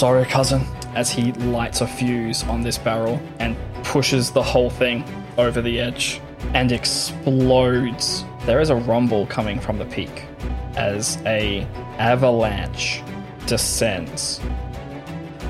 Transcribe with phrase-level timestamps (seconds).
[0.00, 5.04] sorry, cousin, as he lights a fuse on this barrel and pushes the whole thing
[5.36, 6.22] over the edge
[6.54, 8.24] and explodes.
[8.46, 10.24] There is a rumble coming from the peak
[10.74, 11.66] as a
[11.98, 13.02] avalanche
[13.44, 14.40] descends.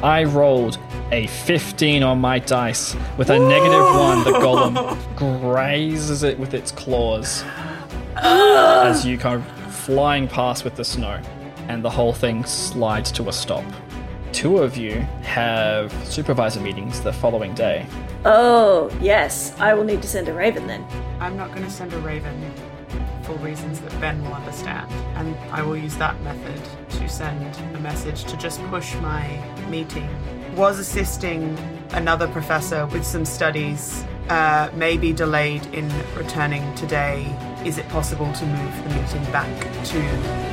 [0.02, 0.80] I rolled
[1.12, 2.96] a 15 on my dice.
[3.16, 7.44] With a negative one, the golem grazes it with its claws
[8.16, 11.20] as you go flying past with the snow,
[11.68, 13.64] and the whole thing slides to a stop.
[14.40, 17.84] Two of you have supervisor meetings the following day.
[18.24, 19.54] Oh, yes.
[19.60, 20.82] I will need to send a raven then.
[21.20, 22.50] I'm not going to send a raven
[23.22, 26.58] for reasons that Ben will understand, and I will use that method
[26.88, 29.28] to send a message to just push my
[29.68, 30.08] meeting.
[30.56, 31.58] Was assisting
[31.90, 35.86] another professor with some studies, uh, may be delayed in
[36.16, 37.26] returning today.
[37.66, 39.98] Is it possible to move the meeting back to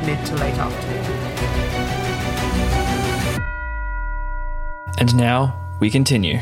[0.05, 1.76] mid to late afternoon?
[4.97, 6.39] And now we continue.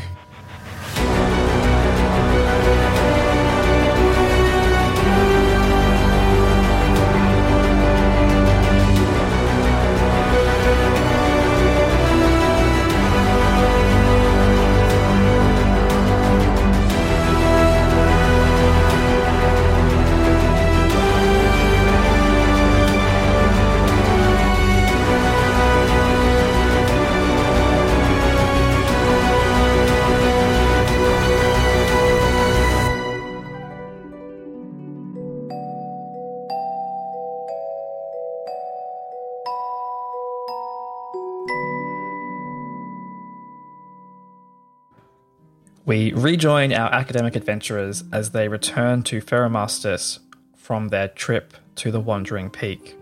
[45.86, 50.18] We rejoin our academic adventurers as they return to Ferromastis
[50.56, 52.96] from their trip to the Wandering Peak.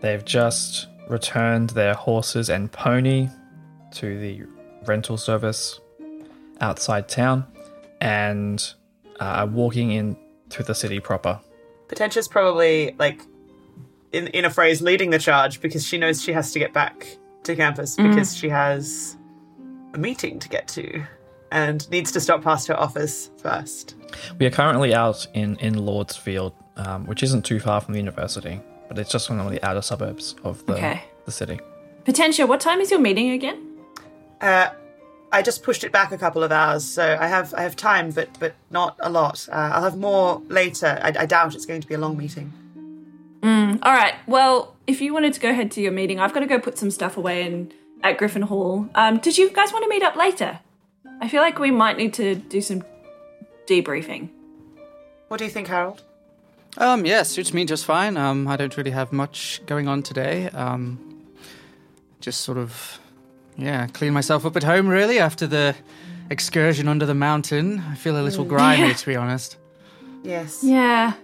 [0.00, 3.28] They've just returned their horses and pony
[3.92, 4.44] to the
[4.86, 5.78] rental service
[6.62, 7.46] outside town
[8.00, 8.72] and
[9.20, 10.16] uh, are walking in
[10.50, 11.40] into the city proper.
[11.88, 13.22] Potentia's probably like
[14.12, 17.16] in in a phrase leading the charge because she knows she has to get back
[17.44, 19.16] to campus because she has
[19.94, 21.04] a meeting to get to
[21.50, 23.94] and needs to stop past her office first.
[24.38, 28.60] We are currently out in, in Lordsfield, um, which isn't too far from the university,
[28.88, 31.02] but it's just one of the outer suburbs of the, Okay.
[31.26, 31.60] the city.
[32.04, 33.66] Potentia, what time is your meeting again?
[34.40, 34.70] Uh,
[35.32, 38.10] I just pushed it back a couple of hours, so I have I have time,
[38.10, 39.46] but but not a lot.
[39.52, 40.98] Uh, I'll have more later.
[41.02, 42.52] I, I doubt it's going to be a long meeting.
[43.82, 44.14] All right.
[44.26, 46.76] Well, if you wanted to go ahead to your meeting, I've got to go put
[46.76, 47.72] some stuff away in
[48.02, 48.88] at Griffin Hall.
[48.94, 50.58] Um, did you guys want to meet up later?
[51.20, 52.82] I feel like we might need to do some
[53.66, 54.28] debriefing.
[55.28, 56.02] What do you think, Harold?
[56.78, 58.16] Um, yeah, suits me just fine.
[58.16, 60.48] Um, I don't really have much going on today.
[60.48, 61.24] Um,
[62.20, 62.98] just sort of,
[63.56, 65.74] yeah, clean myself up at home really after the
[66.30, 67.80] excursion under the mountain.
[67.90, 68.92] I feel a little grimy, Yeah.
[68.94, 69.56] to be honest.
[70.22, 70.60] Yes.
[70.62, 71.14] Yeah,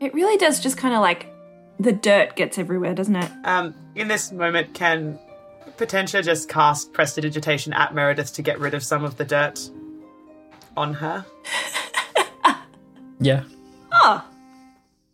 [0.00, 0.60] it really does.
[0.60, 1.26] Just kind of like
[1.80, 3.30] the dirt gets everywhere, doesn't it?
[3.44, 5.18] Um, in this moment, can
[5.76, 9.70] Potentia just cast Prestidigitation at Meredith to get rid of some of the dirt
[10.76, 11.24] on her?
[13.20, 13.44] Yeah.
[13.92, 14.24] Oh,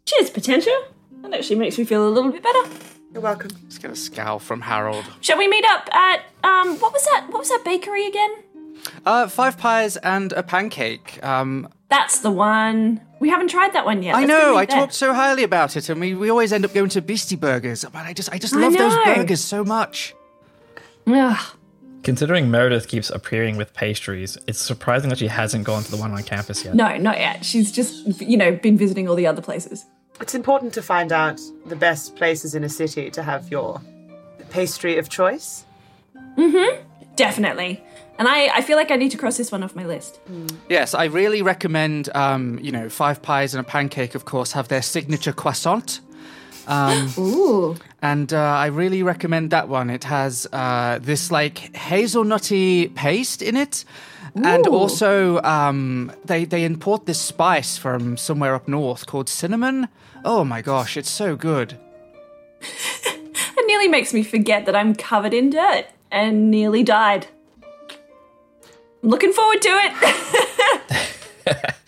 [0.07, 0.77] cheers, Potentia.
[1.23, 2.69] That actually makes me feel a little bit better.
[3.13, 3.51] You're welcome.
[3.69, 5.05] Just get a scowl from Harold.
[5.21, 6.77] Shall we meet up at um?
[6.79, 7.27] What was that?
[7.29, 8.31] What was that bakery again?
[9.05, 11.23] Uh, five pies and a pancake.
[11.23, 13.01] Um, That's the one.
[13.21, 14.15] We haven't tried that one yet.
[14.17, 14.57] I Let's know.
[14.57, 14.77] I there.
[14.79, 17.85] talked so highly about it, and we, we always end up going to Beastie Burgers.
[17.85, 20.15] But I just I just I love those burgers so much.
[21.07, 21.57] Ugh.
[22.03, 26.13] Considering Meredith keeps appearing with pastries, it's surprising that she hasn't gone to the one
[26.13, 26.75] on campus yet.
[26.75, 27.45] No, not yet.
[27.45, 29.85] She's just you know been visiting all the other places.
[30.21, 33.81] It's important to find out the best places in a city to have your
[34.51, 35.65] pastry of choice.
[36.37, 36.83] Mm-hmm.
[37.17, 37.83] Definitely.
[38.19, 40.21] And I, I feel like I need to cross this one off my list.
[40.69, 42.15] Yes, I really recommend.
[42.15, 46.01] Um, you know, five pies and a pancake, of course, have their signature croissant.
[46.71, 47.77] Um, Ooh.
[48.01, 49.91] and uh, I really recommend that one.
[49.91, 53.85] It has uh, this like hazelnutty paste in it,
[54.37, 59.89] and also um, they they import this spice from somewhere up north called cinnamon.
[60.25, 61.77] Oh my gosh, it's so good.
[63.57, 67.27] It nearly makes me forget that I'm covered in dirt and nearly died.
[69.03, 71.07] I'm looking forward to it.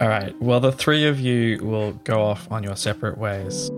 [0.00, 0.32] All right.
[0.40, 3.68] Well, the three of you will go off on your separate ways.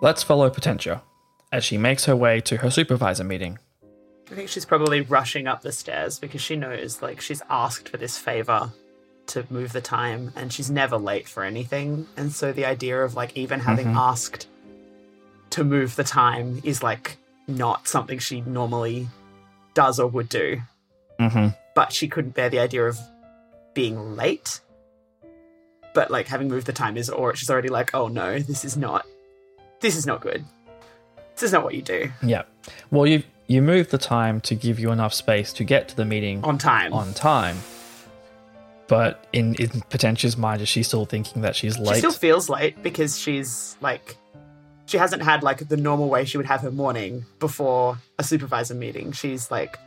[0.00, 1.02] Let's follow Potentia
[1.50, 3.58] as she makes her way to her supervisor meeting.
[4.30, 7.96] I think she's probably rushing up the stairs because she knows, like, she's asked for
[7.96, 8.70] this favor
[9.28, 12.06] to move the time, and she's never late for anything.
[12.16, 13.96] And so the idea of like even having mm-hmm.
[13.96, 14.46] asked
[15.50, 17.16] to move the time is like
[17.46, 19.08] not something she normally
[19.74, 20.60] does or would do.
[21.20, 21.48] Mm-hmm.
[21.74, 22.98] But she couldn't bear the idea of
[23.74, 24.60] being late.
[25.94, 28.76] But like having moved the time is, or she's already like, oh no, this is
[28.76, 29.06] not,
[29.80, 30.44] this is not good.
[31.34, 32.44] This is not what you do Yeah.
[32.90, 36.04] Well, you you move the time to give you enough space to get to the
[36.04, 36.92] meeting on time.
[36.92, 37.58] on time.
[38.88, 41.94] But in in Potentia's mind, is she still thinking that she's late?
[41.94, 44.16] She still feels late because she's like
[44.86, 48.74] she hasn't had like the normal way she would have her morning before a supervisor
[48.74, 49.12] meeting.
[49.12, 49.78] She's like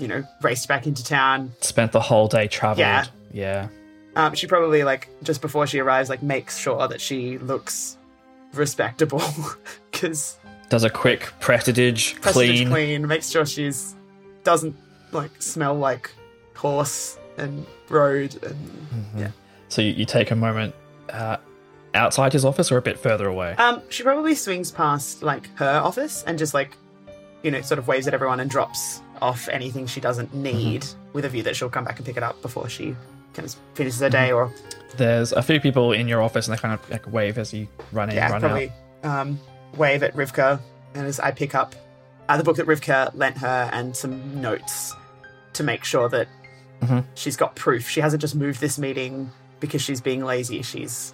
[0.00, 1.52] you know, raced back into town.
[1.60, 2.78] Spent the whole day traveled.
[2.78, 3.04] Yeah.
[3.32, 3.68] Yeah.
[4.16, 7.96] Um, she probably like just before she arrives, like makes sure that she looks
[8.54, 9.22] respectable
[9.90, 10.36] because
[10.68, 12.32] Does a quick prestige, clean.
[12.32, 12.68] clean.
[12.68, 13.94] clean, makes sure she's
[14.42, 14.74] doesn't
[15.12, 16.10] like smell like
[16.56, 19.30] horse and road and yeah.
[19.68, 20.74] So you, you take a moment
[21.10, 21.36] uh,
[21.94, 23.54] outside his office or a bit further away.
[23.58, 26.76] Um, she probably swings past like her office and just like,
[27.42, 31.24] you know, sort of waves at everyone and drops off anything she doesn't need with
[31.24, 32.94] a view that she'll come back and pick it up before she
[33.34, 34.52] kind of finishes her day or
[34.96, 37.68] There's a few people in your office and they kind of like wave as you
[37.92, 38.72] run in, yeah, run probably
[39.02, 39.38] um,
[39.76, 40.60] wave at Rivka
[40.94, 41.74] and as I pick up
[42.28, 44.94] uh, the book that Rivka lent her and some notes
[45.54, 46.28] to make sure that
[46.82, 47.04] Mhm.
[47.14, 47.88] she's got proof.
[47.90, 50.62] She hasn't just moved this meeting because she's being lazy.
[50.62, 51.12] She's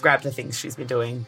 [0.00, 1.26] grabbed the things she's been doing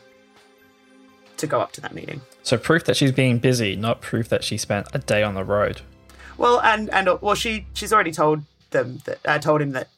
[1.36, 2.20] to go up to that meeting.
[2.42, 5.44] So proof that she's being busy, not proof that she spent a day on the
[5.44, 5.80] road.
[6.36, 9.88] Well, and and uh, well, she she's already told them that I told him that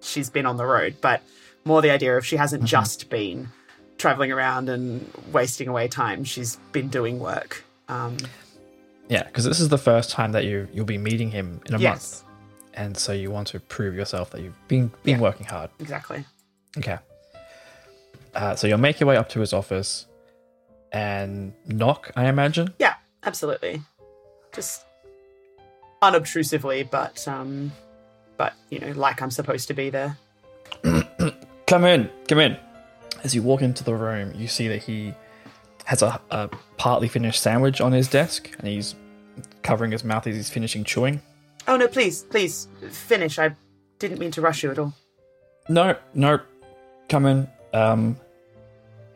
[0.00, 1.22] she's been on the road, but
[1.64, 3.48] more the idea of she hasn't just been
[3.98, 6.22] traveling around and wasting away time.
[6.24, 7.64] She's been doing work.
[7.88, 8.16] Um,
[9.08, 11.78] Yeah, because this is the first time that you you'll be meeting him in a
[11.78, 12.22] month,
[12.74, 15.20] and so you want to prove yourself that you've been been Yeah.
[15.22, 15.70] working hard.
[15.80, 16.24] exactly.
[16.78, 16.98] Okay.
[18.36, 20.06] Uh, so you'll make your way up to his office
[20.92, 22.74] and knock, I imagine.
[22.78, 22.94] Yeah,
[23.24, 23.80] absolutely.
[24.52, 24.84] Just
[26.02, 27.72] unobtrusively, but um,
[28.36, 30.18] but you know, like I'm supposed to be there.
[31.66, 32.56] Come in, come in.
[33.24, 35.12] As you walk into the room, you see that he
[35.84, 38.94] has a, a partly finished sandwich on his desk, and he's
[39.62, 41.20] covering his mouth as he's finishing chewing.
[41.66, 43.40] Oh no, please, please finish.
[43.40, 43.56] I
[43.98, 44.94] didn't mean to rush you at all.
[45.68, 46.38] No, no,
[47.08, 47.48] come in.
[47.72, 48.16] Um,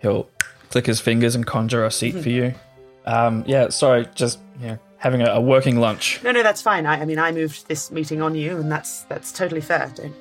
[0.01, 0.29] he'll
[0.71, 2.55] click his fingers and conjure a seat for you.
[3.07, 6.23] Um, yeah, sorry, just yeah, having a, a working lunch.
[6.23, 6.87] No, no, that's fine.
[6.87, 9.93] I, I mean, I moved this meeting on you, and that's that's totally fair.
[9.95, 10.15] Don't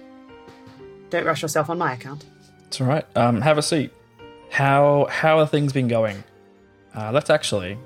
[1.09, 2.25] don't rush yourself on my account.
[2.67, 3.05] It's all right.
[3.15, 3.91] Um, have a seat.
[4.49, 6.23] How how are things been going?
[6.95, 7.77] Uh, let's actually,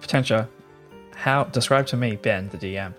[0.00, 0.48] Potentia,
[1.14, 2.92] how describe to me, Ben, the DM,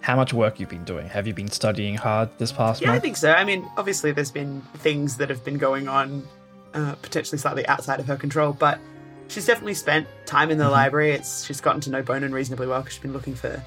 [0.00, 1.08] how much work you've been doing.
[1.08, 3.32] Have you been studying hard this past Yeah, I think so.
[3.32, 6.26] I mean, obviously, there's been things that have been going on,
[6.74, 8.78] uh, potentially slightly outside of her control, but
[9.28, 11.12] she's definitely spent time in the library.
[11.12, 13.62] It's she's gotten to know Bonan reasonably well because she's been looking for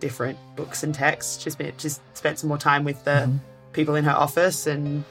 [0.00, 1.42] different books and texts.
[1.42, 3.30] She's been she's spent some more time with the
[3.72, 5.04] people in her office and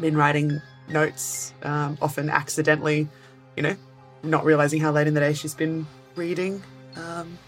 [0.00, 3.08] been writing notes, um, often accidentally,
[3.56, 3.76] you know,
[4.22, 6.62] not realizing how late in the day she's been reading.
[6.96, 7.38] Um,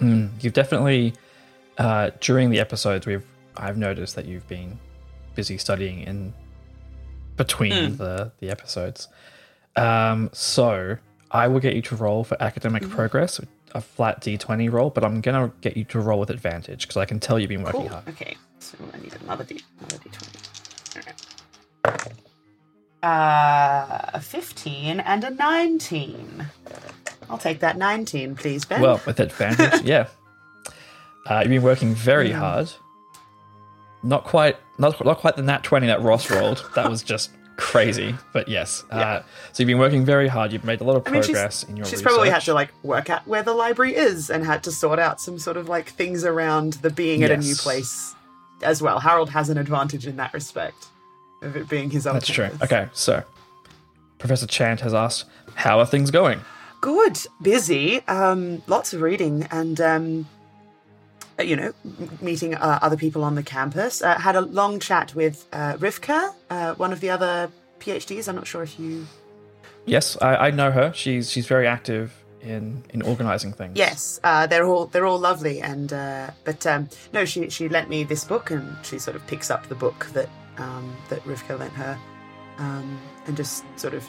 [0.00, 1.14] Mm, you've definitely
[1.76, 3.26] uh, during the episodes we've
[3.56, 4.78] I've noticed that you've been
[5.34, 6.32] busy studying in
[7.38, 9.08] between the the episodes.
[9.76, 10.98] Um, so
[11.30, 13.40] I will get you to roll for academic progress,
[13.74, 17.04] a flat D20 roll, but I'm gonna get you to roll with advantage because I
[17.06, 17.88] can tell you've been working Cool.
[17.90, 18.08] hard.
[18.08, 21.04] Okay, so I need another D, another D20.
[21.84, 22.12] All right.
[23.00, 26.46] Uh, a 15 and a 19.
[27.30, 28.80] I'll take that 19, please, Ben.
[28.80, 30.08] Well, with advantage, yeah.
[31.26, 32.70] Uh, you've been working very hard.
[34.02, 36.68] Not quite, not, not quite the nat twenty that Ross rolled.
[36.74, 38.14] That was just crazy.
[38.32, 40.52] But yes, uh, so you've been working very hard.
[40.52, 42.04] You've made a lot of I mean, progress in your she's research.
[42.06, 45.20] probably had to like work out where the library is and had to sort out
[45.20, 48.14] some sort of like things around the being at a new place
[48.62, 49.00] as well.
[49.00, 50.86] Harold has an advantage in that respect
[51.42, 52.14] of it being his own.
[52.14, 52.50] That's true.
[52.62, 53.22] Okay, so
[54.18, 56.40] Professor Chant has asked, "How are things going?"
[56.80, 60.37] Good, busy, um, lots of reading, and um, uh,
[61.38, 61.72] you know,
[62.20, 64.02] meeting uh, other people on the campus.
[64.02, 68.28] Uh, had a long chat with uh, Rivka, uh, one of the other PhDs.
[68.28, 69.06] I'm not sure if you.
[69.86, 70.92] Yes, I, I know her.
[70.94, 73.76] She's she's very active in in organizing things.
[73.76, 77.88] Yes, uh, they're all they're all lovely, and uh, but um, no, she she lent
[77.88, 80.28] me this book, and she sort of picks up the book that
[80.58, 81.98] um, that Rivka lent her,
[82.58, 84.04] um, and just sort of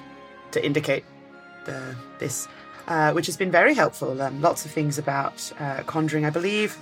[0.52, 1.06] to indicate
[1.66, 2.48] the this,
[2.88, 4.22] uh, which has been very helpful.
[4.22, 6.78] Um, lots of things about uh, conjuring, I believe.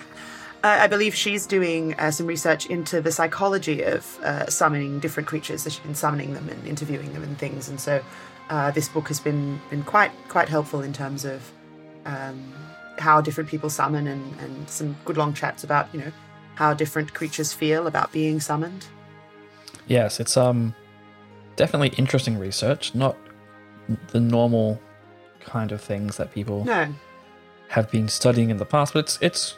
[0.64, 5.28] I I believe she's doing uh, some research into the psychology of uh, summoning different
[5.28, 5.64] creatures.
[5.64, 7.70] So she's been summoning them and interviewing them and things.
[7.70, 8.04] And so
[8.50, 11.52] uh, this book has been been quite quite helpful in terms of
[12.06, 12.54] um,
[12.98, 16.12] how different people summon and, and some good long chats about you know
[16.56, 18.86] how different creatures feel about being summoned.
[19.88, 20.74] Yes, it's um
[21.56, 23.16] definitely interesting research, not
[24.08, 24.80] the normal
[25.40, 26.94] kind of things that people No,
[27.70, 29.56] have been studying in the past, but it's it's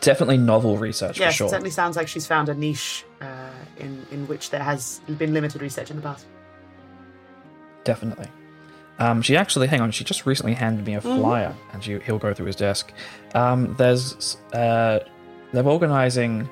[0.00, 1.46] definitely novel research yes, for sure.
[1.46, 5.32] it certainly sounds like she's found a niche uh, in in which there has been
[5.32, 6.26] limited research in the past.
[7.84, 8.28] Definitely.
[8.98, 12.18] Um, she actually, hang on, she just recently handed me a flyer, and she, he'll
[12.18, 12.92] go through his desk.
[13.34, 15.00] Um, there's, uh,
[15.52, 16.48] they're organizing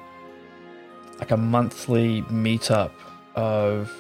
[1.21, 2.91] like a monthly meetup
[3.37, 3.93] of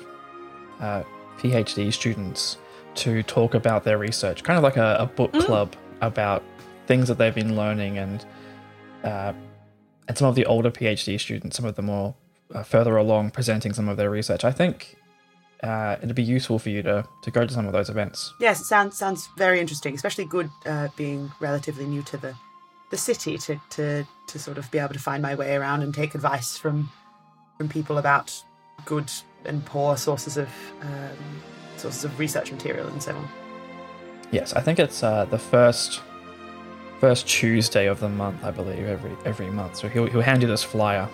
[0.81, 1.05] uh,
[1.39, 2.59] PhD students
[2.97, 6.43] to talk about their research, kind of like a, a book club about
[6.87, 8.25] things that they've been learning, and
[9.05, 9.33] uh,
[10.09, 12.15] and some of the older PhD students, some of the more
[12.55, 14.45] uh, further along, presenting some of their research.
[14.45, 14.97] I think
[15.63, 18.33] uh, it'd be useful for you to, to go to some of those events.
[18.41, 22.35] Yes, it sounds sounds very interesting, especially good uh, being relatively new to the
[22.91, 25.95] the city to, to to sort of be able to find my way around and
[25.95, 26.91] take advice from
[27.57, 28.35] from people about
[28.85, 29.11] good
[29.45, 30.49] and poor sources of
[30.83, 31.43] um,
[31.77, 33.29] sources of research material and so on.
[34.31, 36.01] Yes, I think it's uh, the first
[37.03, 39.75] first Tuesday of the month, I believe, every every month.
[39.75, 41.09] So he'll he'll hand you this flyer,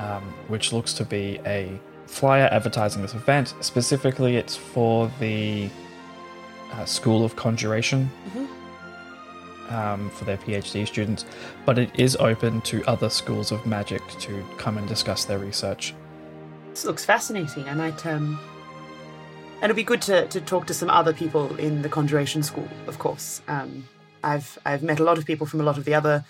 [0.00, 3.54] um, which looks to be a flyer advertising this event.
[3.60, 5.70] Specifically, it's for the
[6.72, 8.10] uh, School of Conjuration.
[9.70, 11.24] Um, for their PhD students,
[11.64, 15.94] but it is open to other schools of magic to come and discuss their research.
[16.68, 17.66] This looks fascinating.
[17.66, 18.38] I might um,
[19.62, 22.68] and it'd be good to, to talk to some other people in the Conjuration School,
[22.86, 23.40] of course.
[23.48, 23.84] Um,
[24.22, 26.24] I've I've met a lot of people from a lot of the other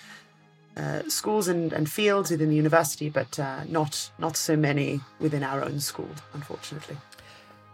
[0.77, 5.43] uh, schools and, and fields within the university, but uh, not not so many within
[5.43, 6.97] our own school, unfortunately.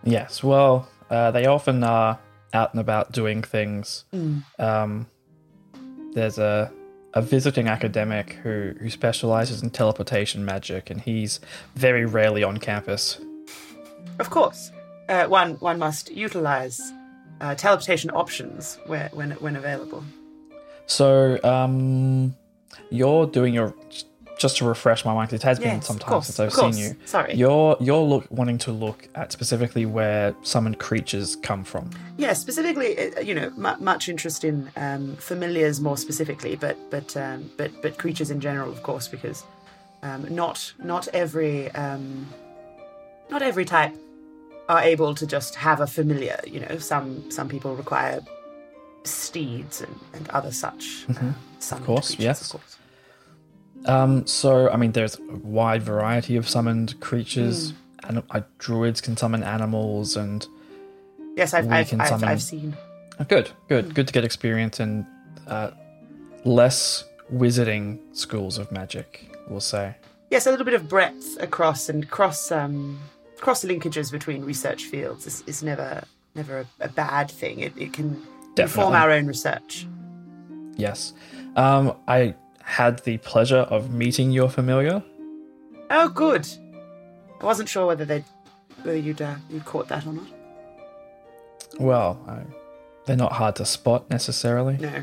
[0.04, 2.18] Yes, well, uh, they often are
[2.54, 4.04] out and about doing things.
[4.58, 5.06] Um,
[6.14, 6.72] there's a
[7.14, 11.40] a visiting academic who who specializes in teleportation magic, and he's
[11.74, 13.20] very rarely on campus.
[14.18, 14.72] Of course,
[15.08, 16.92] uh, one one must utilize
[17.40, 20.04] uh, teleportation options where when when available.
[20.86, 22.34] So, um,
[22.90, 23.74] you're doing your
[24.38, 25.32] just to refresh my mind.
[25.32, 26.76] It has been Yes, some time course, since I've course.
[26.76, 26.96] seen you.
[27.04, 27.34] Sorry.
[27.34, 31.90] You're you're look wanting to look at specifically where summoned creatures come from.
[32.16, 37.16] Yeah, specifically, uh, you know, mu much interest in um, familiars more specifically, but but
[37.16, 39.44] um, but but creatures in general, of course, because
[40.02, 42.26] um, not not every um,
[43.30, 43.94] not every type
[44.68, 46.38] are able to just have a familiar.
[46.46, 48.20] You know, some some people require
[49.04, 51.06] steeds and, and other such.
[51.08, 52.42] Uh, summoned course, creatures, yes.
[52.42, 52.76] of course.
[53.86, 57.72] Um, so I mean, there's a wide variety of summoned creatures.
[58.04, 60.46] And uh, druids can summon animals, and
[61.36, 62.76] Yes, I've I've, can I've, summon- I've seen.
[63.20, 65.06] oh, good, good, good to get experience in
[65.46, 65.72] uh,
[66.44, 69.30] less wizarding schools of magic.
[69.48, 69.94] We'll say.
[70.30, 72.98] Yes, a little bit of breadth across and cross um,
[73.40, 76.02] cross linkages between research fields is, is never
[76.34, 77.60] never a, a bad thing.
[77.60, 78.22] It, it can
[78.56, 79.86] inform our own research.
[80.76, 81.12] Yes.
[81.56, 85.02] Um, I had the pleasure of meeting your familiar.
[85.90, 86.46] Oh, good.
[87.40, 88.24] I wasn't sure whether they
[88.82, 90.26] whether you'd uh, you caught that or not.
[91.78, 92.42] Well, I,
[93.06, 94.76] they're not hard to spot necessarily.
[94.78, 95.02] No.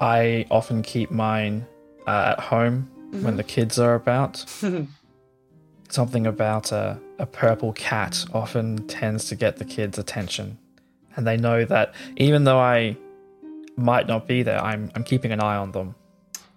[0.00, 1.66] I often keep mine
[2.06, 2.90] uh, at home
[3.20, 4.44] when the kids are about.
[5.92, 10.56] Something about a, a purple cat often tends to get the kids' attention.
[11.16, 12.96] And they know that even though I
[13.76, 15.94] might not be there, I'm, I'm keeping an eye on them.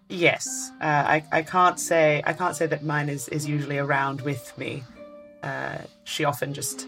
[0.07, 4.21] Yes, uh, I, I can't say I can't say that mine is, is usually around
[4.21, 4.83] with me.
[5.43, 6.87] Uh, she often just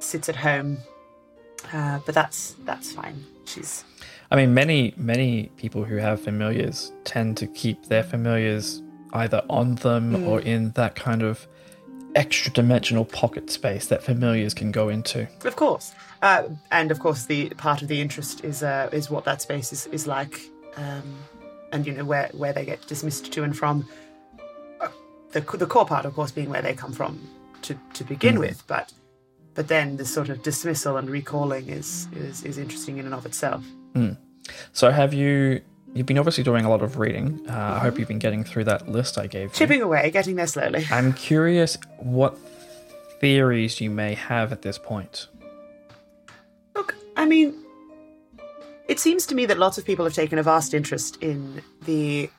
[0.00, 0.76] sits at home,
[1.72, 3.24] uh, but that's that's fine.
[3.46, 3.84] She's
[4.30, 8.82] I mean, many, many people who have familiars tend to keep their familiars
[9.12, 11.48] either on them or in that kind of
[12.14, 15.28] extra dimensional pocket space that familiars can go into.
[15.44, 19.24] Of course, uh, and of course, the part of the interest is uh, is what
[19.24, 20.40] that space is, is like,
[20.76, 21.16] um,
[21.72, 23.86] and you know where where they get dismissed to and from.
[24.80, 24.88] Uh,
[25.32, 27.20] The the core part, of course, being where they come from
[27.62, 28.92] to to begin with, but
[29.54, 33.26] but then the sort of dismissal and recalling is is is interesting in and of
[33.26, 33.64] itself.
[34.72, 35.60] So, have you?
[35.94, 37.40] You've been obviously doing a lot of reading.
[37.48, 39.54] Uh, I hope you've been getting through that list I gave you.
[39.54, 40.86] Chipping away, getting there slowly.
[40.90, 42.38] I'm curious what
[43.20, 45.26] theories you may have at this point.
[46.76, 47.54] Look, I mean,
[48.86, 52.30] it seems to me that lots of people have taken a vast interest in the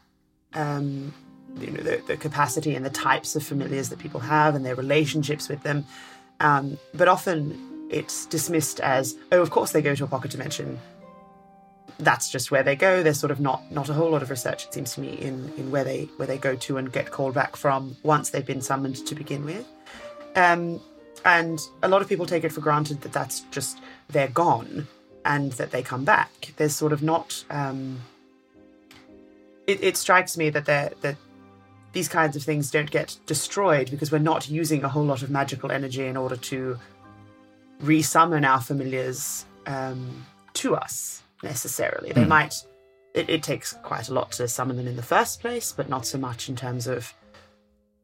[0.53, 1.13] um,
[1.59, 4.75] you know the, the capacity and the types of familiars that people have and their
[4.75, 5.85] relationships with them.
[6.39, 10.79] Um, but often it's dismissed as, oh, of course they go to a pocket dimension.
[12.01, 13.03] That's just where they go.
[13.03, 15.53] There's sort of not not a whole lot of research, it seems to me, in,
[15.55, 18.61] in where they where they go to and get called back from once they've been
[18.61, 19.67] summoned to begin with.
[20.35, 20.81] Um,
[21.23, 23.79] and a lot of people take it for granted that that's just
[24.09, 24.87] they're gone
[25.23, 26.53] and that they come back.
[26.57, 27.43] There's sort of not.
[27.49, 27.99] Um,
[29.67, 31.15] it, it strikes me that that
[31.93, 35.29] these kinds of things don't get destroyed because we're not using a whole lot of
[35.29, 36.79] magical energy in order to
[37.83, 42.11] resummon our familiars um, to us necessarily.
[42.11, 42.63] They might.
[43.13, 46.05] It, it takes quite a lot to summon them in the first place, but not
[46.05, 47.13] so much in terms of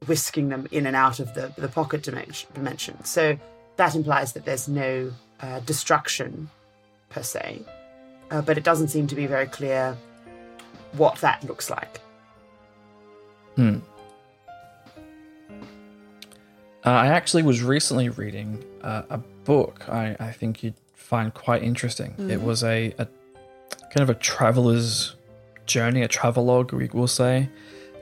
[0.05, 3.03] whisking them in and out of the, the pocket dimension, dimension.
[3.03, 3.37] So
[3.77, 6.49] that implies that there's no uh, destruction
[7.09, 7.61] per se,
[8.31, 9.97] uh, but it doesn't seem to be very clear
[10.93, 12.01] what that looks like.
[13.55, 13.77] Hmm.
[16.85, 21.63] Uh, I actually was recently reading uh, a book I, I think you'd find quite
[21.63, 22.13] interesting.
[22.29, 23.07] It was a, a
[23.89, 25.15] kind of a traveler's
[25.65, 27.49] journey, a travelogue, we will say,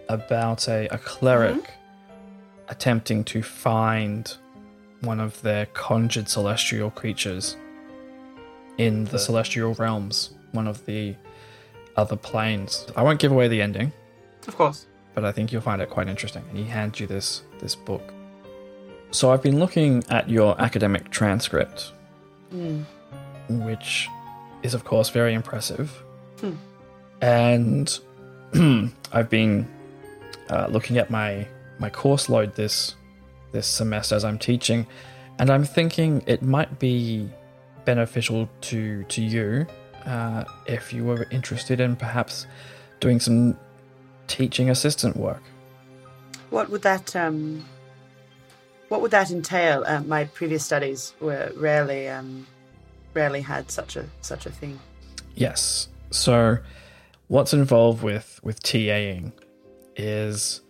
[0.09, 2.69] about a, a cleric mm-hmm.
[2.69, 4.35] attempting to find
[5.01, 7.55] one of their conjured celestial creatures
[8.77, 11.15] in the celestial realms, one of the
[11.95, 12.85] other planes.
[12.95, 13.91] I won't give away the ending,
[14.47, 14.85] Of course.
[15.13, 16.43] but I think you'll find it quite interesting.
[16.49, 18.13] And he hands you this this book.
[19.11, 21.93] So I've been looking at your academic transcript,
[22.49, 22.81] hmm.
[23.47, 24.09] which
[24.65, 26.03] is of course very impressive,
[27.21, 27.99] and
[29.13, 29.67] I've been
[30.49, 31.47] uh, looking at my
[31.79, 32.95] my course load this
[33.51, 34.87] this semester as I'm teaching,
[35.39, 37.29] and I'm thinking it might be
[37.85, 39.67] beneficial to to you
[40.05, 42.47] uh, if you were interested in perhaps
[42.99, 43.57] doing some
[44.27, 45.43] teaching assistant work.
[46.49, 47.63] What would that um,
[48.89, 49.83] what would that entail?
[49.85, 52.47] Uh, my previous studies were rarely um,
[53.15, 54.79] rarely had such a such a thing.
[55.33, 55.87] Yes.
[56.11, 56.59] So,
[57.27, 59.31] what's involved with with TAing
[59.95, 60.61] is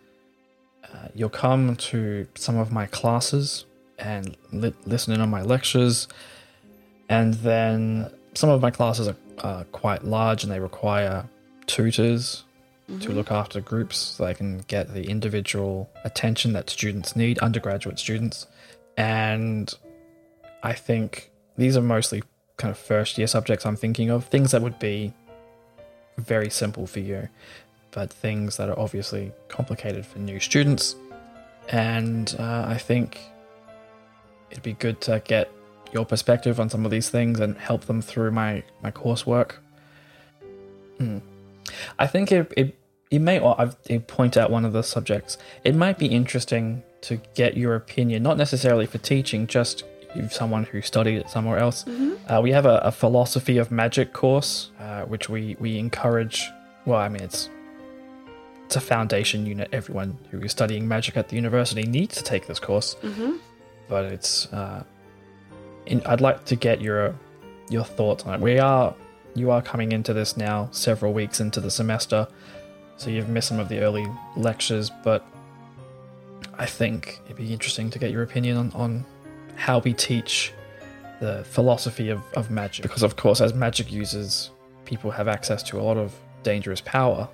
[0.84, 3.66] uh, you'll come to some of my classes
[3.98, 6.08] and li- listen in on my lectures,
[7.10, 11.28] and then some of my classes are uh, quite large and they require
[11.68, 12.44] tutors
[13.00, 17.98] to look after groups so they can get the individual attention that students need, undergraduate
[17.98, 18.46] students.
[18.96, 19.74] And
[20.62, 22.22] I think these are mostly
[22.58, 25.14] kind of first year subjects I'm thinking of, things that would be
[26.18, 27.28] very simple for you,
[27.92, 30.96] but things that are obviously complicated for new students.
[31.70, 33.20] And uh, I think
[34.52, 35.52] it'd be good to get
[35.92, 39.54] your perspective on some of these things and help them through my, my coursework.
[40.98, 41.20] Hmm.
[42.00, 42.78] I think it, it,
[43.12, 47.20] it may, or I've point out one of the subjects, it might be interesting to
[47.34, 49.84] get your opinion, not necessarily for teaching, just
[50.16, 51.86] if someone who studied it somewhere else.
[52.28, 56.44] Uh, we have a, a philosophy of magic course, uh, which we, we encourage.
[56.86, 57.50] Well, I mean, it's
[58.66, 59.70] it's a foundation unit.
[59.72, 62.96] Everyone who is studying magic at the university needs to take this course.
[63.88, 64.84] But it's, uh,
[65.86, 67.16] in, I'd like to get your
[67.70, 68.42] your thoughts on it.
[68.42, 68.96] We are
[69.36, 72.28] you are coming into this now, several weeks into the semester,
[72.98, 74.90] so you've missed some of the early lectures.
[75.04, 75.24] But
[76.58, 79.06] I think it'd be interesting to get your opinion on, on
[79.56, 80.54] how we teach
[81.20, 82.84] the philosophy of, of magic.
[82.84, 84.52] Because, of course, as magic users,
[84.86, 86.14] people have access to a lot of
[86.44, 87.28] dangerous power,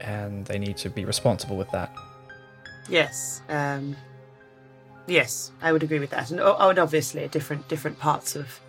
[0.00, 1.94] and they need to be responsible with that.
[2.88, 3.42] Yes.
[3.48, 3.96] Um,
[5.06, 6.30] yes, I would agree with that.
[6.30, 8.60] And, oh, and obviously, different different parts of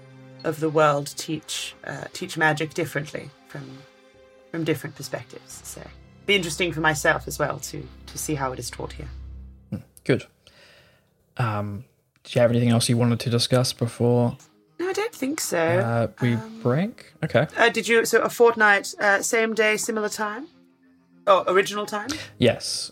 [0.44, 3.80] of the world teach uh, teach magic differently from
[4.52, 5.62] from different perspectives.
[5.64, 5.82] So,
[6.26, 9.10] be interesting for myself as well to to see how it is taught here.
[10.06, 10.26] Good.
[11.38, 11.84] Um,
[12.26, 14.36] do you have anything else you wanted to discuss before
[14.80, 15.58] No, I don't think so.
[15.60, 17.14] uh, we break?
[17.24, 17.48] Okay.
[17.58, 20.48] Uh, did you so a fortnight, uh, same day, similar time?
[21.28, 22.10] Oh, original time.
[22.38, 22.92] Yes.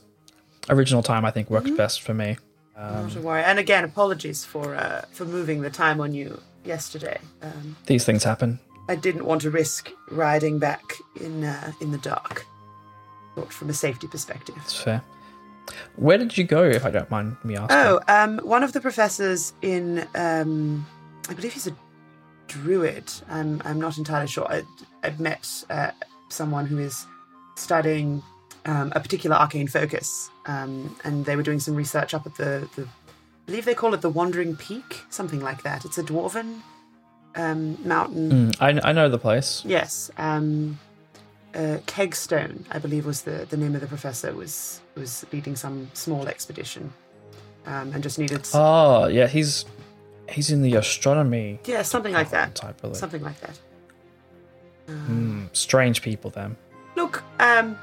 [0.70, 2.38] Original time, I think, works best for me.
[2.76, 3.44] Um, Not to worry.
[3.44, 7.20] And again, apologies for uh, for moving the time on you yesterday.
[7.42, 8.60] Um, these things happen.
[8.90, 10.84] I didn't want to risk riding back
[11.20, 12.46] in uh, in the dark.
[13.36, 14.56] Thought from a safety perspective.
[14.58, 15.02] It's fair.
[15.96, 17.78] Where did you go, if I don't mind me asking?
[17.78, 20.86] Oh, um, one of the professors in, um,
[21.30, 21.76] I believe he's a
[22.48, 23.12] druid.
[23.30, 24.46] I'm I'm not entirely sure.
[24.52, 24.64] I,
[25.04, 25.92] I've met uh,
[26.30, 27.06] someone who is
[27.56, 28.22] studying
[28.66, 32.68] um, a particular arcane focus, um, and they were doing some research up at the,
[32.76, 35.86] the, I believe they call it the Wandering Peak, something like that.
[35.86, 36.62] It's a dwarven
[37.36, 38.52] um, mountain.
[38.52, 39.64] Mm, I, I know the place.
[39.66, 40.12] Yes.
[40.18, 40.80] Um,
[41.54, 45.90] uh, Kegstone, I believe was the, the name of the professor, was was leading some
[45.94, 46.94] small expedition,
[47.66, 49.66] um, and just needed Oh, yeah, he's
[50.30, 52.96] he's in the astronomy yeah something like that, type, believe.
[52.98, 53.60] something like that.
[54.88, 56.56] Hmm, strange people, then.
[56.96, 57.78] Look, um,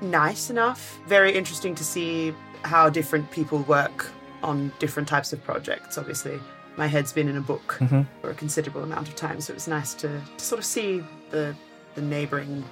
[0.00, 0.98] nice enough.
[1.06, 4.10] Very interesting to see how different people work
[4.42, 5.96] on different types of projects.
[5.98, 6.38] Obviously,
[6.76, 8.06] my head's been in a book Mhm.
[8.20, 11.02] for a considerable amount of time, so it was nice to, to sort of see
[11.30, 11.54] the
[11.94, 12.64] the neighboring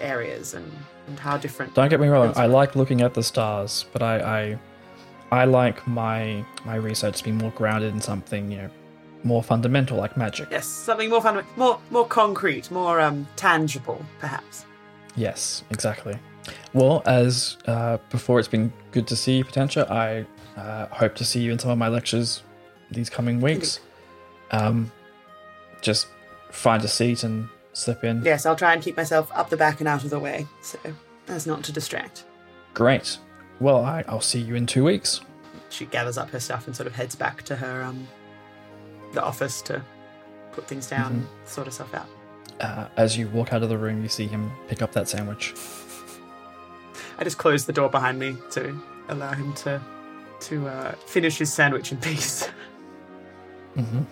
[0.00, 0.70] areas and,
[1.06, 1.74] and how different.
[1.74, 2.32] Don't get me wrong.
[2.36, 4.58] I like looking at the stars, but I,
[5.30, 8.70] I, I like my my research to be more grounded in something you know,
[9.24, 10.48] more fundamental like magic.
[10.50, 14.64] Yes, something more fun, more more concrete, more um, tangible, perhaps.
[15.16, 16.18] Yes, exactly.
[16.72, 19.86] Well, as uh, before, it's been good to see you, Potentia.
[19.90, 20.26] I
[20.60, 22.42] uh, hope to see you in some of my lectures
[22.90, 23.80] these coming weeks.
[24.52, 24.92] Um,
[25.80, 26.06] just
[26.50, 28.22] find a seat and slip in.
[28.24, 30.78] Yes, I'll try and keep myself up the back and out of the way, so
[31.28, 32.24] as not to distract.
[32.74, 33.18] Great.
[33.60, 35.20] Well, I, I'll see you in two weeks.
[35.70, 38.06] she gathers up her stuff and sort of heads back to her um
[39.12, 39.82] the office to
[40.52, 42.08] put things down and sort herself out.
[42.60, 45.54] Uh, as you walk out of the room, you see him pick up that sandwich.
[47.18, 49.80] I just close the door behind me to allow him to
[50.40, 52.48] to uh, finish his sandwich in peace.
[53.76, 54.02] Mm-hmm.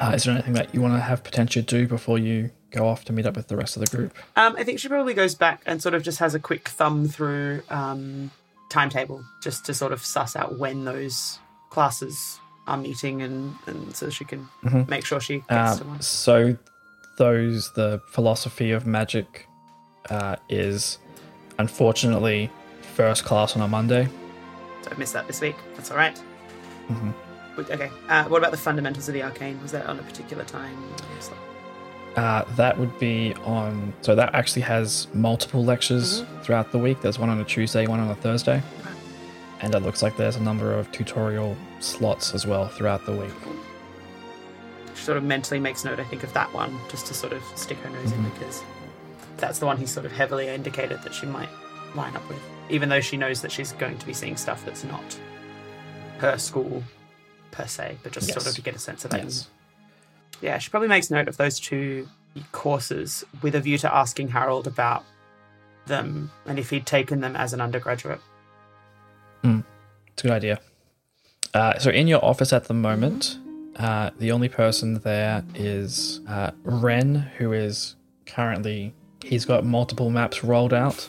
[0.00, 3.04] Uh, is there anything that you want to have Potentia do before you go off
[3.04, 4.16] to meet up with the rest of the group?
[4.36, 7.06] Um, I think she probably goes back and sort of just has a quick thumb
[7.08, 8.30] through um,
[8.70, 11.38] timetable just to sort of suss out when those
[11.70, 14.88] classes are meeting and, and so she can Mhm.
[14.88, 16.00] make sure she gets to Um, one.
[16.00, 16.56] so,
[17.18, 19.46] those the philosophy of magic
[20.10, 20.98] uh, is
[21.58, 22.50] unfortunately
[22.96, 24.08] first class on a Monday.
[24.82, 25.54] So I missed that this week.
[25.76, 26.20] That's all right.
[26.90, 27.14] Mhm.
[27.58, 27.90] Okay.
[28.08, 29.60] Uh, what about the fundamentals of the arcane?
[29.62, 30.76] Was that on a particular time?
[32.16, 33.92] Uh, that would be on.
[34.02, 36.42] So that actually has multiple lectures Mm-hmm.
[36.42, 37.00] throughout the week.
[37.00, 38.62] There's one on a Tuesday, one on a Thursday,
[39.60, 43.32] and it looks like there's a number of tutorial slots as well throughout the week.
[44.94, 47.42] She sort of mentally makes note, I think, of that one just to sort of
[47.56, 48.62] stick her nose in because
[49.38, 51.48] that's the one he's sort of heavily indicated that she might
[51.96, 52.38] line up with,
[52.70, 55.18] even though she knows that she's going to be seeing stuff that's not
[56.18, 56.82] her school
[57.54, 59.24] per se, but just sort of to get a sense of that.
[59.24, 59.48] Yes.
[60.40, 62.08] Yeah, she probably makes note of those two
[62.52, 65.04] courses with a view to asking Harold about
[65.86, 68.20] them and if he'd taken them as an undergraduate.
[70.14, 70.60] It's a good idea.
[71.52, 73.38] Uh, so in your office at the moment,
[73.76, 80.44] uh, the only person there is uh, Ren, who is currently he's got multiple maps
[80.44, 81.08] rolled out,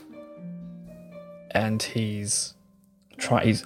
[1.52, 2.56] and he's
[3.18, 3.64] try he's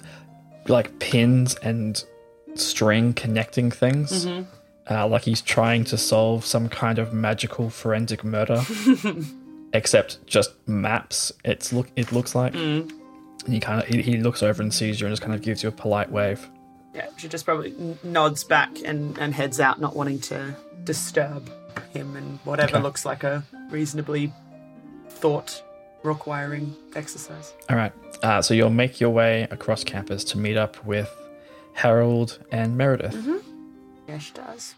[0.68, 2.04] like pins and
[2.54, 4.26] string connecting things,
[4.90, 8.62] uh, like he's trying to solve some kind of magical forensic murder,
[9.72, 11.32] except just maps.
[11.44, 12.54] It's look it looks like.
[12.54, 12.92] And
[13.46, 15.62] he kind of he, he looks over and sees you and just kind of gives
[15.62, 16.48] you a polite wave.
[16.94, 21.48] Yeah, she just probably nods back and, and heads out, not wanting to disturb
[21.92, 22.82] him and whatever Okay.
[22.82, 24.32] looks like a reasonably
[25.08, 25.62] thought
[26.02, 27.54] requiring exercise.
[27.68, 27.92] All right.
[28.24, 31.08] Uh, so you'll make your way across campus to meet up with
[31.80, 33.14] Harold and Meredith.
[33.14, 33.38] Mm-hmm.
[34.06, 34.74] Yeah, she does.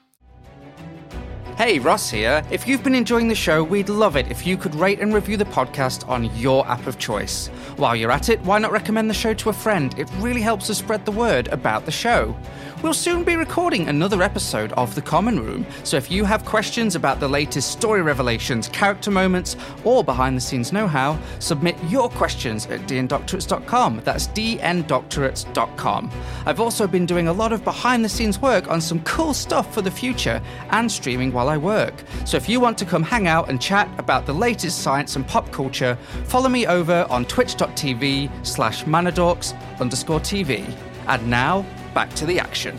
[1.57, 2.45] Hey, Ross here.
[2.49, 5.37] If you've been enjoying the show, we'd love it if you could rate and review
[5.37, 7.49] the podcast on your app of choice.
[7.77, 9.93] While you're at it, why not recommend the show to a friend?
[9.99, 12.37] It really helps us spread the word about the show.
[12.83, 16.97] We'll soon be recording another episode of The Common Room, so if you have questions
[16.97, 22.09] about the latest story revelations, character moments, or behind the scenes know how, submit your
[22.09, 24.01] questions at dndoctorates.com.
[24.03, 26.11] That's dndoctorates.com.
[26.45, 29.73] I've also been doing a lot of behind the scenes work on some cool stuff
[29.73, 31.95] for the future and streaming while I work.
[32.25, 35.25] So if you want to come hang out and chat about the latest science and
[35.25, 40.69] pop culture, follow me over on twitch.tv slash manadorks underscore TV.
[41.07, 42.79] And now, back to the action.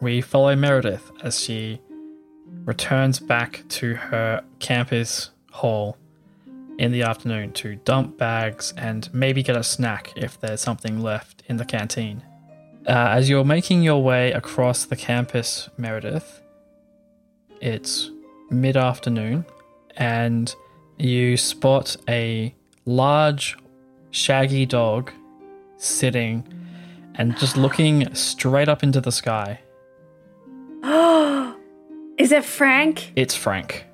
[0.00, 1.80] We follow Meredith as she
[2.64, 5.96] returns back to her campus hall
[6.78, 11.42] in the afternoon to dump bags and maybe get a snack if there's something left
[11.46, 12.22] in the canteen.
[12.86, 16.42] Uh, as you're making your way across the campus, Meredith,
[17.60, 18.10] it's
[18.50, 19.44] mid afternoon
[19.96, 20.54] and
[20.98, 23.56] you spot a large,
[24.12, 25.10] shaggy dog
[25.76, 26.46] sitting
[27.16, 29.60] and just looking straight up into the sky.
[32.18, 33.12] Is it Frank?
[33.16, 33.86] It's Frank.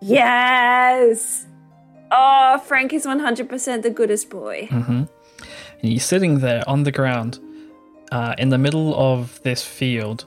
[0.00, 1.46] Yes.
[2.10, 4.68] Oh, Frank is 100% the goodest boy.
[4.70, 5.08] And
[5.82, 7.38] he's sitting there on the ground
[8.12, 10.24] uh, in the middle of this field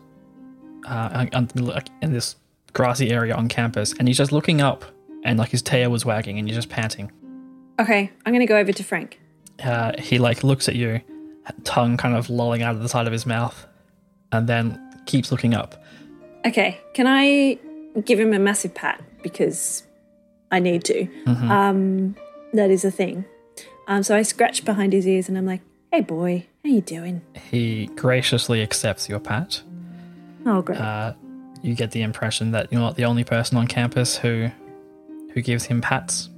[0.87, 1.25] uh,
[2.01, 2.35] in this
[2.73, 4.85] grassy area on campus, and he's just looking up,
[5.23, 7.11] and like his tail was wagging, and he's just panting.
[7.79, 9.20] Okay, I'm gonna go over to Frank.
[9.63, 11.01] Uh, he like looks at you,
[11.63, 13.65] tongue kind of lolling out of the side of his mouth,
[14.31, 15.81] and then keeps looking up.
[16.45, 17.59] Okay, can I
[18.05, 19.83] give him a massive pat because
[20.51, 21.07] I need to?
[21.27, 22.15] Um,
[22.53, 23.25] that is a thing.
[23.87, 27.21] Um, so I scratch behind his ears and I'm like, "Hey, boy, how you doing?"
[27.49, 29.61] He graciously accepts your pat.
[30.45, 30.79] Oh, great.
[30.79, 31.13] Uh,
[31.61, 34.49] you get the impression that you're not the only person on campus who
[35.33, 36.29] who gives him pats.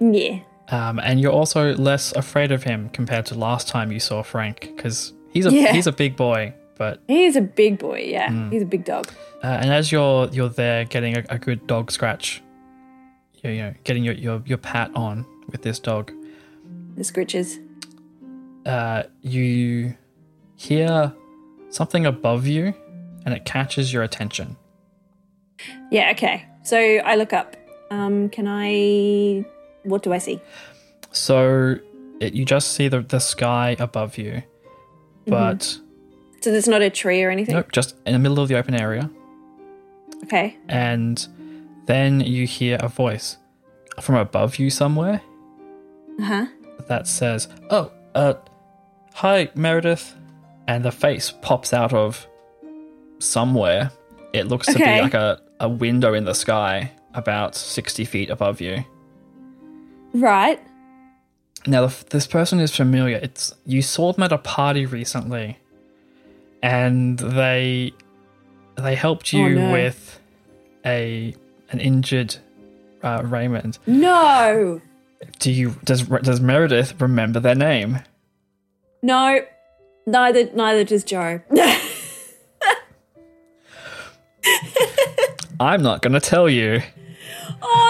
[0.00, 0.40] yeah.
[0.70, 4.60] Um, and you're also less afraid of him compared to last time you saw Frank,
[4.76, 5.72] because he's a Yeah.
[5.72, 6.54] he's a big boy.
[6.78, 8.04] But He's a big boy.
[8.06, 9.06] Yeah, he's a big dog.
[9.44, 12.42] uh, and as you're you're there getting a, a good dog scratch,
[13.42, 16.10] you you know getting your, your your pat on with this dog,
[16.96, 17.58] The scritches.
[18.64, 19.94] uh, you
[20.56, 21.12] hear
[21.68, 22.72] something above you,
[23.26, 24.56] and it catches your attention.
[25.90, 26.12] Yeah.
[26.12, 26.46] Okay.
[26.62, 27.56] So I look up.
[27.90, 29.44] Um, can I?
[29.84, 30.40] What do I see?
[31.12, 31.76] So
[32.20, 34.42] it, you just see the the sky above you,
[35.26, 35.62] but
[36.40, 37.54] So there's not a tree or anything.
[37.56, 39.10] nope, just in the middle of the open area.
[40.24, 40.56] Okay.
[40.68, 41.26] and
[41.86, 43.38] then you hear a voice
[44.00, 45.20] from above you somewhere
[46.18, 46.46] Uh huh.
[46.88, 48.34] that says, "Oh, uh,
[49.14, 50.14] hi, Meredith,"
[50.68, 52.26] and the face pops out of
[53.18, 53.90] somewhere.
[54.32, 58.60] It looks to be like a, a window in the sky about sixty feet above
[58.60, 58.84] you.
[60.12, 60.60] Right.
[61.66, 63.18] Now, this person is familiar.
[63.22, 65.58] It's you saw them at a party recently,
[66.62, 67.92] and they
[68.76, 69.72] they helped you Oh, no.
[69.72, 70.20] with
[70.86, 71.34] a
[71.70, 72.36] an injured
[73.02, 73.78] uh, Raymond.
[73.86, 74.80] No.
[75.38, 78.00] Do you does does Meredith remember their name?
[79.02, 79.40] No.
[80.06, 80.50] Neither.
[80.54, 81.40] Neither does Joe.
[85.60, 86.80] I'm not going to tell you
[87.62, 87.89] oh.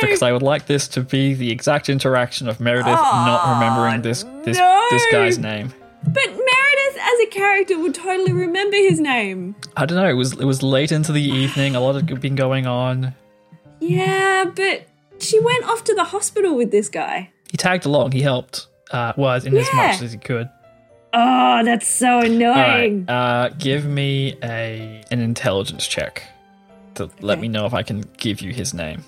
[0.00, 4.24] Because I would like this to be the exact interaction of Meredith not remembering this
[4.44, 4.86] this no.
[4.90, 5.72] this guy's name.
[6.04, 9.56] But Meredith, as a character, would totally remember his name.
[9.76, 10.08] I don't know.
[10.08, 11.74] It was it was late into the evening.
[11.74, 13.14] A lot had been going on.
[13.80, 14.86] Yeah, but
[15.18, 17.30] she went off to the hospital with this guy.
[17.50, 18.12] He tagged along.
[18.12, 18.66] He helped.
[18.90, 20.48] Uh, was in as much as he could.
[21.12, 23.04] Oh, that's so annoying.
[23.06, 23.14] right.
[23.14, 26.22] Uh, give me a an intelligence check
[26.94, 29.04] to let me know if I can give you his name.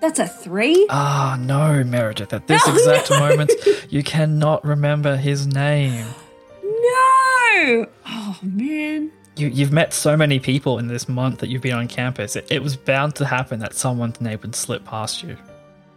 [0.00, 0.86] That's a three.
[0.90, 2.32] Ah, no, Meredith.
[2.32, 3.18] At this Oh, exact no.
[3.20, 3.52] moment,
[3.88, 6.06] you cannot remember his name.
[6.62, 7.86] No.
[8.06, 9.10] Oh man.
[9.36, 12.36] You, you've met so many people in this month that you've been on campus.
[12.36, 15.36] It, it was bound to happen that someone's name would slip past you.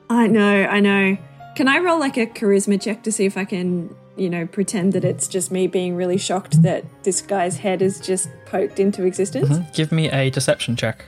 [0.10, 0.64] I know.
[0.66, 1.18] I know.
[1.56, 4.94] Can I roll like a charisma check to see if I can, you know, pretend
[4.94, 9.04] that it's just me being really shocked that this guy's head is just poked into
[9.06, 9.50] existence?
[9.50, 9.64] Hmm?
[9.74, 11.04] Give me a deception check.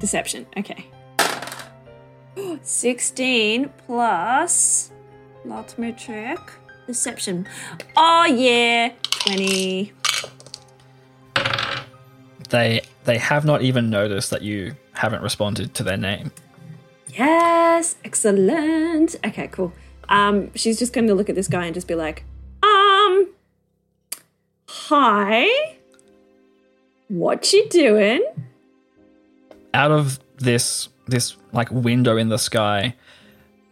[0.00, 0.46] Deception.
[0.56, 0.86] Okay.
[2.62, 4.90] 16 plus.
[5.44, 6.52] Let me check.
[6.86, 7.46] Deception.
[7.96, 8.92] Oh, yeah.
[9.02, 9.92] 20.
[12.48, 16.32] They they have not even noticed that you haven't responded to their name.
[17.08, 17.96] Yes.
[18.04, 19.16] Excellent.
[19.24, 19.72] Okay, cool.
[20.08, 22.24] Um, she's just going to look at this guy and just be like,
[22.62, 23.28] um,
[24.68, 25.48] hi.
[27.08, 28.24] What you doing?
[29.74, 32.94] Out of this this like window in the sky,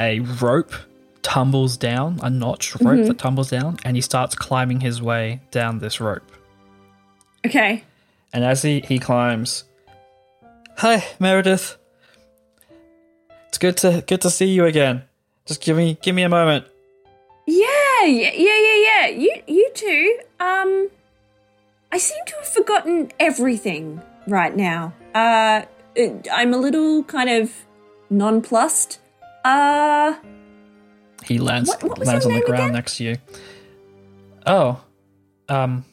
[0.01, 0.75] a rope
[1.23, 5.79] tumbles down, a notch rope that tumbles down, and he starts climbing his way down
[5.79, 6.31] this rope.
[7.47, 7.85] Okay.
[8.33, 9.65] And as he, he climbs,
[10.79, 11.77] Hi, Meredith.
[13.49, 15.05] It's good to good to see you again.
[15.47, 16.67] Just give me give me a moment.
[17.47, 19.07] Yeah, yeah, yeah, yeah, yeah.
[19.09, 20.19] You, you two.
[20.41, 20.91] Um,
[21.93, 24.95] I seem to have forgotten everything right now.
[25.15, 25.63] Uh,
[26.33, 27.53] I'm a little kind of
[28.11, 28.99] nonplussed.
[29.45, 30.15] Uh,
[31.25, 32.73] He lands What- what lands on the ground again?
[32.73, 33.17] next to you.
[34.47, 34.81] Oh,
[35.49, 35.85] um,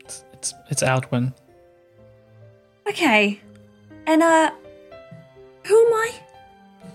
[0.00, 1.34] it's it's, it's Aldwin.
[2.88, 3.40] okay.
[4.06, 4.50] And uh,
[5.66, 6.10] who am I?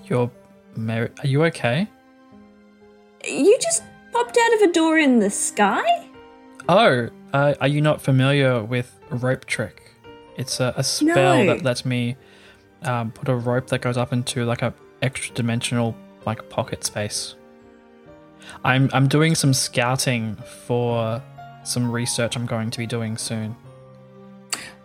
[0.05, 0.31] You're
[0.77, 1.88] Are you okay?
[3.23, 6.08] You just popped out of a door in the sky?
[6.67, 9.85] Oh, uh, are you not familiar with rope trick?
[10.38, 11.45] It's a, a spell No.
[11.54, 12.15] that lets me
[12.84, 15.95] um, put a rope that goes up into like a extra dimensional
[16.26, 17.36] like pocket space.
[18.63, 20.36] I'm I'm doing some scouting
[20.67, 21.21] for
[21.63, 23.56] some research I'm going to be doing soon.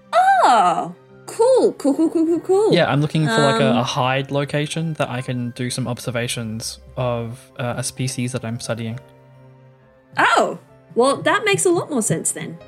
[0.04, 0.94] Oh,
[1.26, 2.72] cool, cool, cool, cool, cool, cool.
[2.72, 5.86] Yeah, I'm looking for like a, Um, a hide location that I can do some
[5.86, 8.98] observations of uh, a species that I'm studying.
[10.16, 10.58] Oh,
[10.94, 12.58] well, that makes a lot more sense then.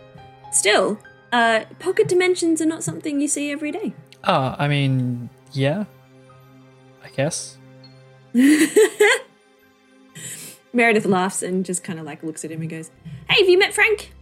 [0.53, 0.99] Still,
[1.33, 3.95] uh, pocket dimensions are not something you see every day.
[4.25, 5.85] Ah, I mean, yeah.
[7.05, 7.57] I guess.
[10.75, 12.91] Meredith laughs and just kind of like looks at him and goes,
[13.29, 14.13] Hey, have you met Frank?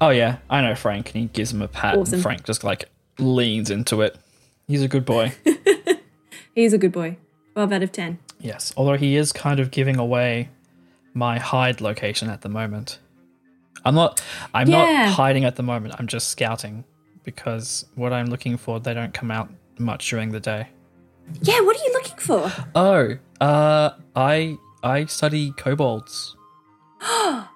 [0.00, 2.14] Oh yeah, I know Frank, and he gives him a pat, Awesome.
[2.14, 4.16] and Frank just like leans into it.
[4.68, 5.32] He's a good boy.
[6.54, 7.16] He's a good boy.
[7.54, 8.18] 12 out of 10.
[8.38, 10.48] yes, although he is kind of giving away
[11.12, 12.98] my hide location at the moment.
[13.84, 14.20] I'm not.
[14.54, 15.06] I'm Yeah.
[15.06, 15.94] not hiding at the moment.
[15.98, 16.84] I'm just scouting
[17.24, 20.68] because what I'm looking for, they don't come out much during the day.
[21.42, 22.52] Yeah, what are you looking for?
[22.74, 26.36] Oh, uh, I I study kobolds.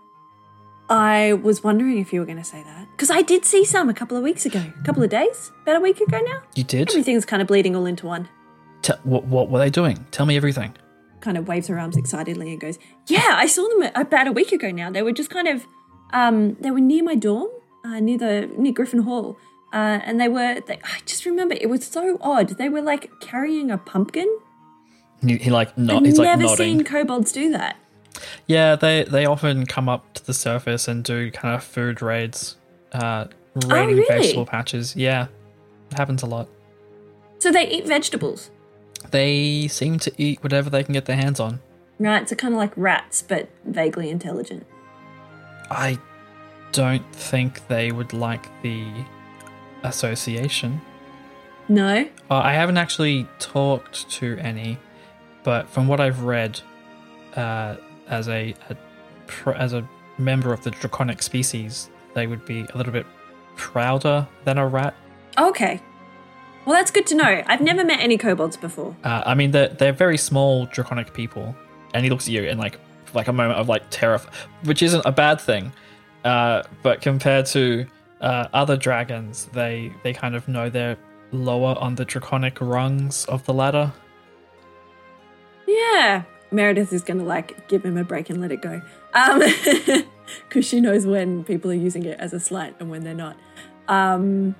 [0.90, 2.86] I was wondering if you were going to say that.
[2.92, 4.62] Because I did see some a couple of weeks ago.
[4.80, 5.50] A couple of days?
[5.62, 6.42] About a week ago now?
[6.54, 6.90] You did?
[6.90, 8.28] Everything's kind of bleeding all into one.
[8.82, 10.06] Te- what, what were they doing?
[10.10, 10.74] Tell me everything.
[11.20, 14.52] Kind of waves her arms excitedly and goes, Yeah, I saw them about a week
[14.52, 14.90] ago now.
[14.90, 15.66] They were just kind of,
[16.14, 17.48] um, they were near my dorm,
[17.84, 19.36] uh, near the, near Griffin Hall.
[19.72, 22.50] Uh, and they were, they, I just remember, it was so odd.
[22.50, 24.38] They were like carrying a pumpkin.
[25.20, 26.06] He, he like I've not.
[26.06, 26.56] He's like never nodding.
[26.56, 27.76] seen kobolds do that.
[28.46, 32.56] Yeah, they they often come up to the surface and do kind of food raids,
[32.92, 33.26] uh,
[33.66, 34.06] raiding really?
[34.06, 34.94] vegetable patches.
[34.94, 35.26] Yeah,
[35.90, 36.48] it happens a lot.
[37.38, 38.50] So they eat vegetables.
[39.10, 41.60] They seem to eat whatever they can get their hands on.
[41.98, 44.66] Right, so kind of like rats, but vaguely intelligent.
[45.70, 45.98] I
[46.72, 48.86] don't think they would like the
[49.82, 50.80] association.
[51.68, 52.08] No?
[52.30, 54.78] Uh, I haven't actually talked to any,
[55.44, 56.60] but from what I've read,
[57.36, 57.76] uh,
[58.08, 58.76] as a, a
[59.26, 63.06] pr- as a member of the draconic species, they would be a little bit
[63.56, 64.94] prouder than a rat.
[65.38, 65.80] Okay.
[66.64, 67.42] Well, that's good to know.
[67.46, 68.96] I've never met any kobolds before.
[69.04, 71.54] Uh, I mean, they're they're very small draconic people,
[71.92, 72.78] and he looks at you and, like
[73.14, 74.20] like a moment of like terror,
[74.64, 75.72] which isn't a bad thing.
[76.24, 77.86] Uh, but compared to
[78.20, 80.96] uh, other dragons, they they kind of know they're
[81.32, 83.92] lower on the draconic rungs of the ladder.
[85.66, 86.22] Yeah.
[86.50, 88.80] Meredith is to like give him a break and let it go.
[89.12, 89.40] Um,
[90.48, 93.36] because she knows when people are using it as a slight and when they're not.
[93.88, 94.54] Um,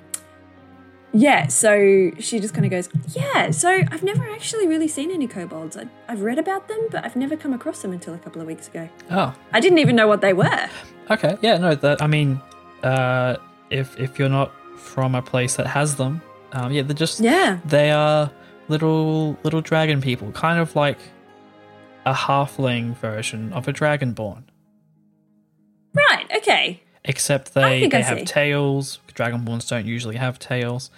[1.14, 5.26] yeah, so she just kind of goes, Yeah, so I've never actually really seen any
[5.28, 5.76] kobolds.
[5.76, 8.46] I, I've read about them, but I've never come across them until a couple of
[8.48, 8.88] weeks ago.
[9.10, 10.68] Oh, I didn't even know what they were.
[11.10, 12.40] okay, yeah, no, that I mean,
[12.82, 13.36] uh,
[13.70, 16.20] if if you're not from a place that has them,
[16.52, 17.58] um, yeah, they're just Yeah.
[17.64, 18.30] they are
[18.68, 20.98] little little dragon people, kind of like
[22.06, 24.42] a halfling version of a dragonborn.
[25.94, 26.82] Right, okay.
[27.04, 28.98] Except they, they have tails.
[29.14, 30.90] Dragonborns don't usually have tails.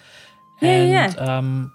[0.61, 1.37] Yeah, and yeah.
[1.37, 1.71] um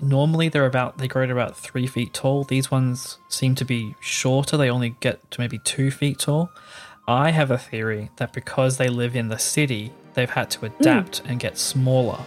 [0.00, 2.44] normally they're about they grow to about three feet tall.
[2.44, 6.50] These ones seem to be shorter, they only get to maybe two feet tall.
[7.06, 10.60] I have a theory that because they live in the city, they've had Hmm.
[10.60, 12.18] to adapt and get smaller.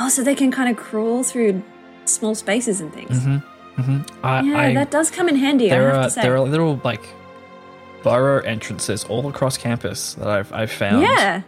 [0.00, 1.62] Oh, so they can kind of crawl through
[2.04, 3.10] small spaces and things.
[3.18, 4.26] Mm-hmm, mm-hmm.
[4.26, 6.22] I, Yeah, I, that does come in handy, I there have are to say.
[6.22, 7.02] there are little like
[8.02, 11.02] burrow entrances all across campus that I've I've found.
[11.02, 11.42] Yeah.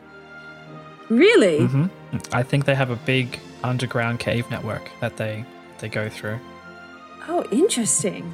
[1.08, 1.66] Really?
[1.66, 1.86] hmm
[2.32, 5.44] I think they have a big underground cave network that they
[5.78, 6.38] they go through.
[7.28, 8.32] Oh, interesting.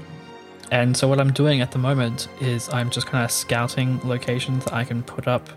[0.70, 4.64] And so what I'm doing at the moment is I'm just kind of scouting locations
[4.64, 5.48] that I can put up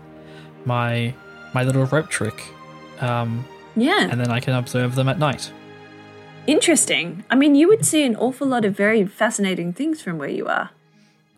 [0.64, 1.14] my
[1.54, 2.42] my little rope trick,
[3.00, 3.44] um,
[3.76, 4.08] Yeah.
[4.10, 5.50] and then I can observe them at night.
[6.46, 7.24] Interesting.
[7.30, 10.46] I mean, you would see an awful lot of very fascinating things from where you
[10.46, 10.70] are.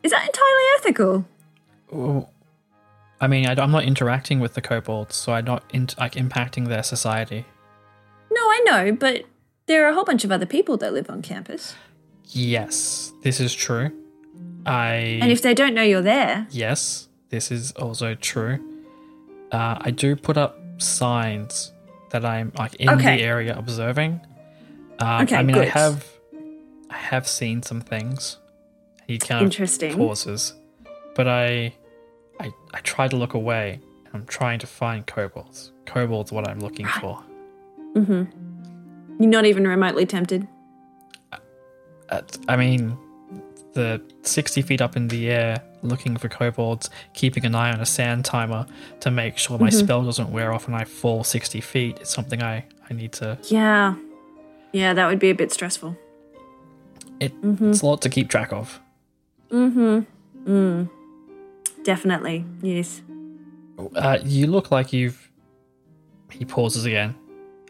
[0.03, 1.25] Is that entirely ethical?
[1.91, 2.31] Well,
[3.21, 6.69] I mean, I, am not interacting with the kobolds, so I'm not in, like impacting
[6.69, 7.45] their society.
[8.31, 9.25] No, I know, but
[9.67, 11.75] there are a whole bunch of other people that live on campus.
[12.27, 13.91] Yes, this is true.
[14.67, 18.59] I And if they don't know you're there, Yes, this is also true.
[19.51, 21.73] Uh, I do put up signs
[22.11, 23.17] that I'm like in Okay.
[23.17, 24.21] the area observing.
[24.99, 26.07] Um, Okay, I mean, I have,
[26.91, 28.37] I have seen some things.
[29.07, 29.97] He kind of Interesting.
[29.97, 30.55] pauses,
[31.15, 31.75] but I,
[32.41, 33.81] I, I try to look away.
[34.07, 35.73] and I'm trying to find kobolds.
[35.87, 37.23] Kobolds, what I'm looking for.
[37.95, 39.23] Mm-hmm.
[39.23, 40.47] You're not even remotely tempted.
[42.11, 42.97] Uh, I mean,
[43.75, 47.87] the 60 feet up in the air, looking for kobolds, keeping an eye on a
[47.87, 48.67] sand timer
[49.01, 52.43] to make sure my spell doesn't wear off and I fall 60 feet is something
[52.43, 53.39] I, I need to.
[53.45, 53.95] Yeah.
[54.73, 55.97] Yeah, that would be a bit stressful.
[57.21, 58.81] It, It's a lot to keep track of.
[61.89, 62.45] Definitely.
[62.61, 63.01] Yes.
[63.97, 65.31] Uh, you look like you've.
[66.31, 67.15] He pauses again.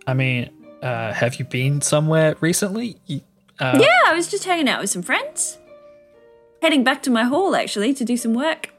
[0.08, 0.50] I mean,
[0.82, 2.96] uh, have you been somewhere recently?
[3.06, 3.20] You-
[3.60, 5.58] Uh, Yeah, I was just hanging out with some friends.
[6.62, 8.70] Heading back to my hall, actually, to do some work.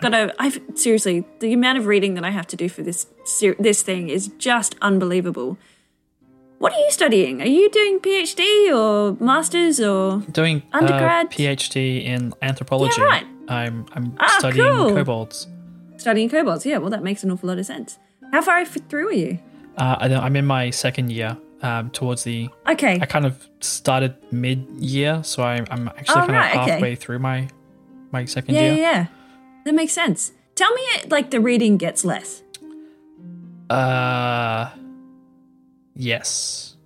[0.00, 0.34] gotta.
[0.38, 3.82] I've seriously the amount of reading that I have to do for this ser- this
[3.82, 5.58] thing is just unbelievable.
[6.58, 7.42] What are you studying?
[7.42, 8.42] Are you doing PhD
[8.78, 10.22] or masters or?
[10.32, 11.30] Doing uh, Undergrad?
[11.30, 13.00] PhD in anthropology.
[13.00, 13.26] Yeah, right.
[13.48, 14.94] I'm I'm Ah, studying cool.
[14.94, 15.46] kobolds.
[15.96, 17.98] Studying kobolds, yeah, well, that makes an awful lot of sense.
[18.32, 19.38] How far through are you?
[19.76, 21.36] Uh, I, I'm in my second year.
[21.62, 22.98] Um, towards the, Okay.
[23.00, 26.70] I kind of started mid-year, so I, I'm actually Oh, kind right, of okay.
[26.72, 27.48] halfway through my
[28.10, 28.72] my second Yeah, year.
[28.74, 29.06] yeah, yeah.
[29.64, 30.32] That makes sense.
[30.56, 32.42] Tell me, like, the reading gets less.
[33.70, 34.70] Uh,
[35.94, 36.76] yes.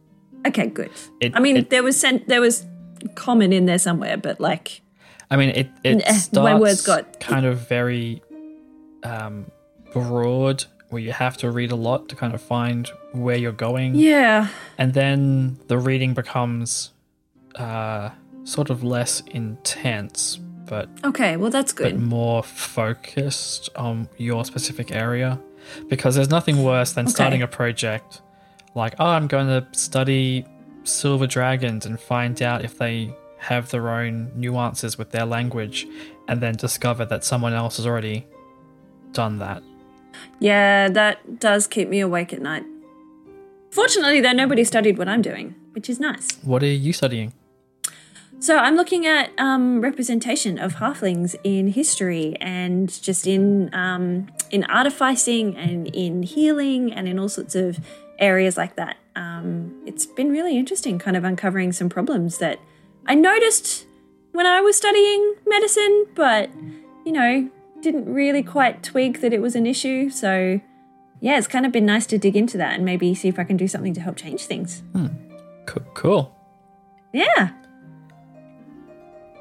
[0.47, 0.91] Okay, good.
[1.21, 2.67] It- I mean, it- there was sent, there was
[3.15, 4.83] common in there somewhere, but like,
[5.31, 8.23] I mean, it it Eh, starts my words got- kind of very
[9.03, 9.51] um,
[9.93, 13.95] broad, where you have to read a lot to kind of find where you're going,
[13.95, 14.49] yeah,
[14.79, 16.91] and then the reading becomes
[17.57, 18.11] uh,
[18.45, 20.37] sort of less intense,
[20.69, 21.93] but okay, well, that's good.
[21.95, 25.41] but more focused on your specific area,
[25.89, 27.13] because there's nothing worse than Okay.
[27.15, 28.21] starting a project
[28.75, 30.45] like, oh, I'm going to study
[30.85, 35.87] silver dragons and find out if they have their own nuances with their language,
[36.29, 38.27] and then discover that someone else has already
[39.13, 39.63] done that.
[40.41, 42.65] Yeah, that does keep me awake at night.
[43.71, 46.29] Fortunately, though, nobody studied what I'm doing, which is nice.
[46.43, 47.33] What are you studying?
[48.39, 54.65] So I'm looking at um, representation of halflings in history and just in um, in
[54.65, 57.79] artificing and in healing and in all sorts of
[58.19, 58.97] areas like that.
[59.15, 62.59] Um, it's been really interesting, kind of uncovering some problems that
[63.07, 63.87] I noticed
[64.33, 66.51] when I was studying medicine, but
[67.05, 67.49] you know
[67.81, 70.11] didn't really quite twig that it was an issue.
[70.11, 70.61] So
[71.21, 73.45] yeah, it's kind of been nice to dig into that and maybe see if I
[73.45, 74.83] can do something to help change things.
[75.67, 76.35] Co- Cool.
[77.13, 77.51] Yeah.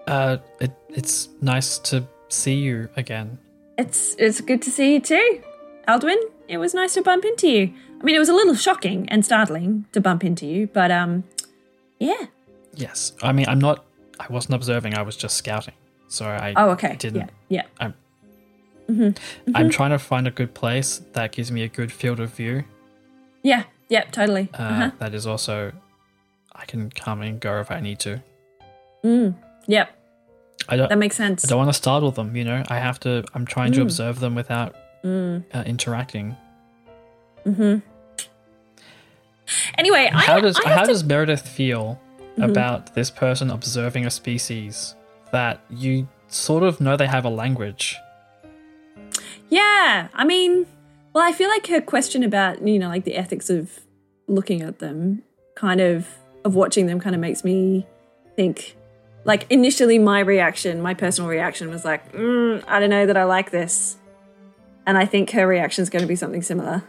[0.08, 3.40] Uh, it, it's nice to see you again.
[3.78, 5.42] It's it's good to see you too,
[5.88, 6.18] Aldwin.
[6.48, 7.74] It was nice to bump into you.
[8.00, 11.24] I mean, it was a little shocking and startling to bump into you, but um,
[12.00, 12.28] yeah.
[12.76, 13.14] Yes.
[13.22, 13.86] I mean, I'm not.
[14.20, 14.96] I wasn't observing.
[14.96, 15.74] I was just scouting.
[16.08, 16.54] So I.
[16.56, 16.96] Oh, okay.
[16.98, 17.30] Didn't.
[17.50, 17.64] Yeah, yeah.
[17.80, 17.94] I'm.
[18.90, 19.56] Mm-hmm.
[19.56, 22.64] I'm trying to find a good place that gives me a good field of view.
[23.42, 24.50] Yeah, yeah, totally.
[24.54, 24.92] Uh, Uh-huh.
[25.00, 25.72] that is also.
[26.54, 28.22] I can come and go if I need to.
[29.04, 29.36] Mm,
[29.68, 29.90] yep,
[30.70, 30.88] I don't.
[30.90, 31.44] that makes sense.
[31.44, 32.36] I don't want to startle them.
[32.36, 33.24] You know, I have to.
[33.34, 33.84] I'm trying to Mm.
[33.84, 36.36] observe them without Mm, uh, interacting.
[37.44, 37.78] hmm
[39.78, 40.88] Anyway, I, How does I how to, Mm-hmm.
[40.88, 42.00] does Meredith feel
[42.38, 44.96] about this person observing a species
[45.32, 47.98] that you sort of know they have a language?
[49.50, 50.66] Yeah, I mean,
[51.14, 53.80] well, I feel like her question about you know like the ethics of
[54.28, 55.24] looking at them,
[55.56, 56.08] kind of
[56.44, 57.86] of watching them, kind of makes me
[58.36, 58.76] think.
[59.24, 63.24] Like initially, my reaction, my personal reaction was like, mm, I don't know that I
[63.24, 63.98] like this,
[64.86, 66.84] and I think her reaction is going to be something similar.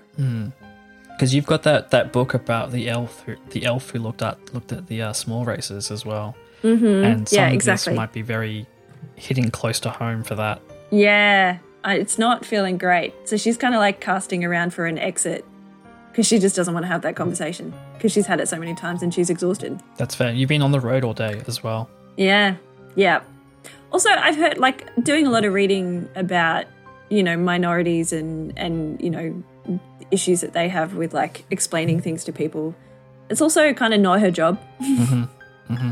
[1.16, 4.52] Because you've got that, that book about the elf who the elf who looked at
[4.52, 6.84] looked at the uh, small races as well, mm-hmm.
[7.04, 7.92] and some Yeah, of exactly.
[7.92, 8.66] this might be very
[9.14, 10.60] hitting close to home for that.
[10.90, 13.14] Yeah, it's not feeling great.
[13.28, 15.44] So she's kind of like casting around for an exit
[16.10, 18.74] because she just doesn't want to have that conversation because she's had it so many
[18.74, 19.80] times and she's exhausted.
[19.96, 20.32] That's fair.
[20.32, 21.88] You've been on the road all day as well.
[22.16, 22.56] Yeah,
[22.94, 23.22] yeah.
[23.90, 26.66] Also, I've heard like doing a lot of reading about
[27.08, 29.42] you know minorities and and you know
[30.10, 32.74] issues that they have with like explaining things to people.
[33.28, 34.60] It's also kind of not her job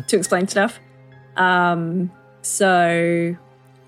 [0.08, 0.78] to explain stuff.
[1.36, 2.10] Um,
[2.42, 3.36] so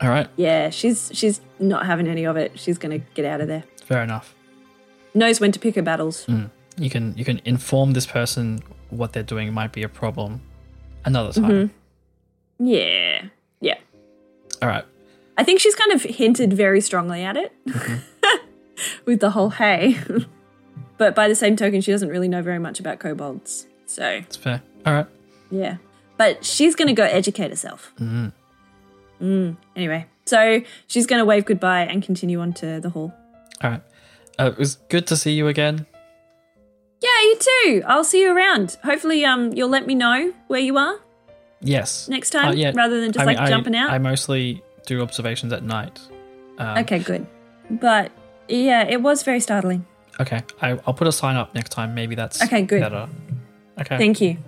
[0.01, 2.59] All right, yeah, she's she's not having any of it.
[2.59, 3.65] She's gonna get out of there.
[3.85, 4.35] fair enough.
[5.15, 6.27] Knows when to pick her battles.
[6.79, 10.41] You can you can inform this person what they're doing might be a problem
[11.05, 11.51] another time.
[11.51, 12.67] Mm-hmm.
[12.67, 13.23] Yeah,
[13.61, 13.79] yeah.
[14.61, 14.85] All right.
[15.39, 17.53] I think she's kind of hinted very strongly at it
[19.05, 19.99] with the whole hey.
[20.99, 23.67] but by the same token, she doesn't really know very much about kobolds.
[23.87, 24.63] So, It's fair.
[24.85, 25.07] All right.
[25.51, 25.77] yeah.
[26.17, 27.93] But she's going to go educate herself.
[29.21, 29.57] Mm.
[29.75, 33.13] Anyway, so she's going to wave goodbye and continue on to the hall.
[33.63, 33.83] All right.
[34.39, 35.87] Uh, it was good to see you again.
[37.01, 37.83] Yeah, you too.
[37.87, 38.77] I'll see you around.
[38.85, 40.99] Hopefully, um, you'll let me know where you are
[41.61, 42.09] Yes.
[42.09, 42.73] next time Uh, yeah.
[42.75, 43.91] rather than just I mean, like I- jumping out.
[43.91, 46.01] I mostly do observations at night.
[46.59, 47.27] Um, okay, good.
[47.71, 48.11] But
[48.49, 49.85] yeah, it was very startling.
[50.21, 50.43] Okay.
[50.63, 51.95] I, I'll put a sign up next time.
[51.95, 52.81] Maybe that's Okay, good.
[52.81, 53.09] better.
[53.81, 53.99] Okay.
[53.99, 54.39] Thank you.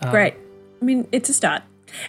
[0.00, 0.34] Um, Great.
[0.80, 1.62] I mean, it's a start.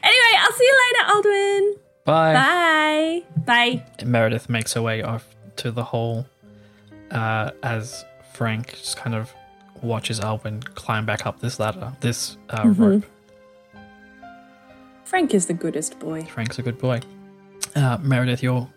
[0.03, 1.73] Anyway, I'll see you later, Aldwin.
[2.05, 2.33] Bye.
[2.33, 3.23] Bye.
[3.45, 4.05] Bye.
[4.05, 5.25] Meredith makes her way off
[5.57, 6.25] to the hall
[7.11, 8.03] uh, as
[8.33, 9.31] Frank just kind of
[9.81, 12.83] watches Aldwin climb back up this ladder, this uh, Mm-hmm.
[12.83, 13.05] rope.
[15.05, 16.23] Frank is the goodest boy.
[16.25, 17.01] Frank's a good boy.
[17.75, 18.69] Uh, Meredith, you'll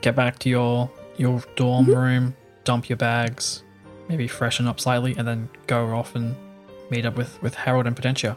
[0.00, 1.94] get back to your your dorm mm-hmm.
[1.94, 3.62] room, dump your bags,
[4.08, 6.34] maybe freshen up slightly, and then go off and
[6.90, 8.36] meet up with with Harold and Potentia.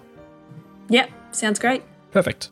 [0.89, 1.81] Yep, sounds great.
[2.11, 2.49] Perfect.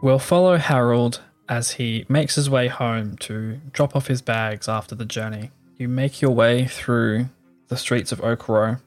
[0.00, 4.94] We'll follow Harold as he makes his way home to drop off his bags after
[4.94, 5.50] the journey.
[5.76, 7.28] You make your way through
[7.66, 8.80] the streets of Okoro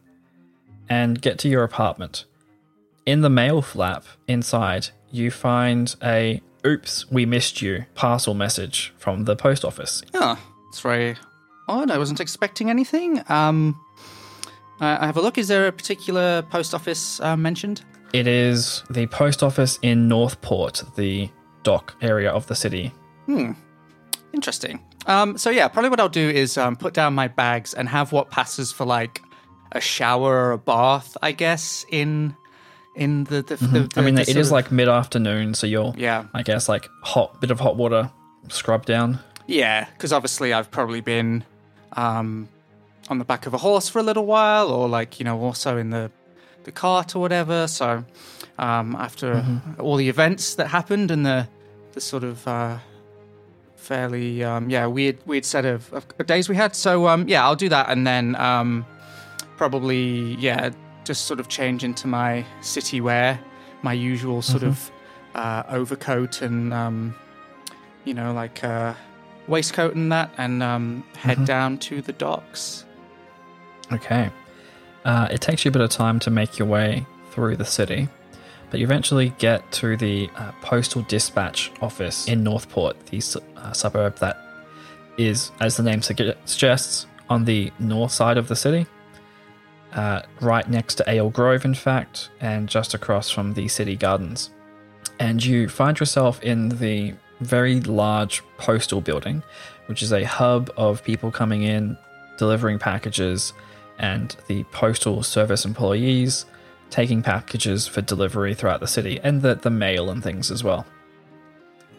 [0.92, 2.26] and get to your apartment.
[3.06, 9.24] In the mail flap inside, you find a oops, we missed you parcel message from
[9.24, 10.04] the post office.
[10.14, 10.38] Oh,
[10.68, 11.16] it's very
[11.70, 11.90] odd.
[11.90, 13.24] I wasn't expecting anything.
[13.30, 13.80] Um,
[14.82, 15.38] I I have a look.
[15.38, 17.86] Is there a particular post office uh, mentioned?
[18.12, 21.30] It is the post office in Northport, the
[21.64, 22.92] dock area of the city.
[23.28, 23.54] Hmm.
[24.34, 24.82] Interesting.
[25.06, 28.12] Um, so yeah, probably what I'll do is um, put down my bags and have
[28.12, 29.22] what passes for like
[29.72, 32.36] a shower or a bath, I guess, in
[32.96, 33.56] in the the.
[33.56, 34.00] the, Mm-hmm.
[34.00, 36.26] I mean, the it is of- like mid afternoon, so you're Yeah.
[36.34, 38.12] I guess, like hot bit of hot water
[38.50, 39.20] scrub down.
[39.48, 41.44] Yeah, because obviously I've probably been
[41.94, 42.48] um,
[43.10, 45.78] on the back of a horse for a little while, or like you know, also
[45.78, 46.12] in the
[46.64, 47.68] the cart or whatever.
[47.68, 48.06] So
[48.60, 49.44] um, after
[49.80, 51.48] all the events that happened and the
[51.94, 52.78] the sort of uh,
[53.76, 56.76] fairly um, yeah weird weird set of, of days we had.
[56.76, 58.86] So um, yeah, I'll do that, and then um,
[59.62, 60.72] probably yeah,
[61.04, 63.40] just sort of change into my city wear,
[63.84, 64.90] my usual sort of
[65.36, 67.14] uh, overcoat and um,
[68.04, 68.96] you know like uh,
[69.48, 72.86] waistcoat and that, and um, head down to the docks.
[73.92, 74.32] Okay.
[75.06, 78.10] Uh, it takes you a bit of time to make your way through the city,
[78.72, 83.22] but you eventually get to the uh, postal dispatch office in Northport, the
[83.58, 84.38] uh, suburb that
[85.20, 88.88] is, as the name suggests, on the north side of the city,
[89.94, 94.50] uh, right next to Ale Grove, in fact, and just across from the city gardens.
[95.20, 99.44] And you find yourself in the very large postal building,
[99.88, 101.98] which is a hub of people coming in,
[102.38, 103.54] delivering packages,
[104.00, 106.46] and the postal service employees
[106.90, 110.86] taking packages for delivery throughout the city, and the, the mail and things as well.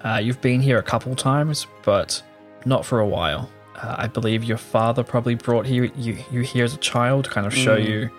[0.04, 2.22] Uh, you've been here a couple times, but
[2.64, 3.48] not for a while.
[3.82, 7.30] Uh, I believe your father probably brought you, you you here as a child, to
[7.30, 8.10] kind of show you,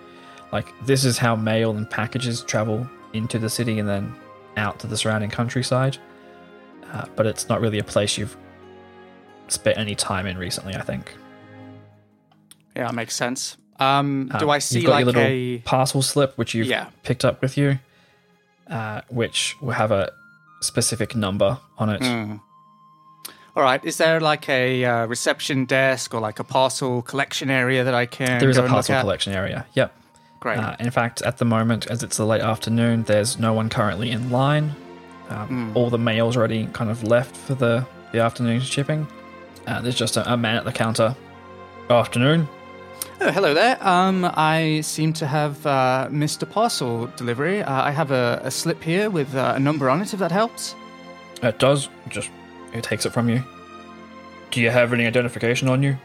[0.52, 4.14] like this is how mail and packages travel into the city and then
[4.56, 5.96] out to the surrounding countryside.
[6.92, 8.36] Uh, but it's not really a place you've
[9.48, 10.74] spent any time in recently.
[10.74, 11.14] I think.
[12.76, 13.56] Yeah, that makes sense.
[13.80, 15.58] Um, do Um, I see like little a?
[15.58, 16.86] parcel slip which you've Yeah.
[17.02, 17.78] picked up with you,
[18.68, 20.12] uh, which will have a
[20.60, 22.02] specific number on it.
[22.04, 22.36] Hmm.
[23.56, 27.84] All right, is there like a uh, reception desk or like a parcel collection area
[27.84, 28.40] that I can?
[28.40, 29.64] There is a parcel collection area.
[29.74, 29.94] Yep.
[30.40, 30.58] Great.
[30.58, 34.10] Uh, in fact, at the moment, as it's the late afternoon, there's no one currently
[34.10, 34.74] in line.
[35.28, 35.76] Um, Hmm.
[35.76, 39.06] All the mail's already kind of left for the, the afternoon shipping.
[39.66, 41.14] Uh, there's just a, a man at the counter.
[41.88, 42.48] Afternoon.
[43.20, 43.78] Oh, hello there.
[43.86, 47.62] Um, I seem to have uh, missed a parcel delivery.
[47.62, 50.32] Uh, I have a, a slip here with uh, a number on it, if that
[50.32, 50.74] helps.
[51.42, 51.88] It does.
[52.08, 52.30] Just
[52.74, 53.42] it takes it from you.
[54.50, 55.96] Do you have any identification on you?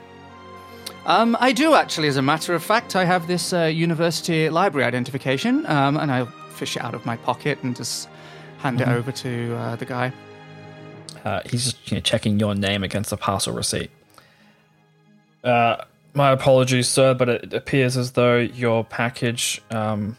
[1.05, 2.95] Um, I do actually, as a matter of fact.
[2.95, 7.17] I have this uh, university library identification, um, and I'll fish it out of my
[7.17, 8.09] pocket and just
[8.59, 10.13] hand it over to uh, the guy.
[11.24, 13.89] Uh, he's just you know, checking your name against the parcel receipt.
[15.43, 15.78] Uh,
[16.13, 20.17] my apologies, sir, but it appears as though your package, um,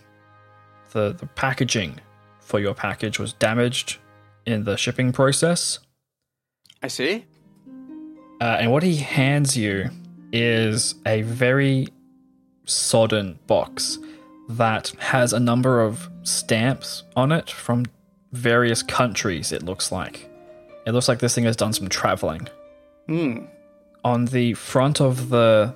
[0.92, 2.01] the the packaging
[2.40, 3.98] for your package was damaged
[4.46, 5.78] in the shipping process.
[6.83, 7.24] I see.
[8.41, 9.91] Uh, and what he hands you
[10.33, 11.89] is a very
[12.64, 13.99] sodden box
[14.49, 17.85] that has a number of stamps on it from
[18.33, 20.28] various countries, it looks like.
[20.87, 22.49] It looks like this thing has done some traveling.
[23.07, 23.45] Hmm.
[24.05, 25.74] On the front of the,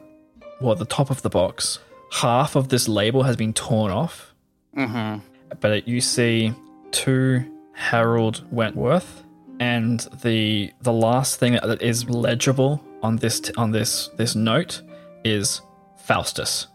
[0.60, 1.78] well, the top of the box,
[2.10, 4.34] half of this label has been torn off.
[4.76, 5.20] Mm-hmm.
[5.60, 6.54] But it, you see
[6.90, 9.23] two Harold Wentworth,
[9.60, 14.82] and the the last thing that is legible on this t- on this this note
[15.24, 15.60] is
[15.98, 16.66] Faustus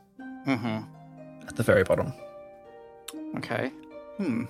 [0.48, 0.84] Mm-hmm.
[1.48, 2.12] at the very bottom.
[3.38, 3.72] Okay.
[4.18, 4.46] Hmm.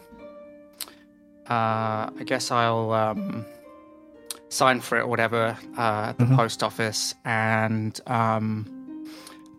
[1.50, 3.46] Uh, I guess I'll um,
[4.50, 9.06] sign for it or whatever uh, at the post office, and um,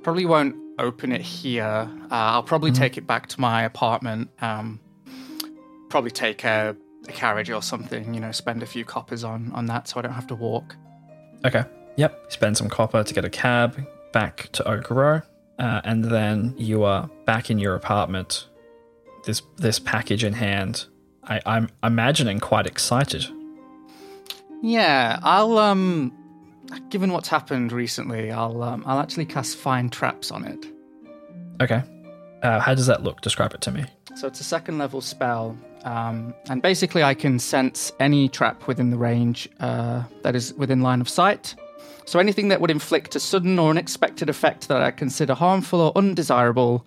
[0.03, 1.91] probably won't open it here.
[2.11, 4.31] Uh, I'll probably take it back to my apartment.
[4.41, 4.81] Um,
[5.91, 6.77] probably take a,
[7.09, 8.15] a carriage or something.
[8.15, 10.77] You know, spend a few coppers on on that, so I don't have to walk.
[11.45, 11.65] Okay.
[11.97, 12.33] Yep.
[12.33, 15.23] Spend some copper to get a cab back to Okoro.
[15.59, 18.47] uh, and then you are back in your apartment.
[19.25, 20.87] This this package in hand.
[21.25, 23.27] I, I'm imagining quite excited.
[24.63, 26.13] Yeah, I'll um
[26.89, 30.67] given what's happened recently, I'll um, I'll actually cast find traps on it.
[31.61, 31.83] Okay.
[32.43, 33.21] Uh, how does that look?
[33.21, 33.85] Describe it to me.
[34.17, 38.91] So it's a second level spell, um, and basically I can sense any trap within
[38.91, 41.55] the range uh, that is within line of sight.
[42.05, 45.93] So anything that would inflict a sudden or unexpected effect that I consider harmful or
[45.97, 46.85] undesirable,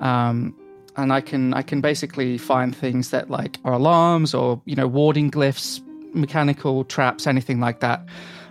[0.00, 0.54] um,
[0.96, 4.86] and I can I can basically find things that like are alarms or you know
[4.86, 5.80] warding glyphs,
[6.14, 8.00] mechanical traps, anything like that.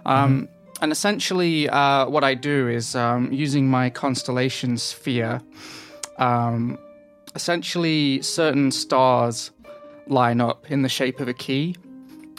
[0.05, 0.47] Um,
[0.79, 5.41] And essentially, uh, what I do is um, using my constellation sphere.
[6.19, 6.77] Um,
[7.33, 9.51] essentially, certain stars
[10.09, 11.75] line up in the shape of a key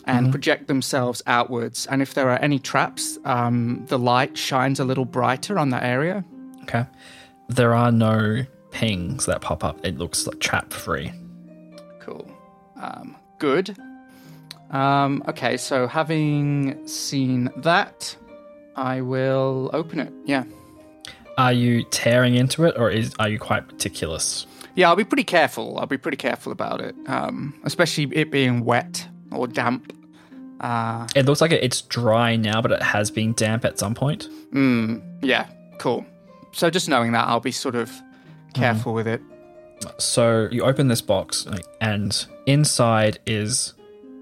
[0.04, 1.86] and project themselves outwards.
[1.86, 5.84] And if there are any traps, um, the light shines a little brighter on that
[5.84, 6.24] area.
[6.62, 6.86] Okay.
[7.48, 9.84] There are no pings that pop up.
[9.84, 11.12] It looks like trap free.
[12.00, 12.30] Cool.
[12.80, 13.76] Um, good.
[14.70, 18.16] Um, okay, so having seen that,
[18.76, 20.12] I will open it.
[20.24, 20.44] Yeah.
[21.38, 24.46] Are you tearing into it, or is are you quite meticulous?
[24.78, 25.76] Yeah, I'll be pretty careful.
[25.76, 29.92] I'll be pretty careful about it, um, especially it being wet or damp.
[30.60, 34.28] Uh, It looks like it's dry now, but it has been damp at some point.
[34.52, 35.46] mm, yeah,
[35.78, 36.06] cool.
[36.52, 37.90] So just knowing that, I'll be sort of
[38.54, 39.20] careful with it.
[39.98, 41.44] So you open this box,
[41.80, 43.74] and inside is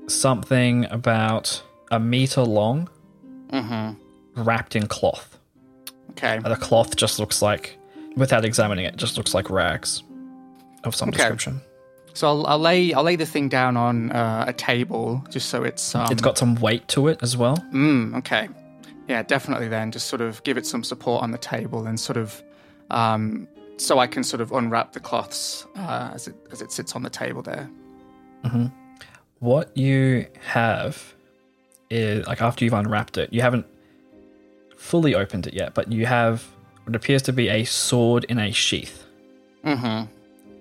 [0.06, 2.88] something about a meter long,
[4.36, 5.38] wrapped in cloth.
[6.12, 6.36] Okay.
[6.36, 7.76] And the cloth just looks like,
[8.16, 10.02] without examining it, just looks like rags
[10.84, 11.18] of some Okay.
[11.18, 11.60] description.
[12.14, 15.64] So I'll, I'll lay I'll lay the thing down on uh, a table just so
[15.64, 17.58] it's um, It's got some weight to it as well.
[17.72, 18.48] Mm, okay.
[19.08, 19.68] Yeah, definitely.
[19.68, 22.42] Then just sort of give it some support on the table and sort of,
[22.90, 23.46] um,
[23.76, 27.02] so I can sort of unwrap the cloths uh, as it as it sits on
[27.02, 27.68] the table there.
[29.40, 31.14] What you have
[31.90, 33.66] is like after you've unwrapped it, you haven't
[34.78, 36.44] fully opened it yet, but you have
[36.84, 39.04] what appears to be a sword in a sheath.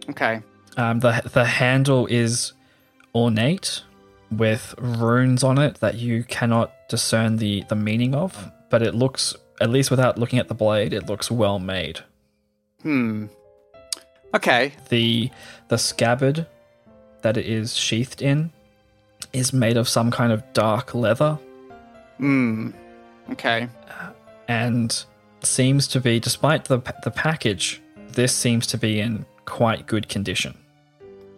[0.09, 0.41] Okay.
[0.77, 2.53] Um, the the handle is
[3.13, 3.83] ornate
[4.31, 9.35] with runes on it that you cannot discern the the meaning of, but it looks
[9.61, 12.01] at least without looking at the blade, it looks well made.
[12.81, 13.27] Hmm.
[14.33, 14.73] Okay.
[14.89, 15.31] The
[15.69, 16.45] the scabbard
[17.21, 18.51] that it is sheathed in
[19.33, 21.39] is made of some kind of dark leather
[22.17, 22.71] Hmm.
[23.31, 23.67] Okay.
[24.47, 25.03] and
[25.41, 30.57] seems to be despite the the package, this seems to be in quite good condition.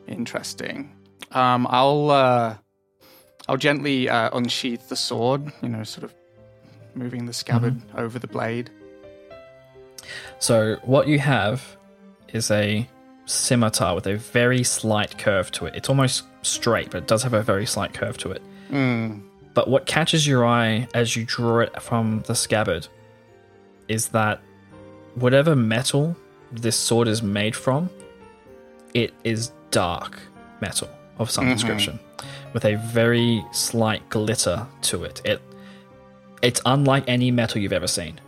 [0.08, 0.96] Interesting.
[1.32, 2.58] Um, I'll uh,
[3.48, 5.52] I'll gently uh, unsheath the sword.
[5.62, 6.14] You know, sort of
[6.96, 8.70] moving the scabbard over the blade.
[10.40, 11.78] So what you have
[12.30, 12.88] is a
[13.26, 15.76] scimitar with a very slight curve to it.
[15.76, 18.42] It's almost straight, but it does have a very slight curve to it.
[18.70, 19.20] Hmm.
[19.54, 22.88] But what catches your eye as you draw it from the scabbard
[23.88, 24.40] is that
[25.16, 26.16] whatever metal
[26.52, 27.90] this sword is made from,
[28.98, 30.20] it is dark
[30.60, 30.90] metal
[31.20, 32.00] of some description
[32.54, 35.22] with a very slight glitter to it.
[35.24, 35.40] It
[36.42, 38.20] it's unlike any metal you've ever seen.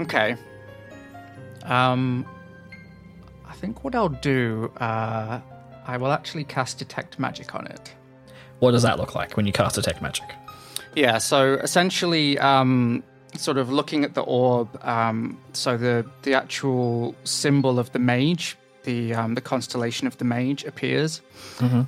[0.00, 0.36] Okay.
[1.64, 2.26] Um,
[3.46, 5.40] I think what I'll do, uh,
[5.86, 7.94] I will actually cast detect magic on it.
[8.58, 10.28] What does that look like when you cast detect magic?
[10.96, 11.18] Yeah.
[11.18, 14.68] So essentially, um, sort of looking at the orb.
[14.84, 18.56] Um, so the the actual symbol of the mage,
[18.86, 21.20] the um, the constellation of the mage appears,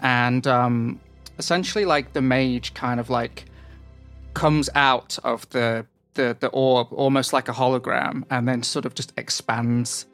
[0.02, 1.00] and um,
[1.38, 3.46] essentially, like the mage kind of like
[4.34, 8.94] comes out of the the the orb almost like a hologram, and then sort of
[8.94, 10.04] just expands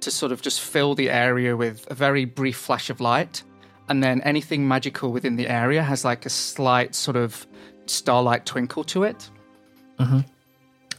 [0.00, 3.42] to sort of just fill the area with a very brief flash of light.
[3.88, 7.46] And then anything magical within the area has like a slight sort of
[7.86, 9.30] starlight twinkle to it.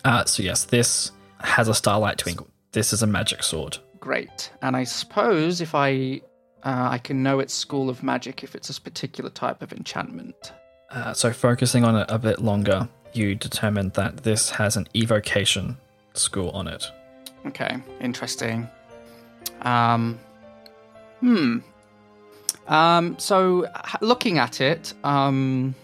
[0.05, 2.47] Uh, so yes, this has a starlight twinkle.
[2.71, 3.77] This is a magic sword.
[4.03, 4.51] Great.
[4.61, 6.19] And I suppose if I
[6.63, 10.51] uh, I can know its school of magic if it's a particular type of enchantment.
[10.89, 15.77] Uh, so focusing on it a bit longer, you determined that this has an evocation
[16.15, 16.85] school on it.
[17.45, 18.67] Okay, interesting.
[19.61, 20.19] Um,
[21.21, 21.59] hmm.
[22.67, 23.69] Um, so,
[24.01, 25.75] looking at it, um,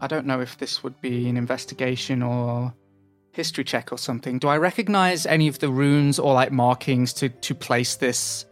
[0.00, 2.74] I don't know if this would be an investigation or
[3.36, 4.38] history check or something.
[4.38, 8.46] Do I recognize any of the runes or like markings to to place this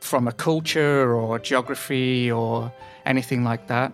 [0.00, 2.72] from a culture or geography or
[3.04, 3.92] anything like that?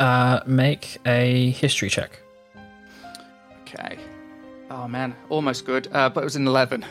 [0.00, 2.20] Uh, make a history check.
[3.62, 3.98] Okay.
[4.70, 6.84] Oh man, almost good, uh, but it was an eleven.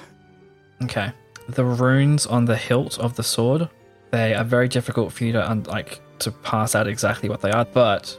[0.83, 1.11] Okay.
[1.49, 3.69] The runes on the hilt of the sword,
[4.11, 7.51] they are very difficult for you to un- like to pass out exactly what they
[7.51, 8.17] are, but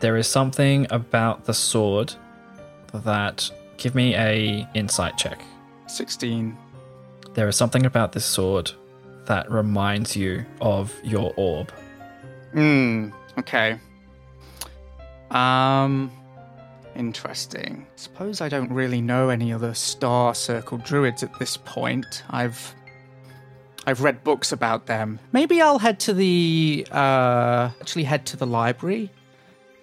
[0.00, 2.14] there is something about the sword
[2.94, 5.40] that give me a insight check.
[5.86, 6.56] 16.
[7.34, 8.70] There is something about this sword
[9.26, 11.70] that reminds you of your orb.
[12.52, 13.10] Hmm.
[13.38, 13.78] Okay.
[15.30, 16.10] Um.
[16.94, 17.86] Interesting.
[17.96, 22.22] Suppose I don't really know any other star circle druids at this point.
[22.28, 22.74] I've
[23.86, 25.18] I've read books about them.
[25.32, 29.10] Maybe I'll head to the uh actually head to the library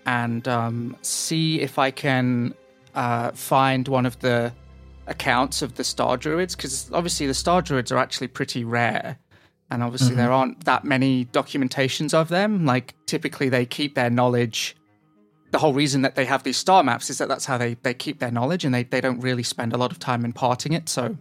[0.06, 2.54] and um see if I can
[2.96, 4.54] uh find one of the
[5.08, 9.18] accounts of the star druids because obviously the star druids are actually pretty rare
[9.72, 12.66] and obviously there aren't that many documentations of them.
[12.66, 14.76] Like typically they keep their knowledge
[15.52, 17.94] the whole reason that they have these star maps is that that's how they, they
[17.94, 20.88] keep their knowledge and they, they don't really spend a lot of time imparting it
[20.88, 21.18] so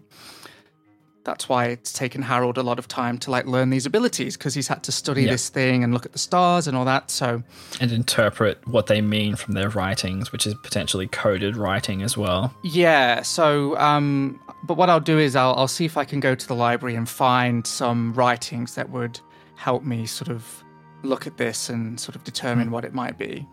[1.29, 4.55] that's why it's taken harold a lot of time to like learn these abilities because
[4.55, 5.33] he's had to study Yeah.
[5.33, 7.43] this thing and look at the stars and all that so
[7.81, 12.55] and interpret what they mean from their writings, which is potentially coded writing as well.
[12.65, 16.35] Yeah, so um but what I'll do is I'll I'll see if I can go
[16.35, 19.21] to the library and find some writings that would
[19.57, 20.65] help me sort of
[21.03, 23.47] look at this and sort of determine what it might be.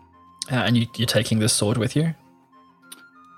[0.50, 2.14] Uh, and you, you're taking this sword with you?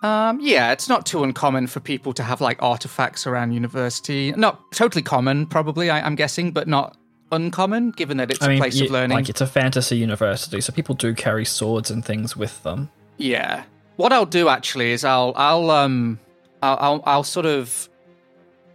[0.03, 4.33] Um yeah, it's not too uncommon for people to have like artifacts around university.
[4.33, 6.97] Not totally common probably I, I'm guessing, but not
[7.33, 9.17] uncommon given that it's I mean, a place you- of learning.
[9.17, 12.91] like it's a fantasy university, so people do carry swords and things with them.
[13.17, 13.65] Yeah.
[13.97, 16.21] What I'll do actually is I'll I'll um
[16.63, 17.89] I'll I'll, I'll sort of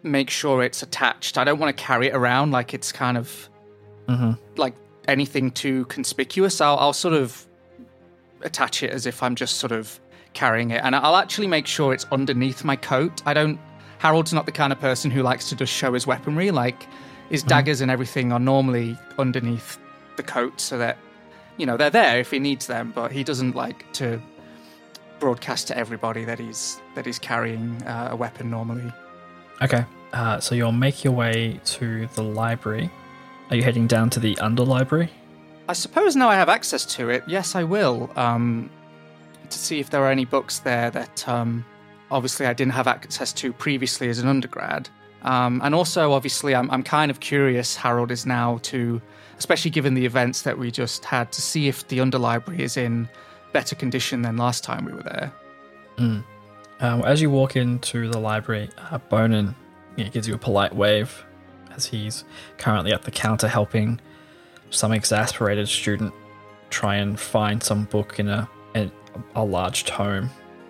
[0.04, 1.38] make sure it's attached.
[1.38, 3.50] I don't want to carry it around like it's kind of
[4.10, 4.38] Mhm.
[4.58, 4.76] like
[5.08, 6.60] anything too conspicuous.
[6.60, 7.48] I'll I'll sort of
[8.42, 9.98] attach it as if I'm just sort of
[10.34, 13.22] carrying it, and I'll actually make sure it's underneath my coat.
[13.26, 13.60] I don't.
[14.00, 16.52] Harold's not the kind of person who likes to just show his weaponry.
[16.52, 16.88] Like
[17.30, 19.78] his daggers and everything are normally underneath
[20.18, 20.98] the coat, so that
[21.58, 22.92] you know they're there if he needs them.
[22.94, 24.22] But he doesn't like to
[25.20, 28.92] broadcast to everybody that he's that he's carrying uh, a weapon normally.
[29.62, 29.86] Okay.
[30.12, 32.92] Uh, so you'll make your way to the library.
[33.50, 35.10] Are you heading down to the under library?
[35.68, 37.24] I suppose now I have access to it.
[37.26, 38.12] Yes, I will.
[38.16, 38.70] Um,
[39.54, 41.66] to see if there are any books there that um,
[42.12, 44.90] obviously I didn't have access to previously as an undergrad.
[45.24, 49.02] Um, and also, obviously, I'm, I'm kind of curious, Harold is now to,
[49.38, 53.08] especially given the events that we just had, to see if the underlibrary is in
[53.54, 55.34] better condition than last time we were there.
[56.82, 59.56] Um, as you walk into the library, uh, Bonin
[59.96, 61.24] you know, gives you a polite wave
[61.76, 62.26] as he's
[62.58, 64.02] currently at the counter helping
[64.70, 66.14] some exasperated student
[66.70, 68.92] try and find some book in a in
[69.36, 70.30] a large tome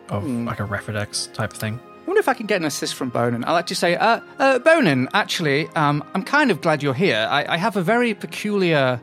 [0.10, 1.80] of like a Refidex type thing.
[2.04, 3.46] I wonder if I can get an assist from Bonin.
[3.46, 7.28] I'd like to say, uh, uh, Bonin, actually, um, I'm kind of glad you're here.
[7.30, 9.00] I, I have a very peculiar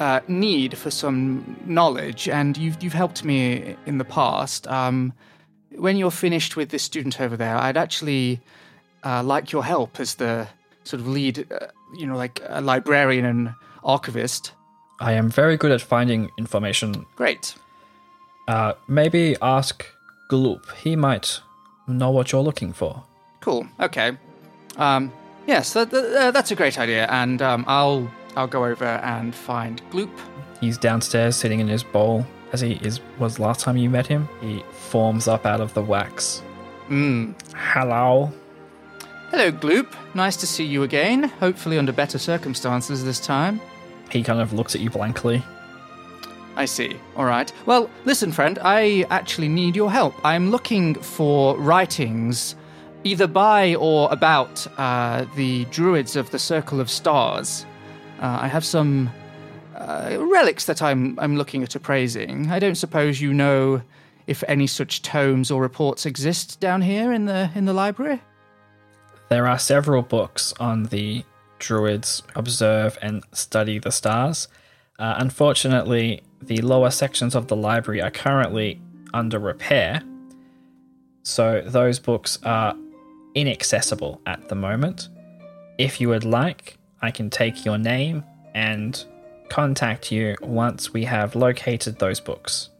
[0.00, 4.66] uh, need for some knowledge, and you've, you've helped me in the past.
[4.66, 5.12] Um,
[5.76, 8.40] when you're finished with this student over there, I'd actually
[9.04, 10.48] uh, like your help as the
[10.82, 13.54] sort of lead, uh, you know, like a librarian and
[13.84, 14.52] archivist.
[15.00, 17.06] I am very good at finding information.
[17.16, 17.54] Great.
[18.46, 19.86] Uh, maybe ask
[20.30, 20.70] Gloop.
[20.76, 21.40] He might
[21.86, 23.04] know what you're looking for.
[23.40, 23.66] Cool.
[23.80, 24.16] Okay.
[24.76, 25.12] Um,
[25.46, 29.34] yes, that, that, uh, that's a great idea, and um, I'll I'll go over and
[29.34, 30.10] find Gloop.
[30.60, 34.28] He's downstairs sitting in his bowl as he is was last time you met him.
[34.40, 36.42] He forms up out of the wax.
[36.88, 37.34] Mm.
[37.54, 38.32] Hello.
[39.30, 39.92] Hello, Gloop.
[40.14, 41.24] Nice to see you again.
[41.24, 43.60] Hopefully, under better circumstances this time.
[44.10, 45.42] He kind of looks at you blankly.
[46.56, 46.96] I see.
[47.16, 47.52] All right.
[47.66, 50.14] Well, listen, friend, I actually need your help.
[50.24, 52.54] I'm looking for writings
[53.02, 57.66] either by or about uh, the druids of the Circle of Stars.
[58.20, 59.10] Uh, I have some
[59.74, 62.50] uh, relics that I'm, I'm looking at appraising.
[62.50, 63.82] I don't suppose you know
[64.26, 68.22] if any such tomes or reports exist down here in the in the library.
[69.28, 71.24] There are several books on the
[71.58, 74.48] druids observe and study the stars.
[74.98, 78.80] Uh, unfortunately, the lower sections of the library are currently
[79.12, 80.02] under repair,
[81.22, 82.74] so those books are
[83.34, 85.08] inaccessible at the moment.
[85.78, 88.22] If you would like, I can take your name
[88.54, 89.02] and
[89.48, 92.70] contact you once we have located those books.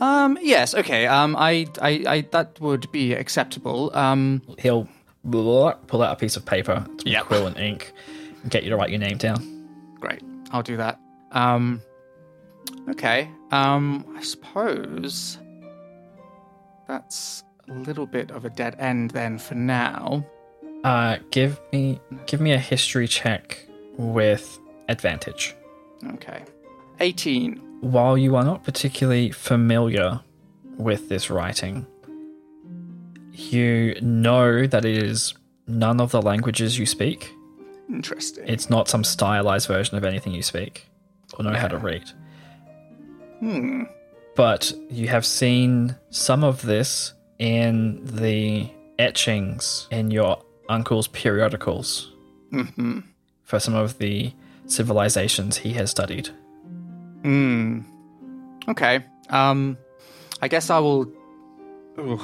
[0.00, 0.36] Um.
[0.42, 0.74] Yes.
[0.74, 1.06] Okay.
[1.06, 1.34] Um.
[1.36, 1.66] I.
[1.80, 2.04] I.
[2.06, 3.90] I that would be acceptable.
[3.96, 4.42] Um.
[4.58, 4.86] He'll
[5.30, 7.20] pull out a piece of paper, some Yeah.
[7.22, 7.92] quill and ink,
[8.42, 9.66] and get you to write your name down.
[9.98, 10.20] Great.
[10.52, 11.00] I'll do that.
[11.36, 11.82] Um.
[12.88, 13.30] Okay.
[13.50, 14.06] Um.
[14.16, 15.38] I suppose
[16.88, 20.24] that's a little bit of a dead end then for now.
[20.82, 23.66] Uh, give me give me a history check
[23.98, 24.58] with
[24.88, 25.54] advantage.
[26.14, 26.42] Okay.
[27.00, 27.56] 18.
[27.80, 30.20] While you are not particularly familiar
[30.78, 31.86] with this writing,
[33.32, 35.34] you know that it is
[35.66, 37.34] none of the languages you speak.
[37.90, 38.44] Interesting.
[38.46, 40.88] It's not some stylized version of anything you speak
[41.38, 42.10] or know how to read.
[43.40, 43.84] Hmm.
[44.34, 48.68] But you have seen some of this in the
[48.98, 52.12] etchings in your uncle's periodicals
[52.50, 53.00] hmm
[53.44, 54.32] for some of the
[54.66, 56.28] civilizations he has studied.
[57.22, 57.80] Hmm.
[58.68, 59.04] Okay.
[59.30, 59.78] Um,
[60.42, 61.06] I guess I will
[61.98, 62.20] ooh,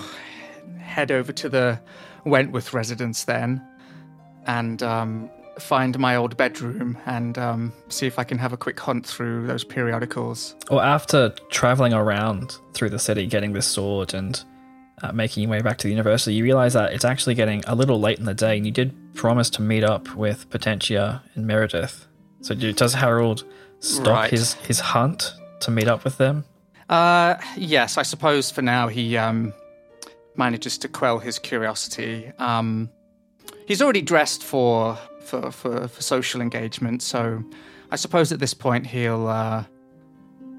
[0.81, 1.81] head over to the
[2.25, 3.65] Wentworth residence then,
[4.47, 8.79] and um, find my old bedroom and um, see if I can have a quick
[8.81, 10.55] hunt through those periodicals.
[10.71, 14.43] Well, after traveling around through the city, getting this sword and
[15.03, 17.75] uh, making your way back to the university, you realize that it's actually getting a
[17.75, 21.47] little late in the day, and you did promise to meet up with Potentia and
[21.47, 22.07] Meredith.
[22.41, 23.45] So, does Harold
[23.81, 24.31] stop Right.
[24.31, 26.45] his, his hunt to meet up with them?
[26.89, 29.53] Uh, yes, I suppose for now he um,
[30.37, 32.33] manages to quell his curiosity.
[32.39, 32.91] Um,
[33.67, 37.43] he's already dressed for, for for for social engagement, so
[37.91, 39.65] I suppose at this point he'll uh,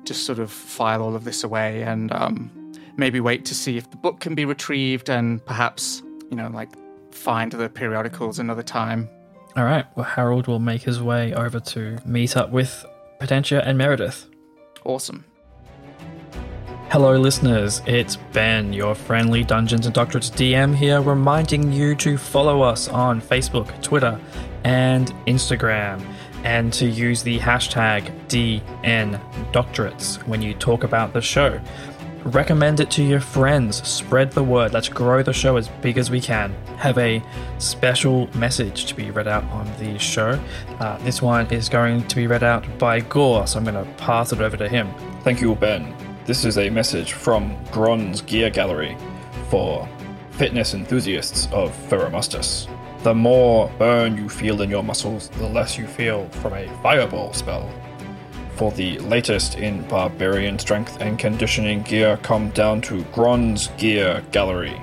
[0.04, 2.52] just sort of file all of this away and um,
[2.98, 6.70] maybe wait to see if the book can be retrieved and perhaps you know like
[7.12, 9.10] find the periodicals another time.
[9.56, 9.86] All right.
[9.96, 12.86] Well, Harold will make his way over to meet up with
[13.20, 14.28] Potentia and Meredith.
[14.84, 15.26] Awesome.
[16.90, 17.82] Hello, listeners.
[17.88, 23.20] It's Ben, your friendly Dungeons and Doctorates DM here, reminding you to follow us on
[23.20, 24.20] Facebook, Twitter,
[24.64, 26.06] and Instagram,
[26.44, 31.60] and to use the hashtag DNDoctorates when you talk about the show.
[32.26, 33.86] Recommend it to your friends.
[33.86, 34.72] Spread the word.
[34.72, 36.54] Let's grow the show as big as we can.
[36.78, 37.22] Have a
[37.58, 40.40] special message to be read out on the show.
[40.80, 43.92] Uh, this one is going to be read out by Gore, so I'm going to
[43.96, 44.94] pass it over to him.
[45.24, 45.94] Thank you, Ben.
[46.26, 48.96] This is a message from Gron's Gear Gallery
[49.50, 49.90] for
[50.32, 52.70] fitness enthusiasts of Ferromustus.
[53.04, 57.34] The more burn you feel in your muscles, the less you feel from a fireball
[57.34, 57.70] spell.
[58.56, 64.82] For the latest in barbarian strength and conditioning gear, come down to Gron's Gear Gallery.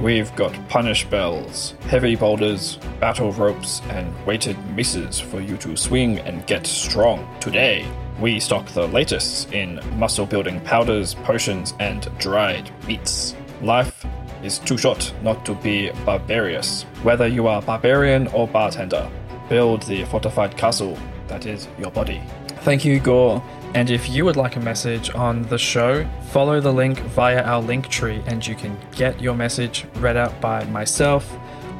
[0.00, 6.20] We've got punish bells, heavy boulders, battle ropes, and weighted maces for you to swing
[6.20, 7.28] and get strong.
[7.38, 7.86] Today,
[8.18, 13.36] we stock the latest in muscle building powders, potions, and dried meats.
[13.60, 14.06] Life
[14.42, 16.82] is too short not to be barbarious.
[17.02, 19.08] Whether you are barbarian or bartender,
[19.48, 22.20] build the fortified castle that is your body.
[22.62, 23.42] Thank you, Gore.
[23.74, 27.60] And if you would like a message on the show, follow the link via our
[27.60, 31.32] link tree and you can get your message read out by myself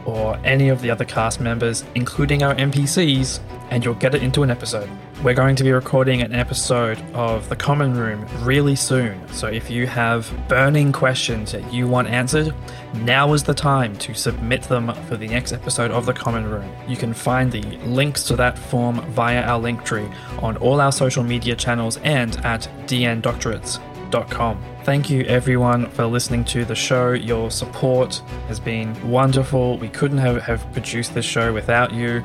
[0.05, 3.41] or any of the other cast members, including our NPCs,
[3.71, 4.89] and you'll get it into an episode.
[5.23, 9.71] We're going to be recording an episode of The Common Room really soon, so if
[9.71, 12.53] you have burning questions that you want answered,
[12.97, 16.69] now is the time to submit them for the next episode of The Common Room.
[16.89, 20.09] You can find the links to that form via our link tree
[20.41, 24.72] on all our social media channels and at dndoctorates.com.
[24.85, 27.13] Thank you everyone for listening to the show.
[27.13, 28.17] Your support
[28.49, 29.79] has been wonderful.
[29.79, 32.21] We couldn't have, have produced this show without you.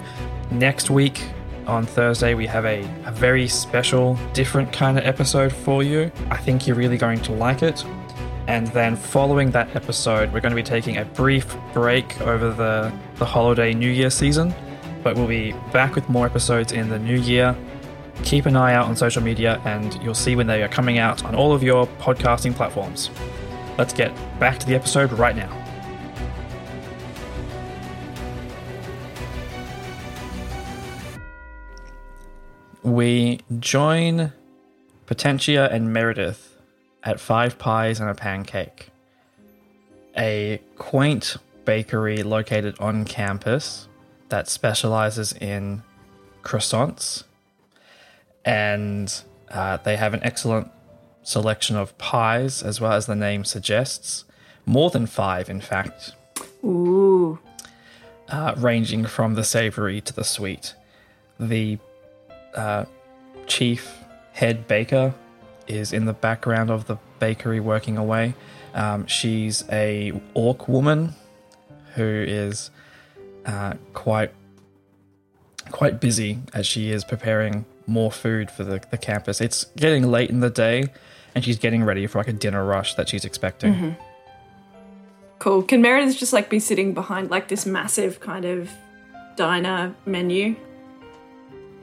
[0.49, 1.23] Next week
[1.67, 6.11] on Thursday, we have a, a very special, different kind of episode for you.
[6.31, 7.85] I think you're really going to like it.
[8.47, 12.91] And then following that episode, we're going to be taking a brief break over the,
[13.17, 14.51] the holiday New Year season,
[15.03, 17.55] but we'll be back with more episodes in the new year.
[18.23, 21.23] Keep an eye out on social media, and you'll see when they are coming out
[21.23, 23.09] on all of your podcasting platforms.
[23.77, 25.53] Let's get back to the episode right now.
[32.83, 34.31] We join
[35.05, 36.57] Potentia and Meredith
[37.03, 38.89] at Five Pies and a Pancake,
[40.17, 43.87] a quaint bakery located on campus
[44.29, 45.83] that specializes in
[46.43, 47.23] croissants.
[48.47, 49.13] And
[49.49, 50.71] uh, they have an excellent
[51.21, 54.23] selection of pies, as well as the name suggests.
[54.65, 56.13] More than five, in fact,
[56.63, 57.39] Ooh.
[58.29, 60.75] uh, ranging from the savory to the sweet.
[61.37, 61.77] The
[62.55, 62.85] uh,
[63.47, 63.97] chief
[64.31, 65.13] head baker
[65.67, 68.33] is in the background of the bakery working away.
[68.73, 71.15] Um, she's a orc woman
[71.95, 72.69] who is
[73.45, 74.31] uh, quite
[75.71, 79.41] quite busy as she is preparing more food for the, the campus.
[79.41, 80.85] It's getting late in the day,
[81.33, 83.95] and she's getting ready for like a dinner rush that she's expecting.
[85.39, 85.63] Cool.
[85.63, 88.69] Can Meredith just like be sitting behind like this massive kind of
[89.35, 90.55] diner menu?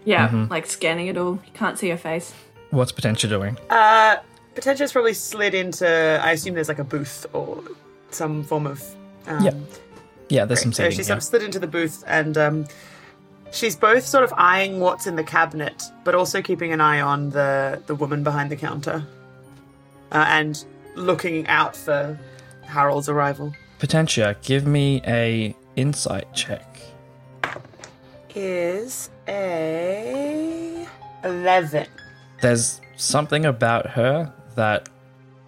[0.05, 1.35] Yeah, like scanning it all.
[1.47, 2.35] You can't see her face.
[2.71, 3.57] What's Potentia doing?
[3.71, 4.17] Uh,
[4.55, 5.87] Potentia's probably slid into.
[6.23, 7.63] I assume there's like a booth or
[8.11, 8.83] some form of.
[9.27, 9.55] Um, Yeah.
[10.31, 10.97] Yeah, there's some So seating.
[10.97, 11.19] she's yeah.
[11.19, 12.67] slid into the booth and um,
[13.55, 17.31] she's both sort of eyeing what's in the cabinet, but also keeping an eye on
[17.31, 19.07] the the woman behind the counter,
[20.13, 20.65] uh, and
[20.97, 22.19] looking out for
[22.67, 23.55] Harold's arrival.
[23.79, 26.67] Potentia, give me a insight check.
[28.35, 30.87] Is a
[31.23, 31.87] eleven.
[32.41, 34.89] There's something about her that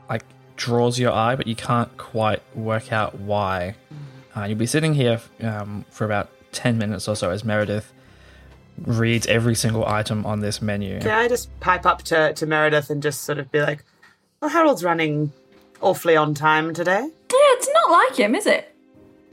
[0.08, 0.22] like
[0.56, 3.74] draws your eye, but you can't quite work out why.
[4.36, 7.92] Uh, you'll be sitting here um, for about ten minutes or so as Meredith
[8.84, 11.00] reads every single item on this menu.
[11.00, 13.84] Can I just pipe up to, to Meredith and just sort of be like,
[14.40, 15.32] "Well, Harold's running
[15.80, 18.72] awfully on time today." Yeah, it's not like him, is it?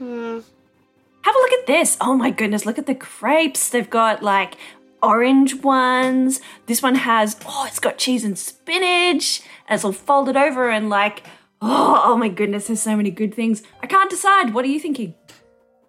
[0.00, 1.96] Have a look at this.
[2.00, 3.70] Oh my goodness, look at the crepes.
[3.70, 4.56] They've got like
[5.02, 6.40] orange ones.
[6.66, 9.40] This one has, oh, it's got cheese and spinach.
[9.68, 11.22] And it's all folded over and like,
[11.62, 13.62] oh, oh my goodness, there's so many good things.
[13.82, 14.52] I can't decide.
[14.52, 15.14] What are you thinking?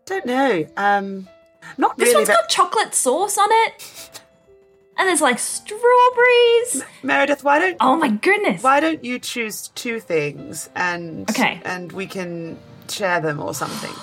[0.06, 0.68] Don't know.
[0.78, 1.28] Um,
[1.78, 2.16] not This really.
[2.20, 4.22] one's that- got chocolate sauce on it.
[4.97, 6.84] And there's like strawberries.
[7.03, 8.63] Meredith, why don't Oh my goodness.
[8.63, 11.59] why don't you choose two things and Okay.
[11.66, 12.57] and we can
[12.89, 13.91] share them or something?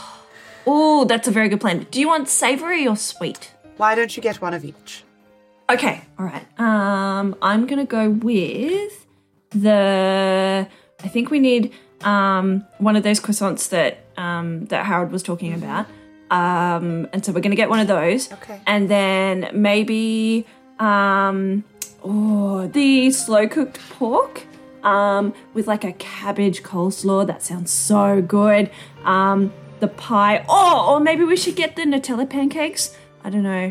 [0.65, 1.89] Oh, that's a very good plan.
[1.91, 3.51] Do you want savory or sweet?
[3.79, 5.03] Why don't you get one of each?
[5.69, 6.47] Okay, all right.
[6.61, 9.05] Um, I'm gonna go with
[9.51, 10.69] the.
[11.05, 11.73] I think we need
[12.05, 15.87] um one of those croissants that um that Harold was talking about.
[16.33, 18.33] Um, and so we're gonna get one of those.
[18.33, 18.61] Okay.
[18.67, 20.47] And then maybe
[20.79, 21.63] um
[22.03, 24.47] oh the slow cooked pork
[24.83, 27.27] um with like a cabbage coleslaw.
[27.27, 28.71] That sounds so good.
[29.05, 30.45] Um, the pie.
[30.49, 32.97] Oh, or maybe we should get the Nutella pancakes.
[33.25, 33.71] I don't know.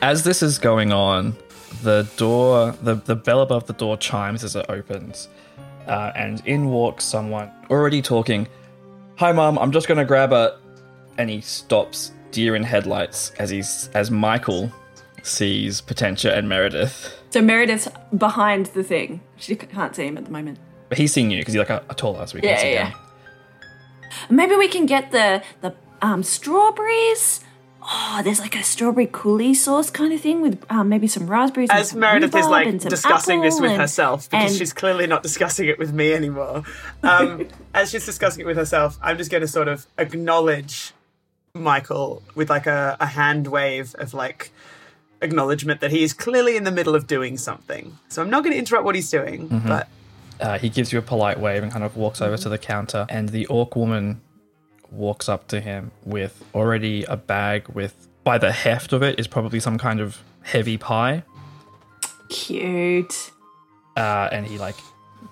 [0.00, 1.36] As this is going on,
[1.82, 5.28] the door, the, the bell above the door chimes as it opens,
[5.86, 8.48] uh, and in walks someone already talking.
[9.16, 9.58] Hi, mom.
[9.58, 10.58] I'm just gonna grab a,
[11.18, 14.72] and he stops deer in headlights as he's as Michael
[15.22, 17.14] sees Potentia and Meredith.
[17.30, 19.20] So Meredith's behind the thing.
[19.36, 20.58] She can't see him at the moment.
[20.88, 22.32] But he's seeing you because you're like a, a tall ass.
[22.32, 22.90] We can Yeah, sit yeah.
[22.90, 23.00] down.
[24.30, 27.40] Maybe we can get the the um, strawberries.
[27.90, 31.70] Oh, there's like a strawberry coulis sauce kind of thing with um, maybe some raspberries.
[31.70, 35.06] and As some Meredith is like discussing this with and- herself because and- she's clearly
[35.06, 36.64] not discussing it with me anymore.
[37.02, 40.92] Um, as she's discussing it with herself, I'm just going to sort of acknowledge
[41.60, 44.50] Michael with like a, a hand wave of like
[45.20, 47.98] acknowledgement that he is clearly in the middle of doing something.
[48.08, 49.68] So I'm not going to interrupt what he's doing, Mm-hmm.
[49.68, 49.88] but
[50.40, 53.06] Uh, he gives you a polite wave and kind of walks over to the counter,
[53.08, 54.20] and the orc woman
[54.90, 59.26] walks up to him with already a bag with, by the heft of it, is
[59.26, 61.24] probably some kind of heavy pie.
[62.28, 63.32] Cute.
[63.96, 64.76] Uh, and he like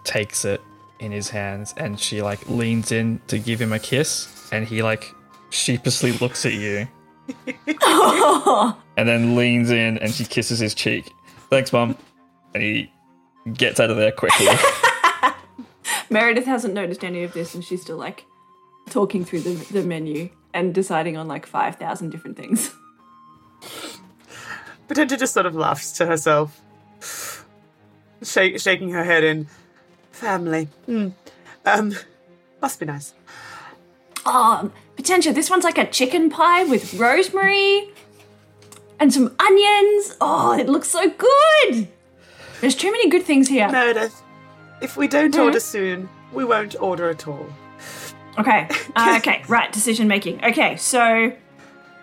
[0.03, 0.61] takes it
[0.99, 4.83] in his hands, and she like leans in to give him a kiss, and he
[4.83, 5.15] like
[5.51, 6.89] sheepishly looks at you,
[8.97, 11.11] and then leans in and she kisses his cheek.
[11.51, 11.97] Thanks, mum.
[12.55, 12.93] And he
[13.53, 14.47] gets out of there quickly.
[16.11, 18.25] Meredith hasn't noticed any of this, and she's still like
[18.91, 22.75] talking through the, the menu and deciding on like five thousand different things.
[24.89, 26.63] Potentia just sort of laughs to herself,
[28.23, 29.49] shake, shaking her head in
[30.13, 30.69] family.
[30.87, 31.09] Hmm.
[31.65, 31.93] Um,
[32.63, 33.13] must be nice.
[34.25, 37.91] Oh, Potentia, this one's like a chicken pie with rosemary
[38.99, 40.17] and some onions.
[40.21, 41.89] Oh, it looks so good.
[42.61, 43.69] There's too many good things here.
[43.71, 44.23] Meredith,
[44.81, 45.43] if we don't Hmm?
[45.43, 47.47] order soon, we won't order at all.
[48.39, 48.69] Okay.
[48.97, 49.43] Uh, okay.
[49.47, 49.71] Right.
[49.73, 50.43] Decision making.
[50.43, 50.77] Okay.
[50.79, 51.31] So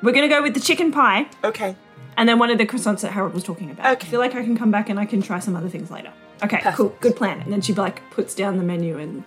[0.04, 1.76] we're gonna go with the chicken pie Okay.
[2.18, 3.94] and then one of the croissants that Harold was talking about.
[3.94, 4.08] Okay.
[4.08, 6.14] I feel like I can come back and I can try some other things later.
[6.44, 6.60] Okay.
[6.76, 6.96] Cool.
[7.00, 7.40] Good plan.
[7.42, 9.24] And then she like puts down the menu and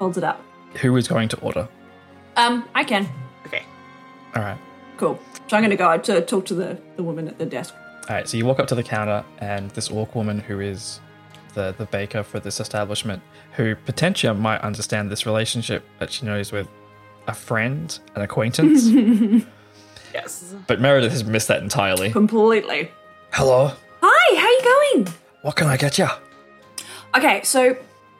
[0.00, 0.42] folds it up.
[0.80, 1.68] Who is going to order?
[2.36, 3.08] Um, I can.
[3.46, 3.62] Okay.
[4.34, 4.58] All right.
[4.96, 5.18] Cool.
[5.48, 7.74] So I'm gonna go to talk to the the woman at the desk.
[8.08, 11.00] All right, so you walk up to the counter, and this orc woman, who is
[11.54, 13.22] the the baker for this establishment,
[13.56, 16.68] who Potentia might understand this relationship that she knows with
[17.26, 18.84] a friend, an acquaintance,
[20.12, 20.54] Yes.
[20.66, 22.10] but Meredith has missed that entirely.
[22.10, 22.90] Completely.
[23.32, 23.72] Hello,
[24.02, 24.36] Hi.
[24.38, 25.14] How you going?
[25.42, 26.06] what can I get you?
[27.16, 27.76] Okay, so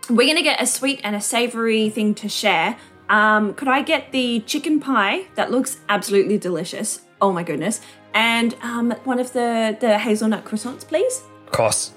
[0.08, 2.76] we're gonna get a sweet and a savory thing to share.
[3.08, 7.02] Um, could I get the chicken pie that looks absolutely delicious?
[7.20, 7.80] Oh my goodness!
[8.14, 11.22] And um, one of the the hazelnut croissants, please.
[11.46, 11.92] Of course.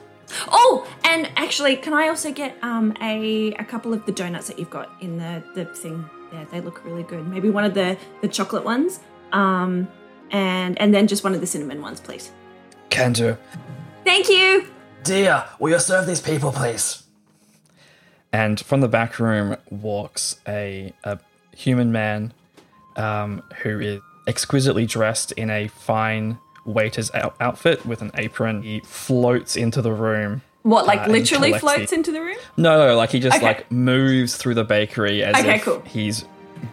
[0.50, 4.60] Oh, and actually, can I also get um a a couple of the donuts that
[4.60, 7.26] you've got in the the thing Yeah, they look really good.
[7.28, 9.00] Maybe one of the the chocolate ones,
[9.32, 9.88] um,
[10.32, 12.32] and and then just one of the cinnamon ones, please.
[12.90, 13.38] Can do.
[14.04, 14.68] Thank you.
[15.04, 17.04] Dear, will you serve these people, please?
[18.34, 21.18] And from the back room walks a, a
[21.56, 22.34] human man
[22.96, 28.62] um, who is exquisitely dressed in a fine waiter's out- outfit with an apron.
[28.64, 30.42] He floats into the room.
[30.64, 32.36] What, like Uh, literally floats the- into the room?
[32.58, 33.46] No, no, like he just Okay.
[33.46, 35.82] like moves through the bakery as Okay, if cool.
[35.88, 36.26] he's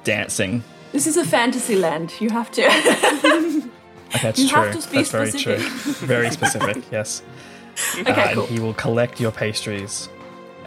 [0.03, 0.65] dancing.
[0.91, 2.13] This is a fantasy land.
[2.21, 2.63] You have to.
[4.23, 4.63] That's You true.
[4.63, 5.59] have to be That's very specific.
[5.59, 5.93] true.
[6.07, 6.85] Very specific.
[6.91, 7.23] Yes.
[7.99, 8.43] okay, Uh, cool.
[8.45, 10.09] And he will collect your pastries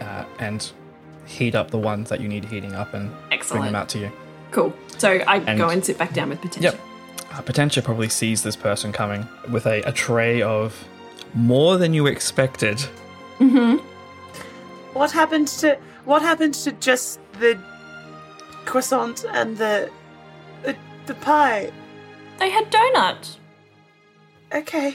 [0.00, 0.70] uh, and
[1.28, 3.12] heat up the ones that you need heating up and
[3.48, 4.10] bring them out to you.
[4.50, 4.72] Cool.
[4.96, 6.72] So I And- go and sit back down with Potentia.
[6.72, 6.80] Yep.
[7.32, 10.84] Uh, Potentia probably sees this person coming with a, a tray of
[11.34, 12.80] more than you expected.
[13.38, 13.76] Hmm.
[14.94, 17.58] What happened to what happened to just the
[18.64, 19.90] croissant and the
[20.62, 20.74] the,
[21.06, 21.70] the pie?
[22.38, 23.38] They had donuts.
[24.52, 24.94] Okay.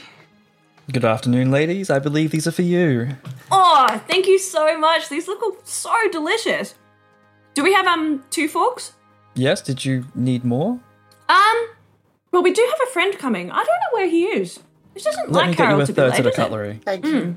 [0.92, 1.88] Good afternoon, ladies.
[1.90, 3.08] I believe these are for you.
[3.50, 5.08] Oh, thank you so much.
[5.08, 6.74] These look so delicious.
[7.54, 8.92] Do we have um two forks?
[9.34, 10.78] Yes, did you need more?
[11.28, 11.66] Um,
[12.32, 13.50] well, we do have a friend coming.
[13.50, 14.60] I don't know where he is.
[14.92, 16.38] This doesn't Let like me get you a to be third late, set of is
[16.38, 16.40] it?
[16.40, 16.80] cutlery.
[16.84, 17.36] Thank you.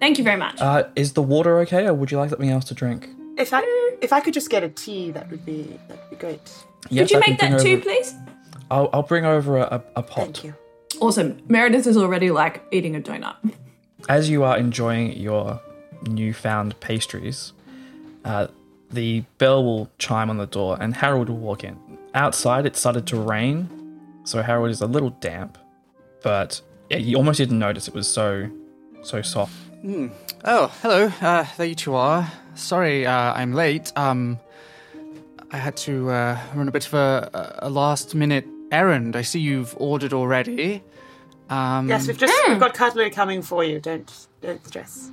[0.00, 0.60] Thank you very much.
[0.60, 3.08] Uh, is the water okay, or would you like something else to drink?
[3.38, 3.62] If I
[4.02, 6.40] if I could just get a tea, that would be that would be great.
[6.90, 8.14] Yes, Could you I can make that bring too, over- please?
[8.70, 10.16] I'll, I'll bring over a, a, a pot.
[10.24, 10.54] Thank you.
[11.04, 11.38] Awesome.
[11.48, 13.36] Meredith is already like eating a donut.
[14.08, 15.60] As you are enjoying your
[16.08, 17.52] newfound pastries,
[18.24, 18.46] uh,
[18.90, 21.76] the bell will chime on the door and Harold will walk in.
[22.14, 23.68] Outside, it started to rain,
[24.24, 25.58] so Harold is a little damp,
[26.22, 28.48] but yeah, you almost didn't notice it was so,
[29.02, 29.52] so soft.
[30.42, 31.12] Oh, hello.
[31.20, 32.32] Uh, there you two are.
[32.54, 33.92] Sorry, uh, I'm late.
[33.94, 34.38] Um,
[35.50, 39.16] I had to uh, run a bit of a, a last minute errand.
[39.16, 40.82] I see you've ordered already.
[41.50, 43.80] Um, Yes, we've just we've got cutlery coming for you.
[43.80, 45.10] Don't don't stress.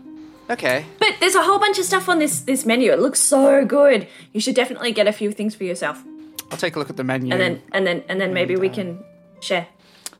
[0.49, 0.86] Okay.
[0.99, 2.91] But there's a whole bunch of stuff on this this menu.
[2.91, 4.07] It looks so good.
[4.34, 6.03] You should definitely get a few things for yourself,
[6.51, 7.32] I'll take a look at the menu.
[7.32, 9.03] and then and then and then maybe we can
[9.39, 9.67] share.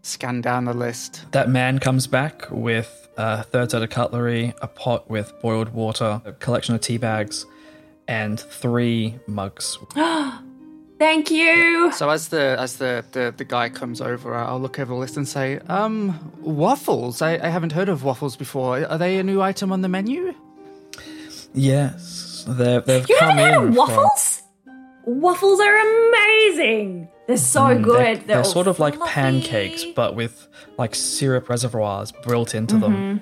[0.02, 1.26] scan down the list.
[1.32, 6.22] That man comes back with a third set of cutlery, a pot with boiled water,
[6.26, 7.46] a collection of tea bags,
[8.08, 9.78] and three mugs.
[11.02, 11.92] Thank you.
[11.94, 15.18] So as the as the, the, the guy comes over, I'll look over the list
[15.18, 17.24] and say, um, waffles.
[17.24, 18.86] I, I haven't heard of waffles before.
[18.86, 20.36] Are they a new item on the menu?
[21.56, 24.44] Yes, they've, they've You come haven't had in a from- waffles?
[25.06, 25.76] Waffles are
[26.10, 27.10] amazing.
[27.28, 27.84] They're so good.
[27.84, 29.12] Mm, They're, They're, they're all sort of like fluffy.
[29.12, 30.48] pancakes, but with
[30.78, 33.22] like syrup reservoirs built into them.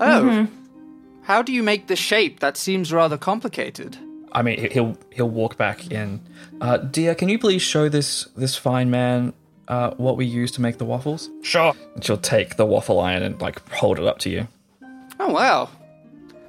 [0.00, 0.46] Oh.
[1.22, 2.40] How do you make the shape?
[2.40, 3.96] That seems rather complicated.
[4.32, 6.20] I mean, he- he'll he'll walk back in.
[6.60, 9.32] Uh, dear, can you please show this this fine man
[9.68, 11.30] uh, what we use to make the waffles?
[11.42, 11.74] Sure.
[11.94, 14.48] And she'll take the waffle iron and like hold it up to you.
[15.18, 15.68] Oh wow.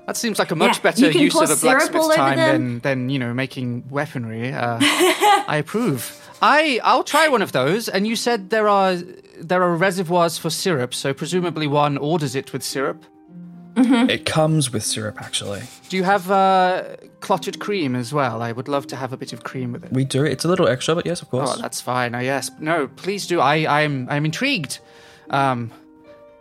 [0.05, 3.19] That seems like a much Yeah, better use of a blacksmith's time than, than you
[3.19, 4.53] know making weaponry.
[4.53, 6.23] Uh, I approve.
[6.41, 7.89] I I'll try one of those.
[7.89, 12.53] And you said there are there are reservoirs for syrup, so presumably one orders it
[12.53, 13.03] with syrup.
[13.79, 15.61] It comes with syrup, actually.
[15.89, 18.41] Do you have uh, clotted cream as well?
[18.41, 19.91] I would love to have a bit of cream with it.
[19.93, 20.25] We do.
[20.25, 21.53] It's a little extra, but yes, of course.
[21.53, 22.15] Oh, that's fine.
[22.15, 22.49] Oh, yes.
[22.59, 23.39] No, please do.
[23.39, 24.79] I, I'm, I'm intrigued
[25.29, 25.71] um,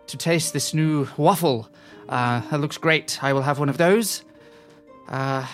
[0.07, 1.69] to taste this new waffle.
[2.09, 3.23] Uh, that looks great.
[3.23, 4.25] I will have one of those.
[5.07, 5.47] Uh,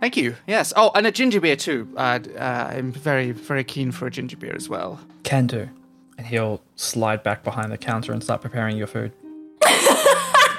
[0.00, 0.36] thank you.
[0.46, 0.74] Yes.
[0.76, 1.88] Oh, and a ginger beer too.
[1.96, 5.00] Uh, uh, I'm very, very keen for a ginger beer as well.
[5.22, 5.70] Can do.
[6.18, 9.12] And he'll slide back behind the counter and start preparing your food.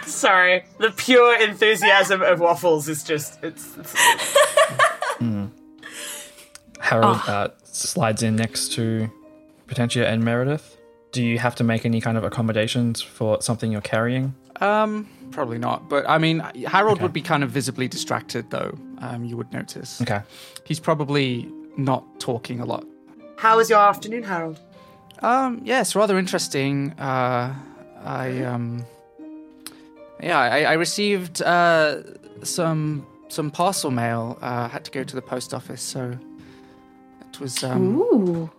[0.09, 3.77] Sorry, the pure enthusiasm of waffles is just it's.
[3.77, 3.95] it's
[6.79, 9.09] Harold uh, slides in next to
[9.67, 10.77] Potentia and Meredith.
[11.11, 14.33] Do you have to make any kind of accommodations for something you're carrying?
[14.61, 15.89] Um, probably not.
[15.89, 17.03] But I mean, Harold Okay.
[17.03, 18.77] would be kind of visibly distracted, though.
[18.99, 20.01] Um, you would notice.
[20.01, 20.21] Okay.
[20.65, 22.85] He's probably not talking a lot.
[23.37, 24.59] How was your afternoon, Harold?
[25.21, 26.91] Um, yes, rather interesting.
[26.99, 27.53] Uh,
[28.03, 28.85] I um,
[30.21, 32.01] yeah, I, I received uh,
[32.43, 34.37] some some parcel mail.
[34.41, 36.17] Uh, had to go to the post office, so
[37.29, 37.63] it was.
[37.63, 38.51] Um, Ooh.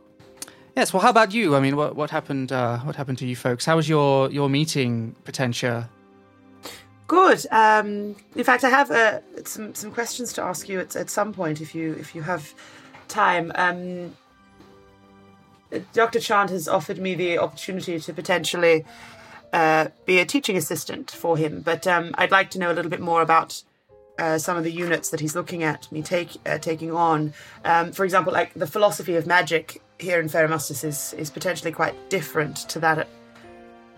[0.77, 0.93] yes.
[0.93, 1.57] Well, how about you?
[1.57, 2.53] I mean, what what happened?
[2.53, 3.65] Uh, what happened to you folks?
[3.65, 5.89] How was your your meeting, Potentia?
[7.07, 7.45] Good.
[7.51, 11.32] Um, in fact, I have uh, some some questions to ask you at, at some
[11.32, 12.55] point if you if you have
[13.09, 13.53] time.
[13.57, 14.15] Um,
[15.93, 16.20] Dr.
[16.20, 18.85] Chant has offered me the opportunity to potentially
[19.52, 22.90] uh, be a teaching assistant for him, but um, I'd like to know a little
[22.90, 23.62] bit more about
[24.18, 27.32] uh, some of the units that he's looking at me take uh, taking on.
[27.64, 31.94] Um, for example, like the philosophy of magic here in Ferromustus is is potentially quite
[32.10, 33.09] different to that at,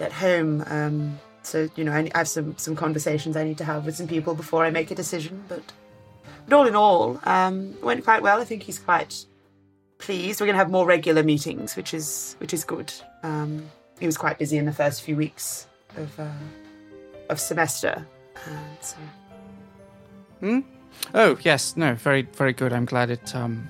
[0.01, 0.65] at home.
[0.69, 3.97] Um, so you know, I, I have some some conversations I need to have with
[3.97, 5.45] some people before I make a decision.
[5.49, 5.63] But
[6.47, 8.41] but all in all, um, went quite well.
[8.41, 9.27] I think he's quite
[9.99, 10.41] pleased.
[10.41, 12.93] We're going to have more regular meetings, which is which is good.
[13.23, 13.71] Um,
[14.03, 16.27] he was quite busy in the first few weeks of uh,
[17.31, 18.05] of semester,
[18.37, 18.97] uh, so.
[20.41, 20.61] Hmm?
[21.15, 22.73] Oh yes, no, very very good.
[22.73, 23.69] I'm glad it um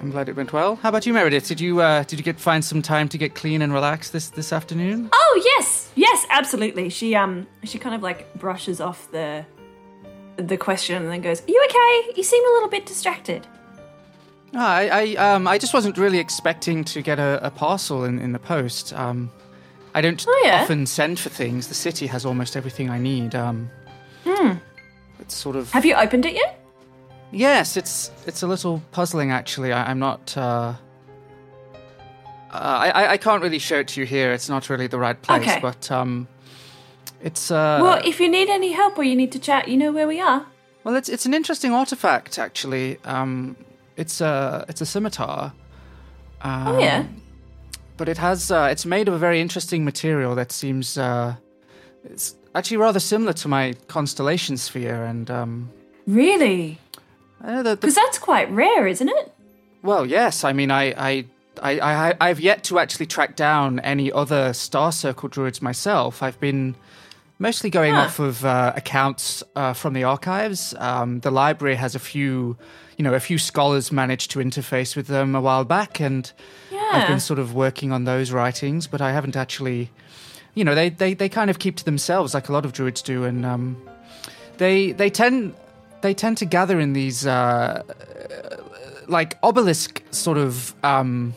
[0.00, 0.76] I'm glad it went well.
[0.76, 1.48] How about you, Meredith?
[1.48, 4.30] Did you uh, did you get find some time to get clean and relax this
[4.30, 5.10] this afternoon?
[5.12, 6.88] Oh yes, yes, absolutely.
[6.88, 9.44] She um she kind of like brushes off the
[10.36, 12.12] the question and then goes, "Are you okay?
[12.16, 13.48] You seem a little bit distracted."
[14.56, 18.18] Oh, I, I um I just wasn't really expecting to get a, a parcel in,
[18.18, 18.92] in the post.
[18.94, 19.30] Um,
[19.94, 20.62] I don't Oh, yeah?
[20.62, 21.68] often send for things.
[21.68, 23.34] The city has almost everything I need.
[23.34, 23.70] Um,
[24.24, 24.52] Hmm.
[25.20, 26.58] it's sort of Have you opened it yet?
[27.32, 29.72] Yes, it's it's a little puzzling actually.
[29.72, 30.34] I, I'm not.
[30.36, 30.74] Uh,
[32.50, 34.32] uh, I I- I can't really show it to you here.
[34.32, 35.42] It's not really the right place.
[35.42, 35.58] Okay.
[35.60, 36.28] But um,
[37.22, 37.78] it's uh.
[37.82, 40.20] well, if you need any help or you need to chat, you know where we
[40.20, 40.46] are.
[40.84, 42.98] well, it's it's an interesting artifact actually.
[43.04, 43.56] Um,
[43.96, 45.52] it's a it's a scimitar.
[46.42, 47.04] Um, Oh yeah.
[47.96, 51.34] But it has uh, it's made of a very interesting material that seems uh,
[52.04, 55.70] it's actually rather similar to my constellation sphere and um.
[56.06, 56.78] Really?
[57.42, 59.32] Because that's quite rare, isn't it?
[59.82, 60.44] Well, yes.
[60.44, 61.24] I mean, I, I,
[61.62, 66.22] I, I, I've yet to actually track down any other Star Circle druids myself.
[66.22, 66.74] I've been
[67.38, 68.02] mostly going Huh.
[68.02, 70.74] off of uh, accounts uh, from the archives.
[70.78, 72.56] Um, the library has a few,
[72.96, 76.32] you know, a few scholars managed to interface with them a while back, and
[76.92, 79.90] I've been sort of working on those writings, but I haven't actually,
[80.54, 83.02] you know, they, they, they kind of keep to themselves like a lot of druids
[83.02, 83.76] do, and um,
[84.56, 85.54] they they tend
[86.00, 87.82] they tend to gather in these uh,
[89.08, 91.34] like obelisk sort of um,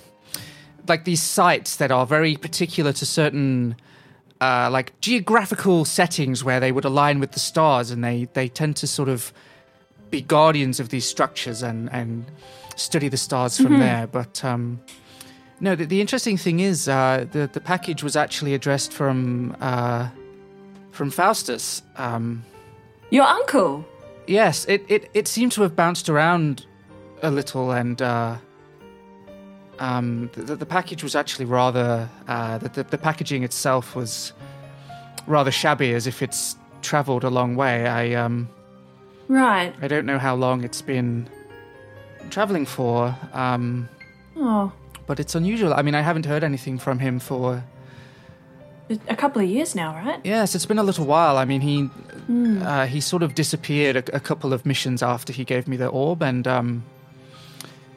[0.88, 3.76] like these sites that are very particular to certain
[4.42, 8.76] uh, like geographical settings where they would align with the stars, and they they tend
[8.78, 9.34] to sort of
[10.10, 12.26] be guardians of these structures and and
[12.76, 14.08] study the stars from there.
[14.08, 14.80] But um,
[15.60, 20.10] no, the, the interesting thing is uh, the the package was actually addressed from uh,
[20.92, 21.84] from Faustus.
[21.98, 22.44] Um,
[23.10, 23.86] Your uncle.
[24.28, 26.66] Yes, it, it, it seemed to have bounced around
[27.24, 28.36] a little, and uh,
[29.80, 34.34] um, the, the package was actually rather uh, the, the the packaging itself was
[35.28, 37.88] rather shabby, as if it's travelled a long way.
[37.88, 38.48] I um
[39.30, 39.74] Right.
[39.82, 41.30] I don't know how long it's been
[42.32, 43.88] travelling for, um,
[44.36, 44.72] Oh,
[45.06, 45.74] but it's unusual.
[45.74, 47.64] I mean, I haven't heard anything from him for
[49.08, 50.20] a couple of years now, right?
[50.24, 51.38] Yes, it's been a little while.
[51.38, 51.90] I mean, he
[52.64, 55.88] uh, he sort of disappeared a, a couple of missions after he gave me the
[55.88, 56.84] orb, and um,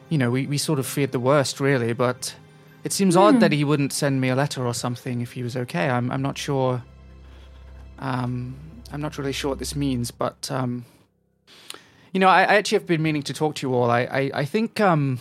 [0.09, 1.93] you know, we, we sort of feared the worst, really.
[1.93, 2.35] But
[2.83, 5.55] it seems odd that he wouldn't send me a letter or something if he was
[5.57, 5.89] okay.
[5.89, 6.83] I'm I'm not sure.
[7.99, 8.55] Um,
[8.91, 10.85] I'm not really sure what this means, but um,
[12.11, 13.89] you know, I, I actually have been meaning to talk to you all.
[13.89, 15.19] I I, I think um,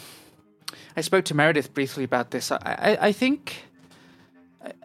[0.96, 2.52] I spoke to Meredith briefly about this.
[2.52, 3.64] I I, I think.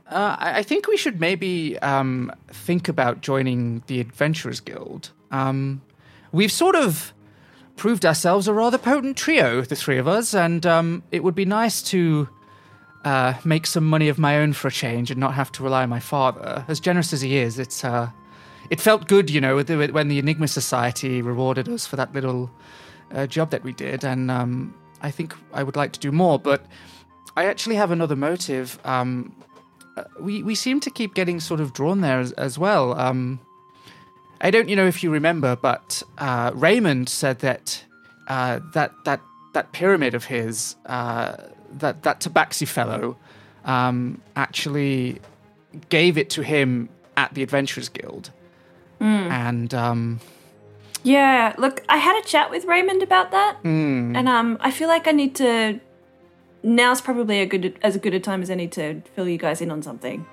[0.10, 5.11] Uh, I think we should maybe um, think about joining the Adventurers Guild.
[5.32, 5.82] Um,
[6.32, 7.14] we've sort of
[7.76, 11.44] proved ourselves a rather potent trio, the three of us, and um, it would be
[11.44, 12.30] nice to
[13.03, 15.84] uh, make some money of my own for a change and not have to rely
[15.84, 16.65] on my father.
[16.68, 18.10] As generous as he is, it's uh,
[18.69, 22.49] it felt good, you know, when the Enigma Society rewarded us for that little
[23.11, 26.39] uh, job that we did, and um, I think I would like to do more.
[26.39, 26.65] But
[27.35, 28.80] I actually have another motive.
[28.84, 29.35] Um,
[29.95, 32.99] uh, we we seem to keep getting sort of drawn there as, as well.
[32.99, 33.39] Um,
[34.41, 37.84] I don't, you know, if you remember, but uh, Raymond said that
[38.27, 39.22] uh, that that
[39.53, 41.38] that pyramid of his, uh,
[41.80, 43.18] that that Tabaxi fellow,
[43.65, 45.19] um, actually
[45.89, 48.31] gave it to him at the Adventurers Guild,
[49.06, 50.19] and um,
[51.03, 54.88] Yeah, look, I had a chat with Raymond about that, hmm, and um, I feel
[54.88, 55.80] like I need to.
[56.64, 59.72] Now's probably a good as good a time as any to fill you guys in
[59.72, 60.26] on something.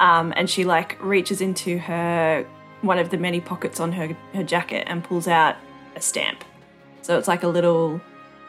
[0.00, 2.46] Um, and she like reaches into her
[2.82, 5.56] one of the many pockets on her her jacket and pulls out
[5.96, 6.44] a stamp.
[7.02, 8.00] So it's like a little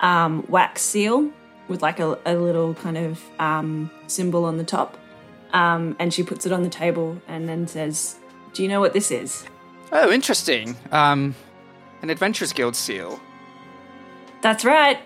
[0.02, 1.32] um, wax seal
[1.68, 4.98] with like a, a little kind of um, symbol on the top.
[5.54, 8.18] Um, and she puts it on the table and then says,
[8.54, 9.46] "Do you know what this is?"
[9.92, 10.76] Oh, interesting.
[10.92, 11.36] Um,
[12.02, 13.20] an Adventurers Guild seal.
[14.42, 15.00] That's right.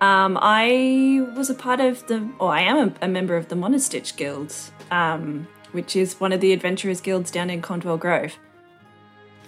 [0.00, 3.54] Um, I was a part of the, or I am a, a member of the
[3.54, 4.54] Monostitch Guild,
[4.90, 8.36] um, which is one of the adventurers guilds down in Condwell Grove.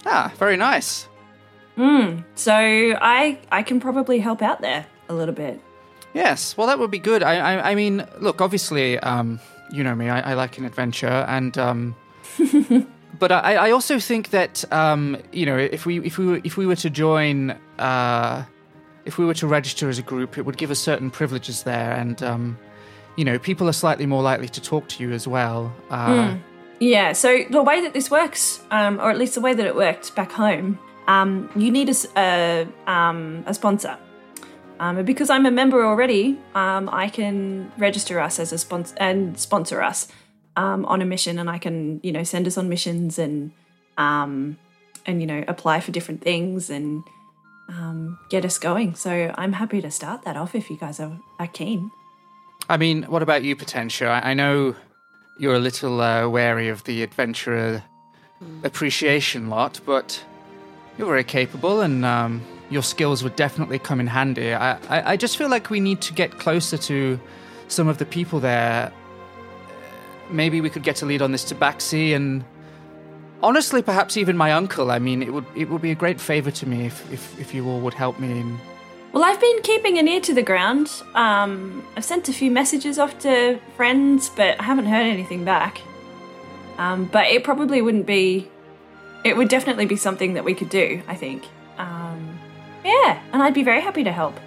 [0.05, 1.07] Ah, very nice.
[1.75, 2.21] Hmm.
[2.35, 5.61] So I I can probably help out there a little bit.
[6.13, 7.21] Yes, well, that would be good.
[7.21, 9.39] I, I, I mean, look, obviously, um,
[9.71, 10.09] you know me.
[10.09, 11.95] I, I like an adventure, and um,
[13.19, 16.57] but I, I also think that um, you know, if we if we were, if
[16.57, 18.43] we were to join, uh,
[19.05, 21.93] if we were to register as a group, it would give us certain privileges there,
[21.93, 22.57] and um,
[23.15, 25.73] you know, people are slightly more likely to talk to you as well.
[25.89, 26.35] Uh,
[26.79, 29.75] Yeah, so the way that this works, um, or at least the way that it
[29.75, 30.77] worked back home,
[31.07, 33.97] um, you need a, a, um, a sponsor.
[34.79, 39.39] Um, because I'm a member already, um, I can register us as a sponsor and
[39.39, 40.07] sponsor us
[40.57, 43.51] um, on a mission, and I can, you know, send us on missions and,
[43.97, 44.57] um,
[45.05, 47.03] and you know, apply for different things and
[47.69, 48.95] um, get us going.
[48.95, 51.91] So I'm happy to start that off if you guys are, are keen.
[52.67, 54.07] I mean, what about you, Potentia?
[54.07, 54.75] I, I know
[55.39, 57.83] you're a little uh, wary of the adventurer
[58.63, 60.23] appreciation lot, but
[60.97, 64.53] you're very capable, and um, your skills would definitely come in handy.
[64.53, 67.19] I, I, I just feel like we need to get closer to
[67.67, 68.91] some of the people there.
[70.29, 72.43] Maybe we could get a lead on this tabaxi, and
[73.41, 74.91] honestly, perhaps even my uncle.
[74.91, 77.53] I mean, it would it would be a great favor to me if if, if
[77.53, 78.39] you all would help me.
[78.39, 78.57] In,
[79.13, 80.91] Well, I've been keeping an ear to the ground.
[81.15, 85.81] Um, I've sent a few messages off to friends, but I haven't heard anything back.
[86.77, 88.49] Um, but it probably wouldn't be.
[89.23, 91.01] It would definitely be something that we could do.
[91.07, 91.43] I think.
[91.77, 92.39] Um,
[92.83, 94.39] yeah, and I'd be very happy to help.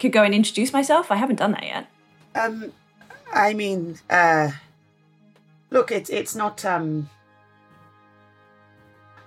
[0.00, 1.10] Could go and introduce myself.
[1.10, 1.86] I haven't done that yet.
[2.34, 2.72] Um,
[3.32, 4.50] I mean, uh,
[5.70, 6.64] look, it's it's not.
[6.64, 7.08] Um,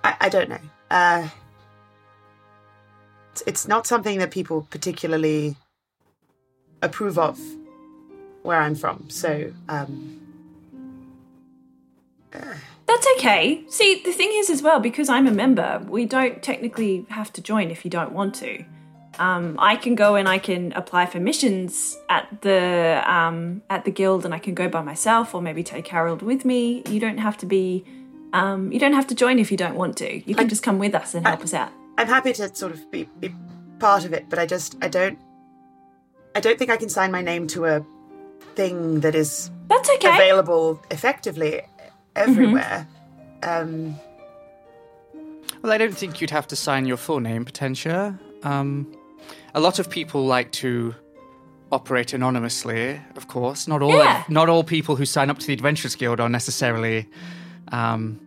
[0.04, 0.60] I I don't know.
[0.90, 1.28] Uh,
[3.32, 5.56] it's, it's not something that people particularly
[6.82, 7.40] approve of
[8.42, 9.08] where I'm from.
[9.08, 10.20] So, um,
[12.32, 13.64] That's okay.
[13.68, 17.40] See, the thing is, as well, because I'm a member, we don't technically have to
[17.40, 18.64] join if you don't want to.
[19.18, 23.90] Um, I can go and I can apply for missions at the um, at the
[23.90, 26.82] guild, and I can go by myself, or maybe take Harold with me.
[26.88, 27.84] You don't have to be.
[28.32, 30.28] Um, you don't have to join if you don't want to.
[30.28, 31.70] You can just come with us and help us out.
[31.98, 33.34] I'm happy to sort of be, be
[33.78, 35.18] part of it, but I just I don't
[36.34, 37.84] I don't think I can sign my name to a
[38.54, 40.08] thing that is That's okay.
[40.14, 41.60] available effectively
[42.16, 42.88] everywhere.
[43.42, 43.96] Um,
[45.62, 48.18] Well, I don't think you'd have to sign your full name, Potentia.
[48.42, 48.92] Um,
[49.54, 50.94] a lot of people like to
[51.70, 53.66] operate anonymously, of course.
[53.68, 54.24] Not all Yeah.
[54.28, 57.08] not all people who sign up to the Adventurers Guild are necessarily
[57.72, 58.20] um,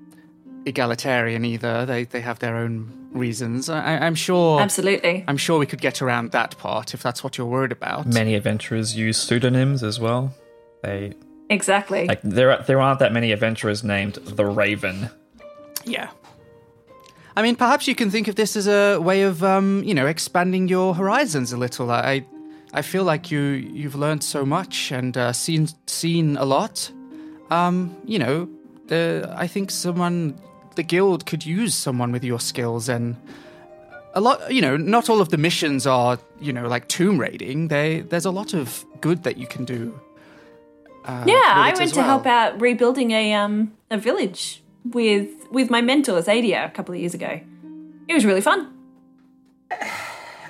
[0.65, 1.85] egalitarian either.
[1.85, 3.69] They they have their own reasons.
[3.69, 4.59] I, I'm sure.
[4.61, 5.23] Absolutely.
[5.27, 8.07] I'm sure we could get around that part if that's what you're worried about.
[8.07, 10.33] Many adventurers use pseudonyms as well.
[10.83, 11.13] They
[11.49, 12.07] Exactly.
[12.07, 15.09] like there are, there aren't that many adventurers named the Raven.
[15.85, 16.09] Yeah.
[17.37, 20.07] I mean, perhaps you can think of this as a way of, um, you know,
[20.07, 21.91] expanding your horizons a little.
[21.91, 22.25] I,
[22.73, 26.91] I feel like you you've learned so much and uh, seen seen a lot.
[27.49, 28.47] Um, you know,
[28.87, 30.35] the I think someone
[30.75, 33.15] the guild could use someone with your skills and
[34.13, 34.51] a lot.
[34.51, 37.67] You know, not all of the missions are you know like tomb raiding.
[37.67, 39.99] They there's a lot of good that you can do.
[41.05, 45.69] Uh, Yeah, I went as to help out rebuilding a um a village with with
[45.69, 47.39] my mentor Zadia a couple of years ago.
[48.07, 48.71] It was really fun.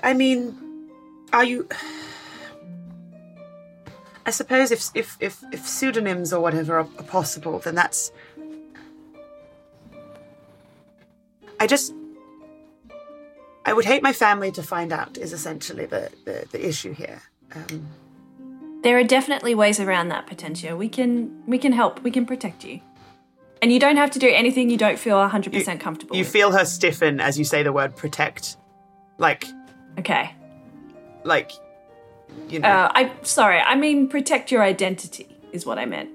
[0.03, 0.57] I mean,
[1.33, 1.67] are you?
[4.25, 8.11] I suppose if if if, if pseudonyms or whatever are, are possible, then that's.
[11.59, 11.93] I just.
[13.67, 15.17] I would hate my family to find out.
[15.17, 17.21] Is essentially the the, the issue here.
[17.53, 17.87] Um,
[18.83, 20.75] There are definitely ways around that Potentia.
[20.75, 22.03] We can we can help.
[22.03, 22.81] We can protect you.
[23.61, 26.31] And you don't have to do anything you don't feel 100% comfortable you with.
[26.31, 28.57] feel her stiffen as you say the word protect,
[29.17, 29.45] like
[29.97, 30.35] okay.
[31.23, 31.51] like,
[32.49, 32.67] you know.
[32.67, 33.59] Uh, I sorry.
[33.59, 36.09] I mean protect your identity is what I meant.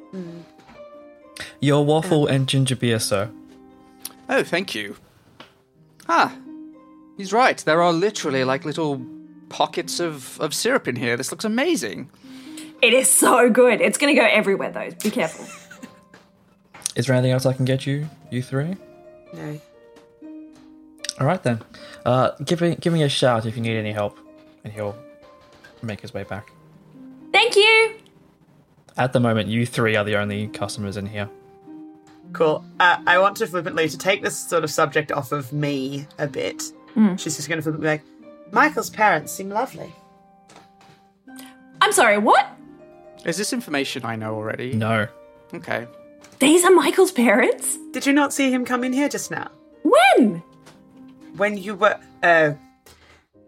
[1.61, 3.31] Your waffle and ginger beer, sir.
[4.29, 4.97] Oh, thank you.
[6.09, 6.35] Ah,
[7.17, 7.59] he's right.
[7.59, 9.05] There are literally like little
[9.49, 11.17] pockets of, of syrup in here.
[11.17, 12.11] This looks amazing.
[12.81, 13.81] It is so good.
[13.81, 14.91] It's going to go everywhere though.
[15.03, 15.47] Be careful.
[16.97, 18.77] Is there anything else I can get you, you three?
[19.33, 19.61] no.
[21.21, 21.61] All right then.
[22.07, 24.19] Uh, give me give me a shout if you need any help,
[24.65, 24.97] and he'll
[25.83, 26.51] make his way back.
[27.33, 27.95] Thank you.
[28.97, 31.29] At the moment, you three are the only customers in here.
[32.33, 32.65] Cool.
[32.79, 36.27] Uh, I want to flippantly to take this sort of subject off of me a
[36.27, 36.62] bit.
[37.17, 39.93] She's just going to flippantly be like, Michael's parents seem lovely.
[41.81, 42.19] I'm sorry.
[42.19, 42.47] What?
[43.25, 44.73] Is this information I know already?
[44.73, 45.07] No,
[45.53, 45.87] Okay.
[46.41, 47.79] These are Michael's parents?
[47.93, 49.51] Did you not see him come in here just now?
[49.83, 50.43] When?
[51.37, 52.53] when you were uh,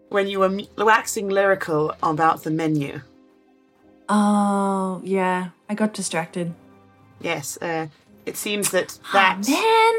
[0.09, 3.01] when you were waxing lyrical about the menu.
[4.09, 5.49] Oh, yeah.
[5.69, 6.53] I got distracted.
[7.21, 7.87] Yes, uh,
[8.25, 9.51] it seems that that Oh,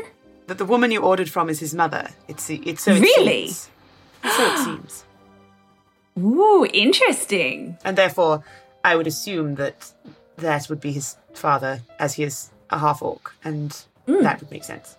[0.02, 0.10] Man.
[0.46, 2.08] that the woman you ordered from is his mother.
[2.28, 3.48] It's it's so it Really?
[3.48, 3.70] seems.
[4.36, 5.04] So it seems,
[6.18, 7.76] Ooh, interesting.
[7.84, 8.42] and therefore
[8.84, 9.92] I would assume that
[10.38, 13.76] that would be his father, as he is a half orc, and
[14.06, 14.22] Hmm.
[14.22, 14.96] that would make sense.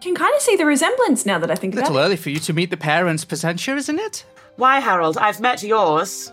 [0.00, 1.90] Can kind of see the resemblance now that I think about it.
[1.90, 4.26] A little early for you to meet the parents, Potentia, isn't it?
[4.56, 5.16] Why, Harold?
[5.18, 6.30] I've met yours.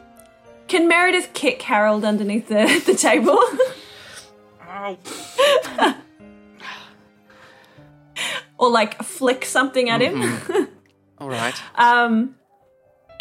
[0.68, 3.40] Can Meredith kick Harold underneath the, the table?
[8.58, 10.22] or like flick something at him?
[11.18, 11.56] All right.
[11.76, 12.36] Um.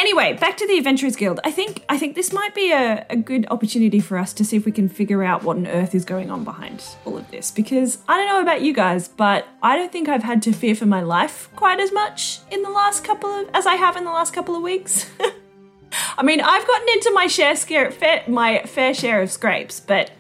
[0.00, 1.40] Anyway, back to the Adventurers Guild.
[1.44, 4.56] I think I think this might be a, a good opportunity for us to see
[4.56, 7.50] if we can figure out what on earth is going on behind all of this.
[7.50, 10.74] Because I don't know about you guys, but I don't think I've had to fear
[10.74, 14.04] for my life quite as much in the last couple of as I have in
[14.04, 15.04] the last couple of weeks.
[16.16, 20.12] I mean, I've gotten into my share scare, fair, my fair share of scrapes, but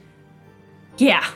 [0.98, 1.26] yeah,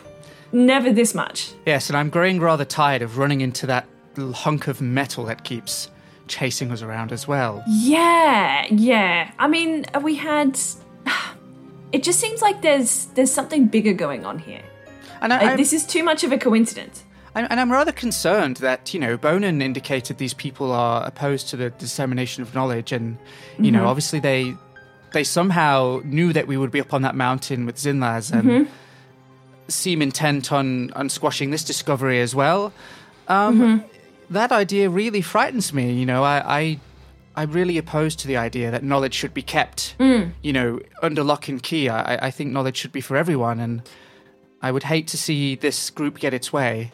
[0.53, 1.55] never this much.
[1.65, 3.87] Yes, and I'm growing rather tired of running into that
[4.19, 5.89] hunk of metal that keeps
[6.29, 7.63] chasing us around as well.
[7.67, 9.33] Yeah, yeah.
[9.39, 10.59] I mean, uh, we had.
[11.93, 14.65] It just seems like there's there's something bigger going on here.
[15.21, 17.05] And I, Like, this is too much of a coincidence.
[17.37, 21.71] And I'm rather concerned that, you know, Bonin indicated these people are opposed to the
[21.71, 22.93] dissemination of knowledge.
[22.93, 23.19] And,
[23.59, 23.89] you know, mm-hmm.
[23.89, 24.55] obviously they
[25.13, 28.73] they somehow knew that we would be up on that mountain with Zinlaz and mm-hmm.
[29.69, 32.73] seem intent on, on squashing this discovery as well.
[33.29, 33.94] Um, mm-hmm.
[34.35, 35.93] That idea really frightens me.
[35.93, 36.81] You know, I, I,
[37.37, 39.95] I'm really opposed to the idea that knowledge should be kept,
[40.43, 41.89] you know, under lock and key.
[41.89, 43.61] I, I think knowledge should be for everyone.
[43.61, 43.83] And
[44.61, 46.93] I would hate to see this group get its way.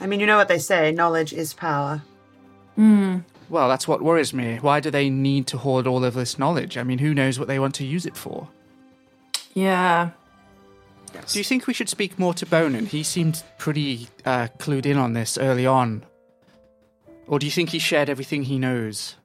[0.00, 2.02] I mean, you know what they say: knowledge is power.
[3.48, 4.56] Well, that's what worries me.
[4.62, 6.78] Why do they need to hoard all of this knowledge?
[6.78, 8.48] I mean, who knows what they want to use it for?
[9.52, 10.10] Yeah.
[11.28, 12.86] Do you think we should speak more to Bonin?
[12.86, 16.04] He seemed pretty uh, clued in on this early on.
[17.32, 19.16] Or do you think he shared everything he knows?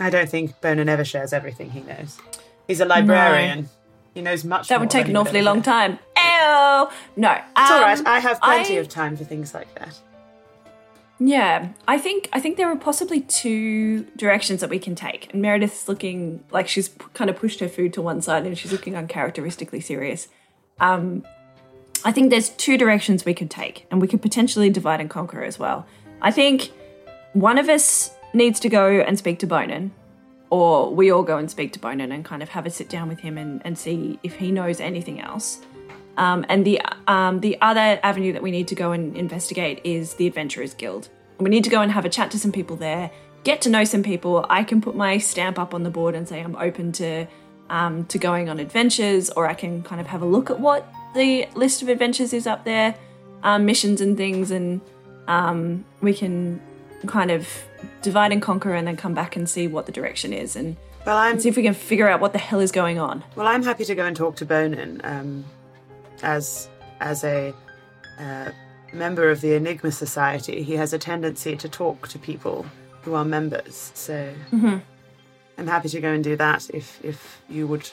[0.00, 2.18] I don't think Bonin ever shares everything he knows.
[2.66, 3.68] He's a librarian.
[4.12, 4.66] He knows much.
[4.66, 6.00] That more would take than an awfully long time.
[6.16, 6.88] Ew.
[7.16, 7.30] No.
[7.32, 7.96] It's all right.
[7.96, 9.96] um, I have plenty I- of time for things like that.
[11.20, 15.32] Yeah, I think I think there are possibly two directions that we can take.
[15.32, 18.58] And Meredith's looking like she's p- kind of pushed her food to one side and
[18.58, 20.26] she's looking uncharacteristically serious.
[20.80, 21.24] Um,
[22.04, 25.44] I think there's two directions we could take, and we could potentially divide and conquer
[25.44, 25.86] as well.
[26.20, 26.70] I think
[27.36, 29.92] one of us needs to go and speak to Bonin,
[30.48, 33.08] or we all go and speak to Bonin and kind of have a sit down
[33.08, 35.60] with him and, and see if he knows anything else.
[36.16, 40.14] Um, and the um, the other avenue that we need to go and investigate is
[40.14, 41.10] the Adventurers Guild.
[41.38, 43.10] We need to go and have a chat to some people there,
[43.44, 44.46] get to know some people.
[44.48, 47.26] I can put my stamp up on the board and say I'm open to
[47.68, 50.90] um, to going on adventures, or I can kind of have a look at what
[51.14, 52.94] the list of adventures is up there,
[53.42, 54.80] um, missions and things, and
[55.28, 56.62] um, we can
[57.06, 57.48] kind of
[58.02, 61.16] divide and conquer, and then come back and see what the direction is, and Well,
[61.16, 63.22] I'm see if we can figure out what the hell is going on.
[63.36, 63.46] well.
[63.46, 65.44] I'm happy to go and talk to Bonin um,
[66.22, 66.68] as
[67.00, 67.52] as a
[68.18, 68.50] uh,
[68.92, 70.62] member of the Enigma Society.
[70.62, 72.64] He has a tendency to talk to people
[73.02, 73.92] who are members.
[73.94, 74.32] So
[75.58, 77.88] I'm happy to go and do that if if you would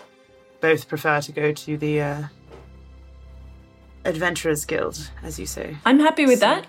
[0.61, 2.23] both prefer to go to the uh,
[4.05, 5.77] Adventurers Guild, as you say.
[5.85, 6.65] I'm happy with that.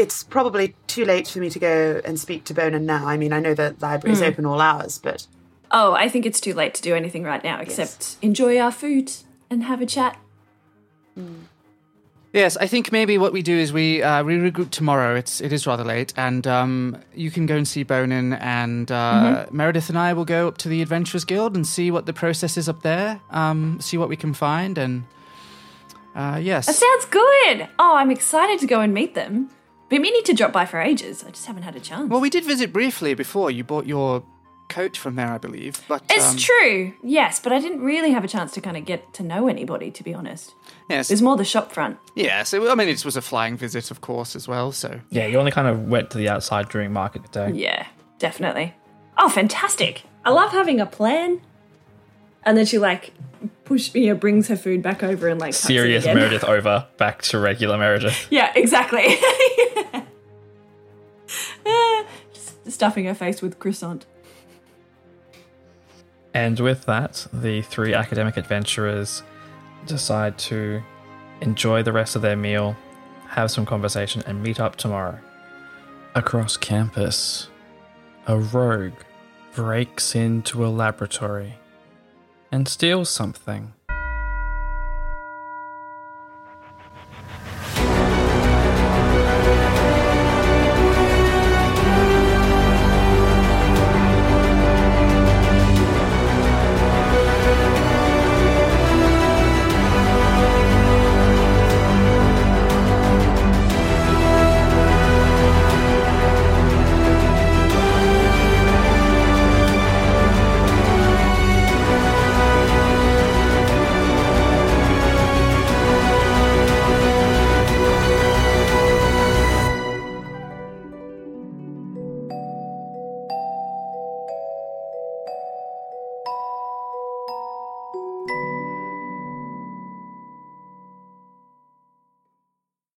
[0.00, 3.06] It's probably too late for me to go and speak to Bonin now.
[3.06, 5.26] I mean, I know the library library's open all hours, but
[5.70, 9.12] Oh, I think it's too late to do anything right now except enjoy our food
[9.50, 10.18] and have a chat.
[12.32, 15.16] Yes, I think maybe what we do is we uh, we regroup tomorrow.
[15.16, 19.46] It's it is rather late, and um, you can go and see Bonin, and uh,
[19.50, 22.56] Meredith and I will go up to the Adventurers Guild and see what the process
[22.56, 23.20] is up there.
[23.30, 25.04] Um, see what we can find, and
[26.14, 27.68] uh, yes, That sounds good.
[27.78, 29.50] Oh, I'm excited to go and meet them.
[29.90, 31.22] Been meaning to drop by for ages.
[31.26, 32.08] I just haven't had a chance.
[32.08, 33.50] Well, we did visit briefly before.
[33.50, 34.22] You bought your
[34.68, 35.82] coat from there, I believe.
[35.88, 38.84] But it's um, true, yes, but I didn't really have a chance to kind of
[38.84, 40.54] get to know anybody, to be honest.
[40.88, 41.98] Yes, It was more the shop front.
[42.14, 42.54] yes.
[42.54, 44.70] I mean, it was a flying visit, of course, as well.
[44.70, 47.50] So Yeah, you only kind of went to the outside during market day.
[47.52, 47.84] Yeah,
[48.18, 48.74] definitely.
[49.18, 50.04] Oh, fantastic.
[50.24, 51.40] I love having a plan.
[52.44, 53.12] And then she, like,
[53.64, 56.16] push me or brings her food back over and, like, tucks it Serious again.
[56.16, 58.26] Meredith over, back to regular Meredith.
[58.30, 59.04] Yeah, exactly.
[62.32, 64.06] Just stuffing her face with croissant.
[66.32, 69.22] And with that, the three academic adventurers
[69.86, 70.82] decide to
[71.40, 72.76] enjoy the rest of their meal,
[73.28, 75.18] have some conversation, and meet up tomorrow.
[76.14, 77.48] Across campus,
[78.26, 78.92] a rogue
[79.54, 81.54] breaks into a laboratory
[82.50, 83.72] and steals something